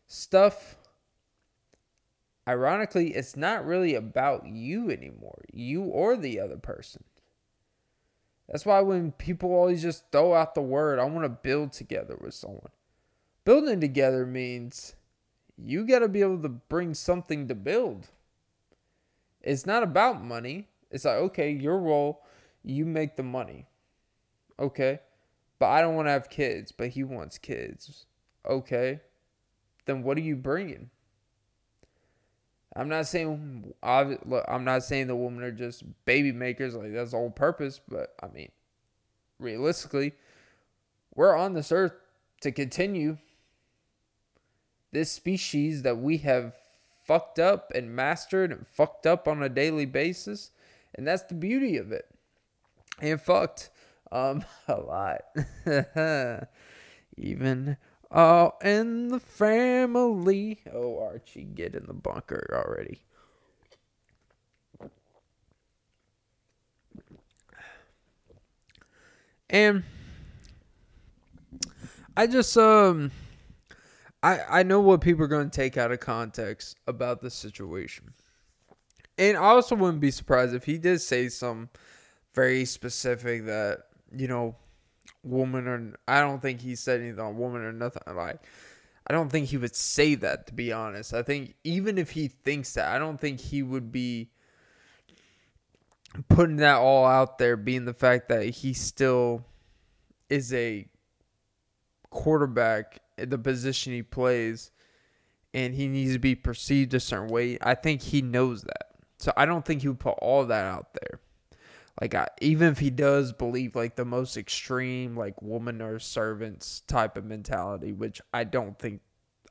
stuff. 0.07 0.77
Ironically 2.47 3.15
it's 3.15 3.37
not 3.37 3.65
really 3.65 3.95
about 3.95 4.47
you 4.47 4.91
anymore. 4.91 5.43
You 5.53 5.85
or 5.85 6.17
the 6.17 6.41
other 6.41 6.59
person. 6.59 7.05
That's 8.49 8.67
why 8.67 8.81
when 8.81 9.13
people 9.13 9.53
always 9.53 9.81
just 9.81 10.11
throw 10.13 10.35
out 10.35 10.55
the 10.55 10.61
word 10.61 10.99
i 10.99 11.05
want 11.05 11.25
to 11.25 11.31
build 11.31 11.73
together 11.73 12.19
with 12.21 12.35
someone. 12.35 12.71
Building 13.45 13.81
together 13.81 14.27
means 14.27 14.95
you 15.57 15.87
got 15.87 16.01
to 16.01 16.09
be 16.09 16.21
able 16.21 16.43
to 16.43 16.49
bring 16.49 16.93
something 16.95 17.49
to 17.49 17.55
build. 17.55 18.09
It's 19.41 19.67
not 19.67 19.83
about 19.83 20.23
money. 20.23 20.69
It's 20.91 21.05
like 21.05 21.17
okay 21.17 21.51
your 21.53 21.79
role 21.79 22.23
you 22.65 22.85
make 22.85 23.17
the 23.17 23.23
money. 23.23 23.67
Okay 24.59 25.01
but 25.63 25.71
I 25.71 25.81
don't 25.81 25.95
want 25.95 26.09
to 26.09 26.11
have 26.11 26.29
kids, 26.29 26.73
but 26.73 26.89
he 26.89 27.05
wants 27.05 27.39
kids. 27.39 28.07
Okay. 28.45 28.99
Then 29.87 30.03
what 30.03 30.17
are 30.17 30.23
you 30.23 30.35
bringing? 30.35 30.91
I'm 32.75 32.89
not 32.89 33.07
saying 33.07 33.73
I'm 33.81 34.65
not 34.65 34.83
saying 34.83 35.07
the 35.07 35.15
women 35.15 35.45
are 35.45 35.53
just 35.53 35.85
baby 36.05 36.33
makers 36.33 36.75
like 36.75 36.93
that's 36.93 37.13
the 37.13 37.17
whole 37.17 37.31
purpose, 37.31 37.81
but 37.89 38.13
I 38.21 38.27
mean 38.27 38.51
realistically, 39.39 40.15
we're 41.15 41.37
on 41.37 41.55
this 41.55 41.71
earth 41.71 41.95
to 42.41 42.51
continue 42.51 43.19
this 44.91 45.13
species 45.13 45.83
that 45.83 45.99
we 45.99 46.17
have 46.19 46.57
fucked 47.05 47.39
up 47.39 47.71
and 47.73 47.95
mastered 47.95 48.51
and 48.51 48.67
fucked 48.67 49.07
up 49.07 49.29
on 49.29 49.45
a 49.45 49.49
daily 49.49 49.87
basis, 49.87 50.51
and 50.93 51.07
that's 51.07 51.23
the 51.23 51.35
beauty 51.35 51.77
of 51.77 51.93
it. 51.93 52.09
And 53.01 53.23
fucked 53.23 53.71
um, 54.13 54.45
a 54.69 54.77
lot. 54.77 55.23
Even 57.17 57.77
all 58.11 58.59
in 58.63 59.09
the 59.09 59.21
family. 59.21 60.61
Oh, 60.73 61.03
Archie, 61.03 61.45
get 61.45 61.75
in 61.75 61.87
the 61.87 61.95
bunker 61.95 62.47
already. 62.53 63.03
And 69.49 69.83
I 72.17 72.27
just 72.27 72.57
um 72.57 73.11
I 74.23 74.41
I 74.49 74.63
know 74.63 74.81
what 74.81 75.01
people 75.01 75.25
are 75.25 75.29
going 75.29 75.51
to 75.51 75.57
take 75.57 75.77
out 75.77 75.93
of 75.93 76.01
context 76.01 76.79
about 76.87 77.21
the 77.21 77.31
situation. 77.31 78.13
And 79.19 79.37
I 79.37 79.41
also 79.41 79.77
wouldn't 79.77 80.01
be 80.01 80.11
surprised 80.11 80.55
if 80.55 80.65
he 80.65 80.79
did 80.79 81.01
say 81.01 81.29
some 81.29 81.69
very 82.35 82.65
specific 82.65 83.45
that 83.45 83.81
you 84.15 84.29
know, 84.29 84.57
woman 85.23 85.67
or 85.67 85.95
I 86.09 86.21
don't 86.21 86.41
think 86.41 86.61
he 86.61 86.75
said 86.75 87.01
anything 87.01 87.21
on 87.21 87.37
woman 87.37 87.63
or 87.63 87.73
nothing 87.73 88.03
like. 88.15 88.41
I 89.07 89.13
don't 89.13 89.31
think 89.31 89.49
he 89.49 89.57
would 89.57 89.75
say 89.75 90.15
that 90.17 90.47
to 90.47 90.55
be 90.55 90.73
honest. 90.73 91.13
I 91.13 91.23
think 91.23 91.55
even 91.65 91.99
if 91.99 92.11
he 92.11 92.29
thinks 92.29 92.75
that, 92.75 92.95
I 92.95 92.99
don't 92.99 93.21
think 93.21 93.41
he 93.41 93.63
would 93.63 93.91
be 93.91 94.31
putting 96.29 96.57
that 96.57 96.77
all 96.77 97.05
out 97.05 97.39
there 97.39 97.57
being 97.57 97.85
the 97.85 97.95
fact 97.95 98.29
that 98.29 98.45
he 98.47 98.75
still 98.75 99.45
is 100.29 100.53
a 100.53 100.87
quarterback 102.11 103.01
in 103.19 103.31
the 103.31 103.39
position 103.39 103.93
he 103.93 104.03
plays 104.03 104.71
and 105.55 105.75
he 105.75 105.89
needs 105.89 106.13
to 106.13 106.19
be 106.19 106.35
perceived 106.35 106.95
a 106.95 107.01
certain 107.01 107.29
way. 107.29 107.59
I 107.61 107.75
think 107.75 108.03
he 108.03 108.23
knows 108.23 108.63
that. 108.63 108.89
So 109.19 109.33
I 109.37 109.47
don't 109.47 109.65
think 109.65 109.83
he 109.83 109.89
would 109.89 110.01
put 110.01 110.17
all 110.21 110.45
that 110.47 110.65
out 110.65 110.95
there 110.95 111.21
like 112.01 112.15
I, 112.15 112.29
even 112.41 112.69
if 112.69 112.79
he 112.79 112.91
does 112.91 113.33
believe 113.33 113.77
like 113.77 113.97
the 113.97 114.05
most 114.05 114.37
extreme 114.37 115.17
like 115.17 115.41
woman 115.43 115.83
or 115.83 115.99
servants 115.99 116.81
type 116.87 117.17
of 117.17 117.25
mentality 117.25 117.93
which 117.93 118.21
i 118.33 118.45
don't 118.45 118.79
think 118.79 119.01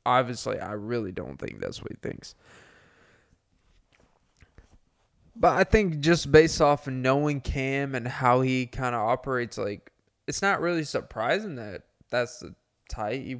obviously 0.05 0.59
i 0.59 0.71
really 0.73 1.11
don't 1.11 1.37
think 1.37 1.59
that's 1.59 1.81
what 1.81 1.91
he 1.91 1.97
thinks. 2.01 2.35
But 5.35 5.57
i 5.57 5.63
think 5.63 5.99
just 5.99 6.31
based 6.31 6.61
off 6.61 6.87
of 6.87 6.93
knowing 6.93 7.41
cam 7.41 7.95
and 7.95 8.07
how 8.07 8.41
he 8.41 8.65
kind 8.65 8.95
of 8.95 9.01
operates 9.01 9.57
like 9.57 9.91
it's 10.27 10.41
not 10.41 10.61
really 10.61 10.83
surprising 10.83 11.55
that 11.55 11.83
that's 12.09 12.39
the 12.39 12.53
type. 12.89 13.21
He, 13.21 13.37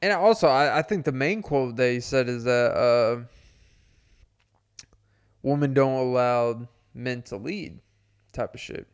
and 0.00 0.12
also 0.12 0.46
I, 0.46 0.78
I 0.78 0.82
think 0.82 1.04
the 1.04 1.12
main 1.12 1.42
quote 1.42 1.78
he 1.78 2.00
said 2.00 2.28
is 2.28 2.44
that 2.44 2.72
uh 2.72 3.24
women 5.48 5.74
don't 5.74 5.94
allow 5.94 6.68
men 6.94 7.22
to 7.22 7.36
lead 7.36 7.80
type 8.32 8.54
of 8.54 8.60
shit. 8.60 8.86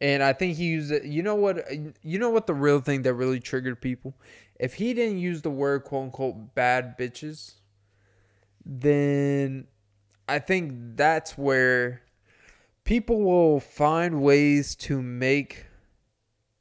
And 0.00 0.22
I 0.22 0.32
think 0.32 0.56
he 0.56 0.64
used 0.64 0.92
it. 0.92 1.04
You 1.04 1.22
know 1.22 1.36
what? 1.36 1.64
You 2.02 2.18
know 2.18 2.30
what 2.30 2.46
the 2.46 2.54
real 2.54 2.80
thing 2.80 3.02
that 3.02 3.14
really 3.14 3.40
triggered 3.40 3.80
people? 3.80 4.14
If 4.58 4.74
he 4.74 4.92
didn't 4.92 5.18
use 5.18 5.42
the 5.42 5.50
word 5.50 5.84
quote 5.84 6.04
unquote 6.04 6.54
bad 6.54 6.98
bitches, 6.98 7.54
then 8.64 9.68
I 10.28 10.38
think 10.38 10.96
that's 10.96 11.38
where 11.38 12.02
people 12.84 13.22
will 13.22 13.60
find 13.60 14.20
ways 14.20 14.74
to 14.76 15.00
make, 15.00 15.66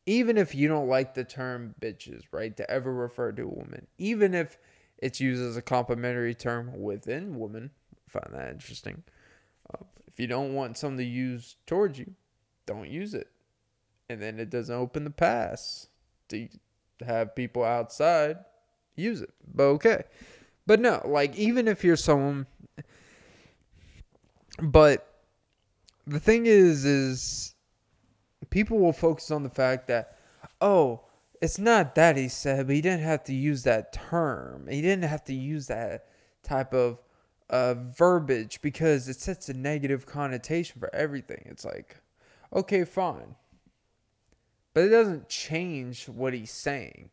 even 0.05 0.37
if 0.37 0.55
you 0.55 0.67
don't 0.67 0.87
like 0.87 1.13
the 1.13 1.23
term 1.23 1.75
bitches, 1.81 2.21
right? 2.31 2.55
To 2.55 2.69
ever 2.71 2.93
refer 2.93 3.31
to 3.33 3.43
a 3.43 3.47
woman, 3.47 3.87
even 3.97 4.33
if 4.33 4.57
it's 4.97 5.19
used 5.19 5.43
as 5.43 5.57
a 5.57 5.61
complimentary 5.61 6.35
term 6.35 6.81
within 6.81 7.37
women. 7.37 7.71
Find 8.07 8.33
that 8.33 8.51
interesting. 8.51 9.03
If 10.07 10.19
you 10.19 10.27
don't 10.27 10.53
want 10.53 10.77
something 10.77 10.97
to 10.97 11.03
use 11.03 11.57
towards 11.65 11.99
you, 11.99 12.13
don't 12.65 12.89
use 12.89 13.13
it. 13.13 13.29
And 14.09 14.21
then 14.21 14.39
it 14.39 14.49
doesn't 14.49 14.73
open 14.73 15.03
the 15.03 15.09
pass 15.09 15.87
to 16.29 16.47
have 17.05 17.35
people 17.35 17.63
outside 17.63 18.37
use 18.95 19.21
it. 19.21 19.33
But 19.53 19.63
okay. 19.63 20.03
But 20.65 20.79
no, 20.79 21.01
like 21.05 21.35
even 21.35 21.67
if 21.67 21.83
you're 21.83 21.95
someone 21.95 22.47
but 24.61 25.21
the 26.07 26.19
thing 26.19 26.45
is 26.45 26.85
is 26.85 27.55
people 28.49 28.79
will 28.79 28.93
focus 28.93 29.31
on 29.31 29.43
the 29.43 29.49
fact 29.49 29.87
that 29.87 30.17
oh, 30.61 31.01
it's 31.41 31.59
not 31.59 31.95
that 31.95 32.15
he 32.15 32.29
said, 32.29 32.67
but 32.67 32.75
he 32.75 32.81
didn't 32.81 33.03
have 33.03 33.23
to 33.25 33.33
use 33.33 33.63
that 33.63 33.91
term. 33.91 34.67
He 34.69 34.81
didn't 34.81 35.03
have 35.03 35.25
to 35.25 35.33
use 35.33 35.67
that 35.67 36.07
type 36.41 36.73
of 36.73 36.99
uh, 37.49 37.75
verbiage 37.75 38.61
because 38.61 39.07
it 39.07 39.19
sets 39.19 39.49
a 39.49 39.53
negative 39.53 40.05
connotation 40.05 40.79
for 40.79 40.93
everything. 40.93 41.43
It's 41.45 41.65
like, 41.65 41.97
okay, 42.53 42.83
fine. 42.83 43.35
But 44.73 44.85
it 44.85 44.89
doesn't 44.89 45.29
change 45.29 46.07
what 46.07 46.33
he's 46.33 46.51
saying. 46.51 47.11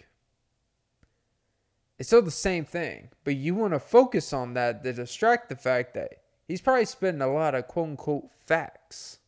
It's 1.99 2.09
still 2.09 2.23
the 2.23 2.31
same 2.31 2.65
thing, 2.65 3.11
but 3.23 3.37
you 3.37 3.55
want 3.55 3.75
to 3.75 3.79
focus 3.79 4.33
on 4.33 4.55
that 4.55 4.83
to 4.83 4.93
distract 4.93 5.49
the 5.49 5.57
fact 5.57 5.95
that 5.95 6.23
he's 6.49 6.61
probably 6.61 6.85
spitting 6.85 7.23
a 7.23 7.33
lot 7.33 7.55
of 7.55 7.69
quote 7.69 7.91
unquote 7.91 8.29
facts. 8.45 9.19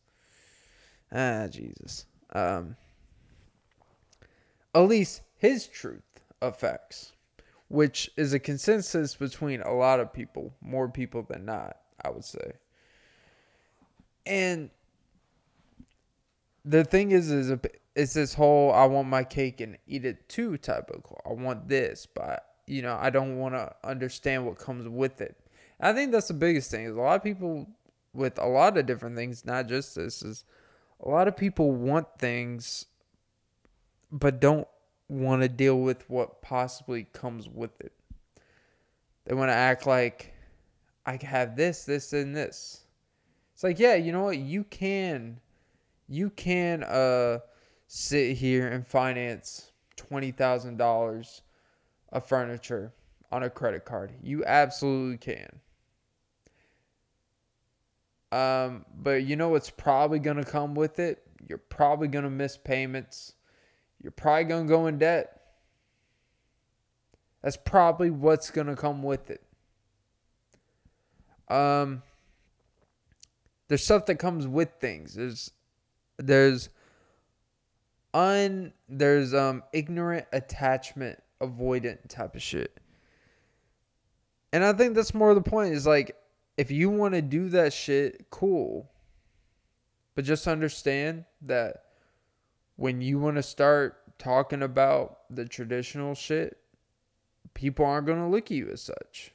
Ah, 1.11 1.47
Jesus. 1.49 2.05
Um, 2.33 2.75
at 4.73 4.81
least 4.81 5.21
his 5.37 5.67
truth 5.67 6.01
of 6.41 6.57
facts, 6.57 7.13
which 7.75 8.09
is 8.15 8.33
a 8.33 8.39
consensus 8.39 9.15
between 9.15 9.61
a 9.61 9.73
lot 9.73 9.99
of 9.99 10.13
people, 10.13 10.53
more 10.61 10.87
people 10.87 11.23
than 11.23 11.43
not, 11.43 11.77
I 12.03 12.09
would 12.09 12.23
say. 12.23 12.53
And 14.25 14.69
the 16.63 16.85
thing 16.85 17.11
is, 17.11 17.29
is 17.29 17.51
a, 17.51 17.59
it's 17.93 18.13
this 18.13 18.33
whole 18.33 18.71
I 18.71 18.85
want 18.85 19.09
my 19.09 19.25
cake 19.25 19.59
and 19.59 19.77
eat 19.87 20.05
it 20.05 20.29
too 20.29 20.57
type 20.57 20.89
of. 20.89 21.03
I 21.29 21.33
want 21.33 21.67
this, 21.67 22.07
but 22.07 22.45
you 22.65 22.81
know 22.81 22.97
I 22.99 23.09
don't 23.09 23.37
want 23.37 23.55
to 23.55 23.75
understand 23.83 24.45
what 24.45 24.57
comes 24.57 24.87
with 24.87 25.19
it. 25.19 25.37
I 25.81 25.91
think 25.91 26.13
that's 26.13 26.29
the 26.29 26.33
biggest 26.33 26.71
thing. 26.71 26.85
Is 26.85 26.95
a 26.95 27.01
lot 27.01 27.17
of 27.17 27.23
people 27.23 27.67
with 28.13 28.39
a 28.39 28.47
lot 28.47 28.77
of 28.77 28.85
different 28.85 29.17
things, 29.17 29.45
not 29.45 29.67
just 29.67 29.95
this, 29.95 30.23
is 30.23 30.45
a 31.01 31.09
lot 31.09 31.27
of 31.27 31.35
people 31.35 31.73
want 31.73 32.07
things, 32.19 32.85
but 34.11 34.39
don't 34.39 34.67
want 35.07 35.41
to 35.41 35.49
deal 35.49 35.79
with 35.79 36.09
what 36.09 36.41
possibly 36.41 37.03
comes 37.13 37.47
with 37.47 37.79
it. 37.81 37.93
They 39.25 39.33
want 39.33 39.49
to 39.49 39.55
act 39.55 39.85
like 39.85 40.33
I 41.05 41.19
have 41.21 41.55
this, 41.55 41.85
this, 41.85 42.13
and 42.13 42.35
this. 42.35 42.81
It's 43.53 43.63
like, 43.63 43.79
yeah, 43.79 43.95
you 43.95 44.11
know 44.11 44.23
what? 44.23 44.37
You 44.37 44.63
can, 44.63 45.39
you 46.07 46.29
can 46.29 46.83
uh 46.83 47.39
sit 47.87 48.35
here 48.37 48.67
and 48.67 48.85
finance 48.85 49.71
twenty 49.95 50.31
thousand 50.31 50.77
dollars 50.77 51.41
of 52.11 52.27
furniture 52.27 52.93
on 53.31 53.43
a 53.43 53.49
credit 53.49 53.85
card. 53.85 54.11
You 54.21 54.43
absolutely 54.45 55.17
can. 55.17 55.59
Um, 58.31 58.85
but 58.95 59.23
you 59.23 59.35
know 59.35 59.49
what's 59.49 59.69
probably 59.69 60.19
gonna 60.19 60.43
come 60.43 60.75
with 60.75 60.99
it? 60.99 61.23
You're 61.47 61.57
probably 61.57 62.07
gonna 62.07 62.29
miss 62.29 62.57
payments. 62.57 63.33
You're 64.01 64.11
probably 64.11 64.45
gonna 64.45 64.67
go 64.67 64.87
in 64.87 64.97
debt. 64.97 65.41
That's 67.41 67.57
probably 67.57 68.09
what's 68.09 68.51
gonna 68.51 68.75
come 68.75 69.03
with 69.03 69.29
it. 69.29 69.41
Um, 71.47 72.01
there's 73.67 73.83
stuff 73.83 74.05
that 74.07 74.15
comes 74.15 74.47
with 74.47 74.69
things. 74.79 75.15
There's 75.15 75.51
there's 76.17 76.69
un 78.13 78.73
there's 78.87 79.33
um 79.33 79.63
ignorant 79.73 80.25
attachment 80.31 81.21
avoidant 81.41 82.07
type 82.09 82.35
of 82.35 82.41
shit. 82.41 82.79
And 84.53 84.63
I 84.63 84.73
think 84.73 84.95
that's 84.95 85.13
more 85.13 85.33
the 85.33 85.41
point 85.41 85.73
is 85.73 85.85
like 85.85 86.15
if 86.57 86.71
you 86.71 86.89
want 86.89 87.13
to 87.13 87.21
do 87.21 87.49
that 87.49 87.73
shit, 87.73 88.29
cool. 88.29 88.89
But 90.15 90.23
just 90.23 90.47
understand 90.47 91.25
that 91.41 91.84
when 92.75 93.01
you 93.01 93.19
want 93.19 93.37
to 93.37 93.43
start 93.43 93.97
talking 94.17 94.61
about 94.61 95.19
the 95.29 95.45
traditional 95.45 96.15
shit, 96.15 96.57
people 97.53 97.85
aren't 97.85 98.07
going 98.07 98.19
to 98.19 98.27
look 98.27 98.45
at 98.45 98.57
you 98.57 98.69
as 98.71 98.81
such. 98.81 99.33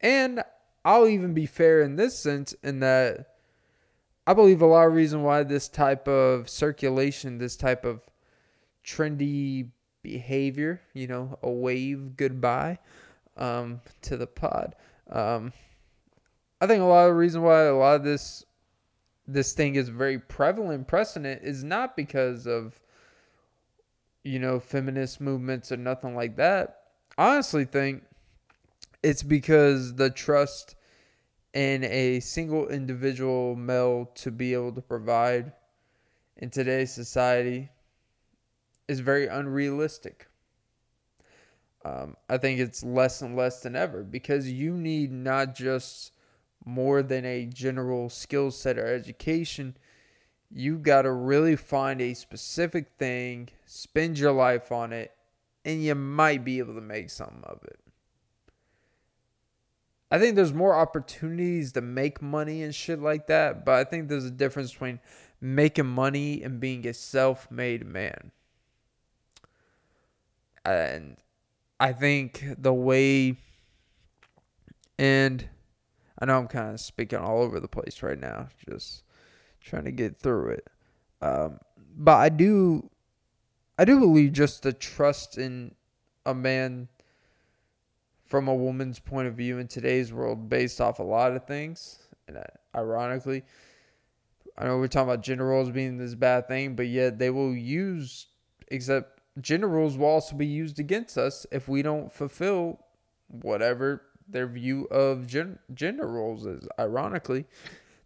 And 0.00 0.42
I'll 0.84 1.08
even 1.08 1.34
be 1.34 1.46
fair 1.46 1.82
in 1.82 1.96
this 1.96 2.18
sense 2.18 2.52
in 2.62 2.80
that 2.80 3.34
I 4.26 4.34
believe 4.34 4.62
a 4.62 4.66
lot 4.66 4.86
of 4.86 4.94
reason 4.94 5.22
why 5.22 5.42
this 5.42 5.68
type 5.68 6.08
of 6.08 6.48
circulation, 6.48 7.38
this 7.38 7.56
type 7.56 7.84
of 7.84 8.00
trendy 8.84 9.70
behavior, 10.02 10.80
you 10.94 11.06
know, 11.06 11.38
a 11.42 11.50
wave 11.50 12.16
goodbye 12.16 12.78
um, 13.36 13.80
to 14.02 14.16
the 14.16 14.26
pod. 14.26 14.74
Um, 15.10 15.52
I 16.60 16.66
think 16.66 16.80
a 16.80 16.86
lot 16.86 17.04
of 17.04 17.10
the 17.10 17.18
reason 17.18 17.42
why 17.42 17.64
a 17.64 17.74
lot 17.74 17.96
of 17.96 18.04
this 18.04 18.45
this 19.26 19.52
thing 19.52 19.74
is 19.74 19.88
very 19.88 20.18
prevalent 20.18 20.86
precedent 20.86 21.42
is 21.42 21.64
not 21.64 21.96
because 21.96 22.46
of 22.46 22.80
you 24.22 24.38
know 24.38 24.58
feminist 24.60 25.20
movements 25.20 25.70
or 25.72 25.76
nothing 25.76 26.14
like 26.14 26.36
that. 26.36 26.80
I 27.18 27.34
honestly 27.34 27.64
think 27.64 28.04
it's 29.02 29.22
because 29.22 29.94
the 29.94 30.10
trust 30.10 30.74
in 31.54 31.84
a 31.84 32.20
single 32.20 32.68
individual 32.68 33.56
male 33.56 34.10
to 34.16 34.30
be 34.30 34.52
able 34.52 34.72
to 34.72 34.82
provide 34.82 35.52
in 36.36 36.50
today's 36.50 36.92
society 36.92 37.70
is 38.88 39.00
very 39.00 39.26
unrealistic. 39.26 40.28
Um, 41.84 42.16
I 42.28 42.36
think 42.36 42.58
it's 42.58 42.82
less 42.82 43.22
and 43.22 43.36
less 43.36 43.60
than 43.60 43.76
ever 43.76 44.02
because 44.02 44.50
you 44.50 44.74
need 44.74 45.12
not 45.12 45.54
just 45.54 46.12
more 46.66 47.02
than 47.02 47.24
a 47.24 47.46
general 47.46 48.10
skill 48.10 48.50
set 48.50 48.76
or 48.76 48.86
education. 48.86 49.76
You 50.50 50.76
got 50.78 51.02
to 51.02 51.12
really 51.12 51.56
find 51.56 52.00
a 52.00 52.12
specific 52.12 52.88
thing, 52.98 53.48
spend 53.64 54.18
your 54.18 54.32
life 54.32 54.70
on 54.70 54.92
it, 54.92 55.12
and 55.64 55.82
you 55.82 55.94
might 55.94 56.44
be 56.44 56.58
able 56.58 56.74
to 56.74 56.80
make 56.80 57.08
something 57.08 57.42
of 57.44 57.62
it. 57.64 57.80
I 60.10 60.18
think 60.18 60.36
there's 60.36 60.52
more 60.52 60.74
opportunities 60.74 61.72
to 61.72 61.80
make 61.80 62.20
money 62.20 62.62
and 62.62 62.74
shit 62.74 63.00
like 63.00 63.26
that, 63.26 63.64
but 63.64 63.74
I 63.74 63.84
think 63.84 64.08
there's 64.08 64.24
a 64.24 64.30
difference 64.30 64.72
between 64.72 65.00
making 65.40 65.86
money 65.86 66.42
and 66.42 66.60
being 66.60 66.86
a 66.86 66.94
self-made 66.94 67.86
man. 67.86 68.30
And 70.64 71.16
I 71.78 71.92
think 71.92 72.44
the 72.58 72.72
way 72.72 73.36
and 74.98 75.48
I 76.18 76.24
know 76.24 76.38
I'm 76.38 76.48
kind 76.48 76.72
of 76.72 76.80
speaking 76.80 77.18
all 77.18 77.42
over 77.42 77.60
the 77.60 77.68
place 77.68 78.02
right 78.02 78.18
now, 78.18 78.48
just 78.68 79.02
trying 79.60 79.84
to 79.84 79.90
get 79.90 80.18
through 80.18 80.50
it. 80.50 80.68
Um, 81.20 81.58
but 81.96 82.16
I 82.16 82.28
do 82.28 82.90
I 83.78 83.84
do 83.84 84.00
believe 84.00 84.32
just 84.32 84.62
the 84.62 84.72
trust 84.72 85.36
in 85.36 85.74
a 86.24 86.34
man 86.34 86.88
from 88.24 88.48
a 88.48 88.54
woman's 88.54 88.98
point 88.98 89.28
of 89.28 89.34
view 89.34 89.58
in 89.58 89.68
today's 89.68 90.12
world 90.12 90.48
based 90.48 90.80
off 90.80 90.98
a 90.98 91.02
lot 91.02 91.32
of 91.32 91.46
things. 91.46 91.98
And 92.26 92.38
ironically, 92.74 93.44
I 94.58 94.64
know 94.64 94.78
we're 94.78 94.88
talking 94.88 95.10
about 95.10 95.22
gender 95.22 95.46
roles 95.46 95.70
being 95.70 95.98
this 95.98 96.14
bad 96.14 96.48
thing, 96.48 96.74
but 96.74 96.86
yet 96.86 97.18
they 97.18 97.30
will 97.30 97.54
use, 97.54 98.26
except 98.68 99.20
gender 99.40 99.68
roles 99.68 99.96
will 99.96 100.06
also 100.06 100.34
be 100.34 100.46
used 100.46 100.78
against 100.78 101.18
us 101.18 101.46
if 101.52 101.68
we 101.68 101.82
don't 101.82 102.10
fulfill 102.10 102.80
whatever 103.28 104.02
their 104.28 104.46
view 104.46 104.86
of 104.90 105.26
gen- 105.26 105.58
gender 105.74 106.06
roles 106.06 106.46
is. 106.46 106.66
Ironically, 106.78 107.46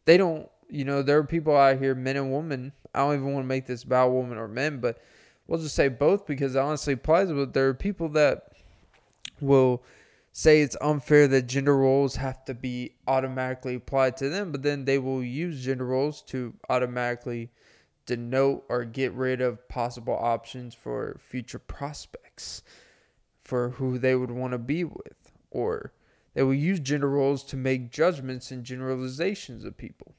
they 0.05 0.17
don't, 0.17 0.49
you 0.69 0.85
know, 0.85 1.03
there 1.03 1.19
are 1.19 1.25
people 1.25 1.57
out 1.57 1.79
here, 1.79 1.95
men 1.95 2.17
and 2.17 2.33
women. 2.33 2.73
I 2.95 3.01
don't 3.01 3.15
even 3.15 3.33
want 3.33 3.45
to 3.45 3.49
make 3.49 3.67
this 3.67 3.85
about 3.85 4.11
women 4.11 4.39
or 4.39 4.49
men, 4.49 4.81
but 4.81 4.99
we'll 5.47 5.61
just 5.61 5.75
say 5.75 5.89
both 5.89 6.27
because 6.27 6.55
it 6.55 6.59
honestly 6.59 6.95
applies. 6.95 7.31
But 7.31 7.55
there 7.55 7.69
are 7.69 7.75
people 7.75 8.09
that 8.11 8.53
will 9.41 9.83
say 10.33 10.61
it's 10.61 10.77
unfair 10.81 11.27
that 11.29 11.47
gender 11.47 11.77
roles 11.77 12.17
have 12.17 12.45
to 12.45 12.55
be 12.55 12.95
automatically 13.07 13.75
applied 13.75 14.17
to 14.19 14.29
them, 14.29 14.53
but 14.53 14.63
then 14.63 14.85
they 14.85 14.99
will 14.99 15.23
use 15.23 15.65
gender 15.65 15.87
roles 15.87 16.23
to 16.23 16.55
automatically 16.69 17.51
denote 18.07 18.65
or 18.69 18.85
get 18.85 19.13
rid 19.13 19.41
of 19.41 19.69
possible 19.69 20.17
options 20.19 20.75
for 20.75 21.19
future 21.21 21.59
prospects 21.59 22.63
for 23.45 23.71
who 23.71 23.99
they 23.99 24.15
would 24.15 24.31
want 24.31 24.53
to 24.53 24.59
be 24.59 24.85
with. 24.85 25.33
Or 25.51 25.93
they 26.35 26.43
will 26.43 26.55
use 26.55 26.81
gender 26.81 27.09
roles 27.09 27.43
to 27.45 27.57
make 27.57 27.91
judgments 27.91 28.51
and 28.51 28.65
generalizations 28.65 29.65
of 29.65 29.77
people. 29.77 30.15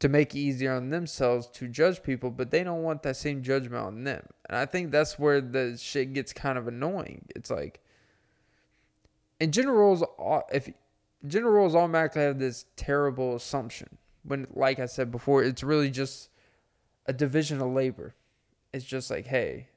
To 0.00 0.08
make 0.08 0.34
it 0.34 0.38
easier 0.38 0.74
on 0.74 0.90
themselves 0.90 1.46
to 1.54 1.68
judge 1.68 2.02
people, 2.02 2.30
but 2.30 2.50
they 2.50 2.62
don't 2.62 2.82
want 2.82 3.02
that 3.02 3.16
same 3.16 3.42
judgment 3.42 3.82
on 3.82 4.04
them. 4.04 4.26
And 4.48 4.56
I 4.56 4.66
think 4.66 4.90
that's 4.90 5.18
where 5.18 5.40
the 5.40 5.78
shit 5.78 6.12
gets 6.12 6.32
kind 6.32 6.58
of 6.58 6.68
annoying. 6.68 7.24
It's 7.34 7.50
like, 7.50 7.80
and 9.40 9.52
gender 9.52 9.72
roles 9.72 10.02
if 10.52 10.70
gender 11.26 11.50
roles 11.50 11.74
automatically 11.74 12.22
have 12.22 12.38
this 12.38 12.66
terrible 12.76 13.34
assumption 13.34 13.98
when 14.24 14.46
like 14.54 14.78
i 14.78 14.86
said 14.86 15.10
before 15.10 15.42
it's 15.42 15.62
really 15.62 15.90
just 15.90 16.30
a 17.06 17.12
division 17.12 17.60
of 17.60 17.70
labor 17.72 18.14
it's 18.72 18.84
just 18.84 19.10
like 19.10 19.26
hey 19.26 19.68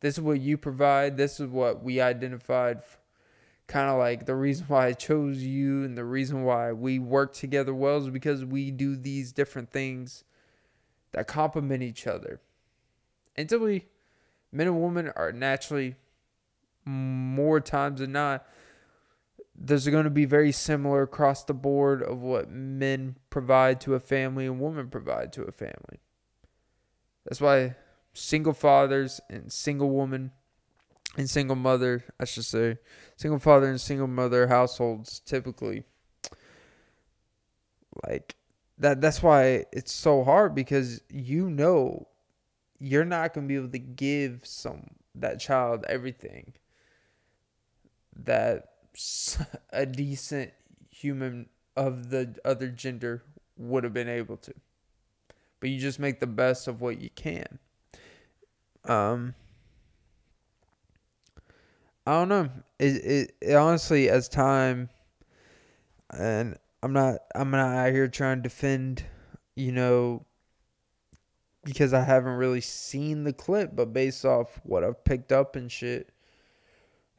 this 0.00 0.14
is 0.14 0.20
what 0.20 0.40
you 0.40 0.56
provide 0.56 1.16
this 1.16 1.40
is 1.40 1.48
what 1.48 1.82
we 1.82 2.00
identified 2.00 2.82
kind 3.68 3.90
of 3.90 3.98
like 3.98 4.26
the 4.26 4.34
reason 4.34 4.64
why 4.68 4.86
i 4.86 4.92
chose 4.92 5.42
you 5.42 5.84
and 5.84 5.96
the 5.96 6.04
reason 6.04 6.44
why 6.44 6.72
we 6.72 6.98
work 6.98 7.34
together 7.34 7.74
well 7.74 7.98
is 7.98 8.08
because 8.08 8.44
we 8.44 8.70
do 8.70 8.96
these 8.96 9.32
different 9.32 9.70
things 9.70 10.24
that 11.12 11.26
complement 11.26 11.82
each 11.82 12.06
other 12.06 12.40
until 13.36 13.60
we 13.60 13.84
men 14.52 14.68
and 14.68 14.82
women 14.82 15.10
are 15.16 15.32
naturally 15.32 15.96
more 16.84 17.60
times 17.60 18.00
than 18.00 18.12
not 18.12 18.46
there's 19.58 19.88
going 19.88 20.04
to 20.04 20.10
be 20.10 20.24
very 20.24 20.52
similar 20.52 21.02
across 21.02 21.44
the 21.44 21.54
board 21.54 22.02
of 22.02 22.20
what 22.20 22.50
men 22.50 23.16
provide 23.30 23.80
to 23.80 23.94
a 23.94 24.00
family 24.00 24.46
and 24.46 24.60
women 24.60 24.88
provide 24.88 25.32
to 25.32 25.42
a 25.42 25.52
family. 25.52 26.00
That's 27.24 27.40
why 27.40 27.76
single 28.12 28.52
fathers 28.52 29.20
and 29.30 29.50
single 29.50 29.90
women 29.90 30.32
in 31.16 31.26
single 31.26 31.56
mother, 31.56 32.04
I 32.20 32.24
should 32.24 32.44
say, 32.44 32.78
single 33.16 33.38
father 33.38 33.68
and 33.68 33.80
single 33.80 34.06
mother 34.06 34.46
households 34.48 35.20
typically 35.20 35.84
like 38.06 38.36
that 38.78 39.00
that's 39.00 39.22
why 39.22 39.64
it's 39.72 39.92
so 39.92 40.22
hard 40.22 40.54
because 40.54 41.00
you 41.08 41.48
know 41.48 42.06
you're 42.78 43.04
not 43.04 43.32
going 43.32 43.46
to 43.46 43.48
be 43.48 43.56
able 43.56 43.70
to 43.70 43.78
give 43.78 44.40
some 44.44 44.86
that 45.14 45.40
child 45.40 45.84
everything 45.88 46.52
that 48.14 48.68
a 49.70 49.86
decent 49.86 50.52
human 50.90 51.48
of 51.76 52.10
the 52.10 52.34
other 52.44 52.68
gender 52.68 53.22
would 53.56 53.84
have 53.84 53.92
been 53.92 54.08
able 54.08 54.36
to. 54.36 54.52
But 55.60 55.70
you 55.70 55.78
just 55.78 55.98
make 55.98 56.20
the 56.20 56.26
best 56.26 56.68
of 56.68 56.80
what 56.80 57.00
you 57.00 57.10
can. 57.10 57.58
Um 58.84 59.34
I 62.06 62.12
don't 62.12 62.28
know. 62.28 62.48
It, 62.78 63.04
it, 63.04 63.34
it 63.40 63.54
honestly, 63.54 64.08
as 64.08 64.28
time, 64.28 64.90
and 66.16 66.56
I'm 66.82 66.92
not 66.92 67.18
I'm 67.34 67.50
not 67.50 67.76
out 67.76 67.92
here 67.92 68.06
trying 68.06 68.38
to 68.38 68.42
defend, 68.42 69.04
you 69.56 69.72
know, 69.72 70.24
because 71.64 71.92
I 71.92 72.04
haven't 72.04 72.36
really 72.36 72.60
seen 72.60 73.24
the 73.24 73.32
clip, 73.32 73.74
but 73.74 73.92
based 73.92 74.24
off 74.24 74.60
what 74.62 74.84
I've 74.84 75.02
picked 75.04 75.32
up 75.32 75.56
and 75.56 75.70
shit 75.70 76.10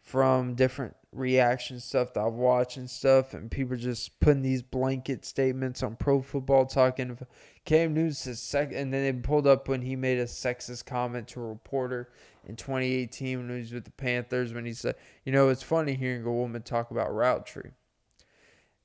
from 0.02 0.56
different 0.56 0.96
reaction 1.12 1.82
stuff 1.82 2.14
that 2.14 2.22
I've 2.22 2.34
watched 2.34 2.78
and 2.78 2.90
stuff, 2.90 3.34
and 3.34 3.52
people 3.52 3.76
just 3.76 4.18
putting 4.22 4.42
these 4.42 4.62
blanket 4.62 5.26
statements 5.26 5.84
on 5.84 5.98
pro 5.98 6.22
football 6.22 6.66
talking. 6.66 7.18
Cam 7.66 7.94
Newton 7.94 8.14
says 8.14 8.40
sec, 8.40 8.72
and 8.74 8.94
then 8.94 9.04
they 9.04 9.12
pulled 9.12 9.48
up 9.48 9.68
when 9.68 9.82
he 9.82 9.98
made 9.98 10.20
a 10.20 10.26
sexist 10.26 10.86
comment 10.86 11.28
to 11.30 11.42
a 11.42 11.48
reporter 11.48 12.10
in 12.48 12.56
2018 12.56 13.40
when 13.40 13.50
he 13.50 13.60
was 13.60 13.74
with 13.74 13.84
the 13.84 13.92
Panthers 13.92 14.54
when 14.54 14.66
he 14.66 14.74
said, 14.74 14.96
you 15.26 15.34
know, 15.34 15.50
it's 15.50 15.62
funny 15.62 15.94
hearing 15.94 16.24
a 16.24 16.32
woman 16.32 16.62
talk 16.62 16.92
about 16.92 17.14
route 17.14 17.46
tree. 17.46 17.72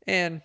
And 0.06 0.42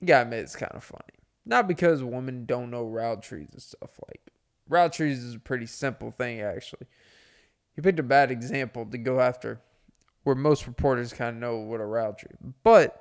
yeah, 0.00 0.18
I 0.18 0.22
admit 0.22 0.40
it's 0.40 0.56
kind 0.56 0.72
of 0.74 0.84
funny. 0.84 1.02
Not 1.46 1.66
because 1.66 2.02
women 2.02 2.44
don't 2.44 2.70
know 2.70 2.84
route 2.84 3.22
trees 3.22 3.48
and 3.50 3.62
stuff 3.62 3.90
like 4.06 4.20
route 4.68 4.92
trees 4.92 5.24
is 5.24 5.34
a 5.34 5.40
pretty 5.40 5.66
simple 5.66 6.10
thing 6.10 6.42
actually. 6.42 6.86
You 7.76 7.82
picked 7.82 7.98
a 7.98 8.04
bad 8.04 8.30
example 8.30 8.84
to 8.86 8.98
go 8.98 9.20
after 9.20 9.60
where 10.24 10.36
most 10.36 10.66
reporters 10.66 11.12
kind 11.12 11.36
of 11.36 11.40
know 11.40 11.56
what 11.56 11.80
a 11.80 11.84
route 11.86 12.18
tree. 12.18 12.36
But 12.62 13.00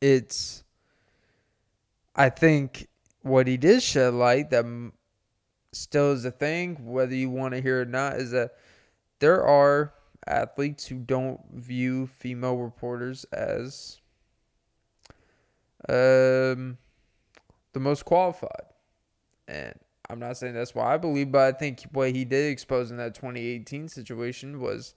it's 0.00 0.64
I 2.16 2.28
think 2.28 2.88
what 3.22 3.46
he 3.46 3.56
did 3.56 3.82
shed 3.82 4.14
light 4.14 4.50
that 4.50 4.64
still 5.72 6.12
is 6.12 6.24
a 6.24 6.30
thing, 6.30 6.76
whether 6.84 7.14
you 7.14 7.30
want 7.30 7.54
to 7.54 7.60
hear 7.60 7.80
it 7.80 7.88
or 7.88 7.90
not, 7.90 8.16
is 8.16 8.30
that 8.30 8.56
there 9.18 9.44
are 9.44 9.92
athletes 10.26 10.86
who 10.86 10.96
don't 10.96 11.40
view 11.52 12.06
female 12.06 12.56
reporters 12.56 13.24
as 13.32 14.00
um, 15.88 16.78
the 17.72 17.80
most 17.80 18.04
qualified. 18.04 18.66
And 19.46 19.74
I'm 20.10 20.18
not 20.18 20.36
saying 20.36 20.54
that's 20.54 20.74
why 20.74 20.94
I 20.94 20.96
believe, 20.96 21.32
but 21.32 21.54
I 21.54 21.58
think 21.58 21.82
what 21.92 22.12
he 22.12 22.24
did 22.24 22.50
expose 22.50 22.90
in 22.90 22.96
that 22.98 23.14
2018 23.14 23.88
situation 23.88 24.60
was 24.60 24.94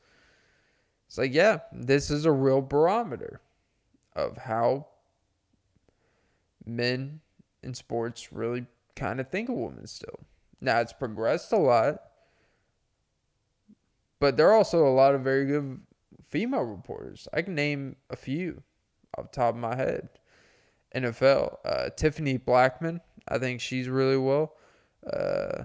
it's 1.07 1.17
like, 1.17 1.33
yeah, 1.33 1.59
this 1.73 2.09
is 2.09 2.25
a 2.25 2.31
real 2.31 2.61
barometer 2.61 3.41
of 4.15 4.37
how 4.37 4.87
men 6.65 7.19
in 7.63 7.73
sports 7.73 8.31
really 8.31 8.65
kind 8.95 9.19
of 9.19 9.29
think 9.29 9.49
of 9.49 9.55
women 9.55 9.87
still. 9.87 10.21
Now 10.61 10.79
it's 10.79 10.93
progressed 10.93 11.51
a 11.51 11.57
lot, 11.57 12.01
but 14.19 14.37
there 14.37 14.49
are 14.49 14.55
also 14.55 14.85
a 14.85 14.93
lot 14.93 15.15
of 15.15 15.21
very 15.21 15.45
good 15.45 15.81
female 16.29 16.61
reporters. 16.61 17.27
I 17.33 17.41
can 17.41 17.55
name 17.55 17.95
a 18.09 18.15
few 18.15 18.61
off 19.17 19.31
the 19.31 19.35
top 19.35 19.55
of 19.55 19.59
my 19.59 19.75
head. 19.75 20.09
NFL, 20.95 21.57
uh, 21.65 21.89
Tiffany 21.95 22.37
Blackmon. 22.37 22.99
I 23.27 23.37
think 23.37 23.61
she's 23.61 23.89
really 23.89 24.17
well. 24.17 24.53
Uh, 25.11 25.63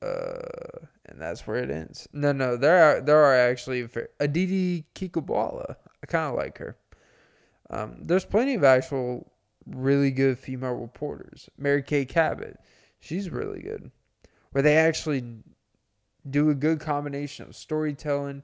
uh, 0.00 0.86
and 1.06 1.20
that's 1.20 1.46
where 1.46 1.56
it 1.56 1.70
ends. 1.70 2.08
No, 2.12 2.32
no, 2.32 2.56
there 2.56 2.82
are 2.82 3.00
there 3.00 3.18
are 3.18 3.34
actually 3.34 3.88
Aditi 4.20 4.86
Kinkhabwala. 4.94 5.76
I 6.02 6.06
kind 6.06 6.30
of 6.30 6.36
like 6.36 6.58
her. 6.58 6.76
Um, 7.70 7.96
there's 8.02 8.24
plenty 8.24 8.54
of 8.54 8.64
actual 8.64 9.32
really 9.66 10.10
good 10.10 10.38
female 10.38 10.74
reporters. 10.74 11.48
Mary 11.58 11.82
Kay 11.82 12.04
Cabot 12.04 12.58
she's 13.04 13.30
really 13.30 13.60
good. 13.60 13.90
Where 14.52 14.62
they 14.62 14.76
actually 14.76 15.24
do 16.28 16.50
a 16.50 16.54
good 16.54 16.80
combination 16.80 17.46
of 17.46 17.54
storytelling, 17.54 18.42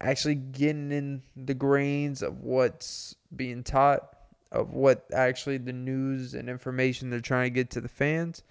actually 0.00 0.36
getting 0.36 0.90
in 0.90 1.22
the 1.36 1.54
grains 1.54 2.22
of 2.22 2.40
what's 2.40 3.14
being 3.34 3.62
taught, 3.62 4.16
of 4.50 4.72
what 4.72 5.06
actually 5.12 5.58
the 5.58 5.72
news 5.72 6.34
and 6.34 6.48
information 6.48 7.10
they're 7.10 7.20
trying 7.20 7.46
to 7.46 7.54
get 7.54 7.70
to 7.70 7.80
the 7.80 7.88
fans. 7.88 8.42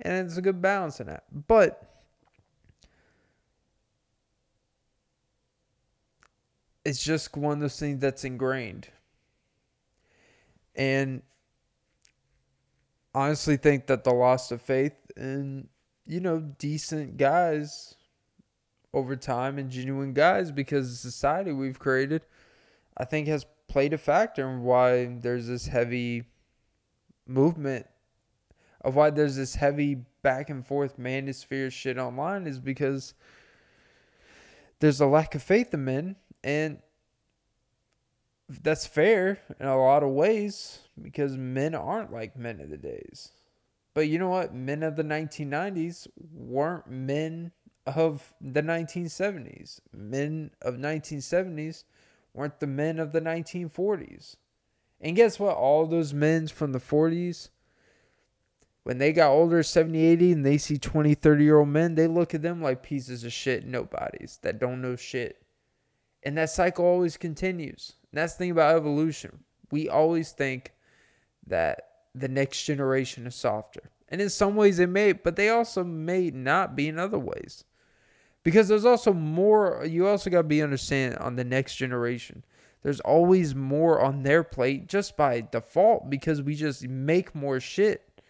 And 0.00 0.26
it's 0.26 0.36
a 0.36 0.42
good 0.42 0.60
balance 0.60 1.00
in 1.00 1.06
that. 1.06 1.24
But 1.46 1.88
it's 6.84 7.02
just 7.02 7.36
one 7.36 7.54
of 7.54 7.60
those 7.60 7.78
things 7.78 8.00
that's 8.00 8.24
ingrained. 8.24 8.88
And 10.74 11.22
honestly 13.14 13.56
think 13.56 13.86
that 13.86 14.04
the 14.04 14.12
loss 14.12 14.50
of 14.50 14.62
faith 14.62 14.94
in 15.16 15.68
you 16.06 16.20
know 16.20 16.40
decent 16.58 17.16
guys 17.16 17.94
over 18.94 19.16
time 19.16 19.58
and 19.58 19.70
genuine 19.70 20.12
guys 20.12 20.50
because 20.50 20.90
the 20.90 20.96
society 20.96 21.52
we've 21.52 21.78
created 21.78 22.22
I 22.96 23.04
think 23.04 23.26
has 23.28 23.46
played 23.68 23.92
a 23.92 23.98
factor 23.98 24.48
in 24.48 24.62
why 24.62 25.06
there's 25.20 25.46
this 25.46 25.66
heavy 25.66 26.24
movement 27.26 27.86
of 28.82 28.96
why 28.96 29.10
there's 29.10 29.36
this 29.36 29.54
heavy 29.54 30.04
back 30.22 30.50
and 30.50 30.66
forth 30.66 30.98
manosphere 30.98 31.70
shit 31.70 31.98
online 31.98 32.46
is 32.46 32.58
because 32.58 33.14
there's 34.80 35.00
a 35.00 35.06
lack 35.06 35.34
of 35.34 35.42
faith 35.42 35.72
in 35.72 35.84
men. 35.84 36.16
And 36.42 36.78
that's 38.62 38.86
fair 38.86 39.38
in 39.58 39.66
a 39.66 39.78
lot 39.78 40.02
of 40.02 40.10
ways 40.10 40.80
because 41.00 41.36
men 41.36 41.74
aren't 41.74 42.12
like 42.12 42.36
men 42.36 42.60
of 42.60 42.70
the 42.70 42.76
days. 42.76 43.32
But 43.94 44.08
you 44.08 44.18
know 44.18 44.28
what? 44.28 44.54
Men 44.54 44.82
of 44.82 44.96
the 44.96 45.04
1990s 45.04 46.08
weren't 46.32 46.86
men 46.88 47.52
of 47.86 48.32
the 48.40 48.62
1970s. 48.62 49.80
Men 49.92 50.50
of 50.62 50.76
1970s 50.76 51.84
weren't 52.34 52.60
the 52.60 52.66
men 52.66 52.98
of 52.98 53.12
the 53.12 53.20
1940s. 53.20 54.36
And 55.00 55.16
guess 55.16 55.38
what? 55.38 55.56
All 55.56 55.86
those 55.86 56.14
men 56.14 56.48
from 56.48 56.72
the 56.72 56.78
40s, 56.78 57.50
when 58.84 58.98
they 58.98 59.12
got 59.12 59.30
older, 59.30 59.62
70, 59.62 59.98
80, 59.98 60.32
and 60.32 60.46
they 60.46 60.58
see 60.58 60.78
20, 60.78 61.14
30 61.14 61.44
year 61.44 61.58
old 61.58 61.68
men, 61.68 61.94
they 61.94 62.06
look 62.06 62.34
at 62.34 62.42
them 62.42 62.62
like 62.62 62.82
pieces 62.82 63.24
of 63.24 63.32
shit 63.32 63.66
nobodies 63.66 64.38
that 64.42 64.58
don't 64.58 64.80
know 64.80 64.96
shit. 64.96 65.42
And 66.22 66.38
that 66.38 66.50
cycle 66.50 66.84
always 66.84 67.16
continues. 67.16 67.94
And 68.12 68.20
that's 68.20 68.34
the 68.34 68.38
thing 68.38 68.50
about 68.50 68.76
evolution. 68.76 69.40
We 69.70 69.88
always 69.88 70.32
think 70.32 70.72
that 71.46 71.88
the 72.14 72.28
next 72.28 72.64
generation 72.64 73.26
is 73.26 73.34
softer. 73.34 73.90
And 74.08 74.20
in 74.20 74.28
some 74.28 74.54
ways 74.54 74.78
it 74.78 74.90
may, 74.90 75.12
but 75.12 75.36
they 75.36 75.48
also 75.48 75.82
may 75.82 76.30
not 76.30 76.76
be 76.76 76.88
in 76.88 76.98
other 76.98 77.18
ways. 77.18 77.64
Because 78.44 78.68
there's 78.68 78.84
also 78.84 79.12
more, 79.12 79.84
you 79.88 80.06
also 80.06 80.28
got 80.28 80.42
to 80.42 80.48
be 80.48 80.62
understanding 80.62 81.18
on 81.18 81.36
the 81.36 81.44
next 81.44 81.76
generation. 81.76 82.44
There's 82.82 83.00
always 83.00 83.54
more 83.54 84.00
on 84.00 84.24
their 84.24 84.42
plate 84.42 84.88
just 84.88 85.16
by 85.16 85.46
default 85.50 86.10
because 86.10 86.42
we 86.42 86.54
just 86.54 86.86
make 86.86 87.34
more 87.34 87.60
shit. 87.60 88.20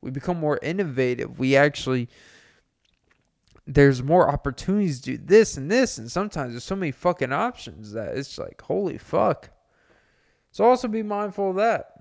We 0.00 0.10
become 0.10 0.38
more 0.38 0.58
innovative. 0.62 1.38
We 1.38 1.56
actually, 1.56 2.08
there's 3.66 4.02
more 4.02 4.28
opportunities 4.28 5.00
to 5.02 5.16
do 5.16 5.24
this 5.24 5.56
and 5.56 5.70
this. 5.70 5.98
And 5.98 6.10
sometimes 6.10 6.52
there's 6.52 6.64
so 6.64 6.76
many 6.76 6.92
fucking 6.92 7.32
options 7.32 7.92
that 7.92 8.16
it's 8.16 8.38
like, 8.38 8.60
holy 8.60 8.98
fuck. 8.98 9.50
So 10.50 10.64
also 10.64 10.86
be 10.88 11.02
mindful 11.02 11.50
of 11.50 11.56
that 11.56 11.94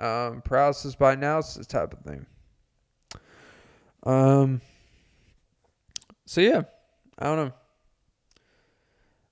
um, 0.00 0.42
paralysis 0.42 0.94
by 0.94 1.12
analysis 1.12 1.66
type 1.66 1.92
of 1.92 2.00
thing. 2.00 2.26
Um. 4.02 4.60
So 6.24 6.40
yeah, 6.40 6.62
I 7.18 7.24
don't 7.24 7.48
know. 7.48 7.52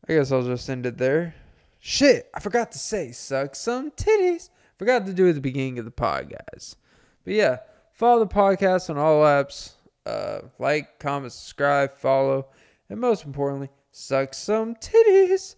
I 0.09 0.14
guess 0.14 0.32
I'll 0.32 0.43
just 0.43 0.68
end 0.68 0.84
it 0.84 0.99
there. 0.99 1.34
Shit, 1.78 2.28
I 2.34 2.41
forgot 2.41 2.72
to 2.72 2.78
say, 2.78 3.12
suck 3.12 3.55
some 3.55 3.91
titties. 3.93 4.51
Forgot 4.78 5.07
to 5.07 5.14
do 5.14 5.28
at 5.28 5.34
the 5.34 5.41
beginning 5.41 5.78
of 5.78 5.84
the 5.84 5.91
pod, 5.91 6.30
guys. 6.30 6.76
But 7.24 7.34
yeah, 7.34 7.59
follow 7.93 8.20
the 8.20 8.34
podcast 8.34 8.91
on 8.91 8.99
all 8.99 9.22
apps. 9.22 9.72
Uh, 10.09 10.48
like, 10.59 10.98
comment, 10.98 11.32
subscribe, 11.32 11.94
follow, 11.94 12.46
and 12.88 12.98
most 12.98 13.26
importantly, 13.26 13.68
suck 13.92 14.32
some 14.32 14.74
titties. 14.76 15.56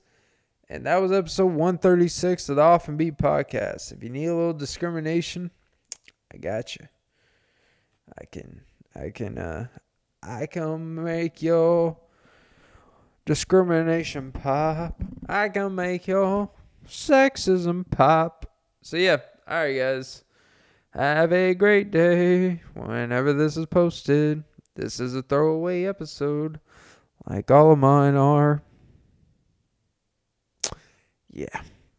And 0.69 0.87
that 0.87 1.01
was 1.01 1.13
episode 1.13 1.53
136 1.53 2.49
of 2.49 2.57
the 2.57 2.63
Off 2.63 2.89
and 2.89 2.99
Beat 2.99 3.17
podcast. 3.17 3.93
If 3.93 4.03
you 4.03 4.09
need 4.09 4.27
a 4.27 4.35
little 4.35 4.53
discrimination, 4.53 5.53
I 6.35 6.39
got 6.39 6.75
you. 6.77 6.89
I 8.21 8.25
can, 8.25 8.63
I 8.97 9.11
can, 9.11 9.39
uh, 9.39 9.69
I 10.21 10.47
can 10.47 11.03
make 11.03 11.43
your 11.43 11.97
discrimination 13.25 14.33
pop. 14.33 15.01
I 15.29 15.49
can 15.49 15.77
make 15.77 16.09
your 16.09 16.51
sexism 16.89 17.89
pop. 17.89 18.47
So 18.83 18.97
yeah, 18.97 19.19
all 19.47 19.59
right, 19.59 19.77
guys. 19.77 20.25
Have 20.93 21.33
a 21.33 21.55
great 21.55 21.91
day. 21.91 22.63
Whenever 22.75 23.33
this 23.33 23.57
is 23.57 23.67
posted, 23.67 24.43
this 24.75 24.99
is 24.99 25.15
a 25.15 25.23
throwaway 25.23 25.85
episode, 25.85 26.59
like 27.27 27.51
all 27.51 27.73
of 27.73 27.79
mine 27.79 28.17
are. 28.17 28.63
Yeah. 31.31 31.47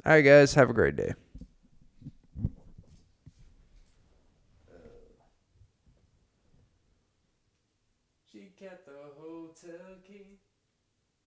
All 0.06 0.14
right, 0.14 0.22
guys. 0.22 0.54
Have 0.56 0.70
a 0.70 0.74
great 0.74 0.98
day. 0.98 1.14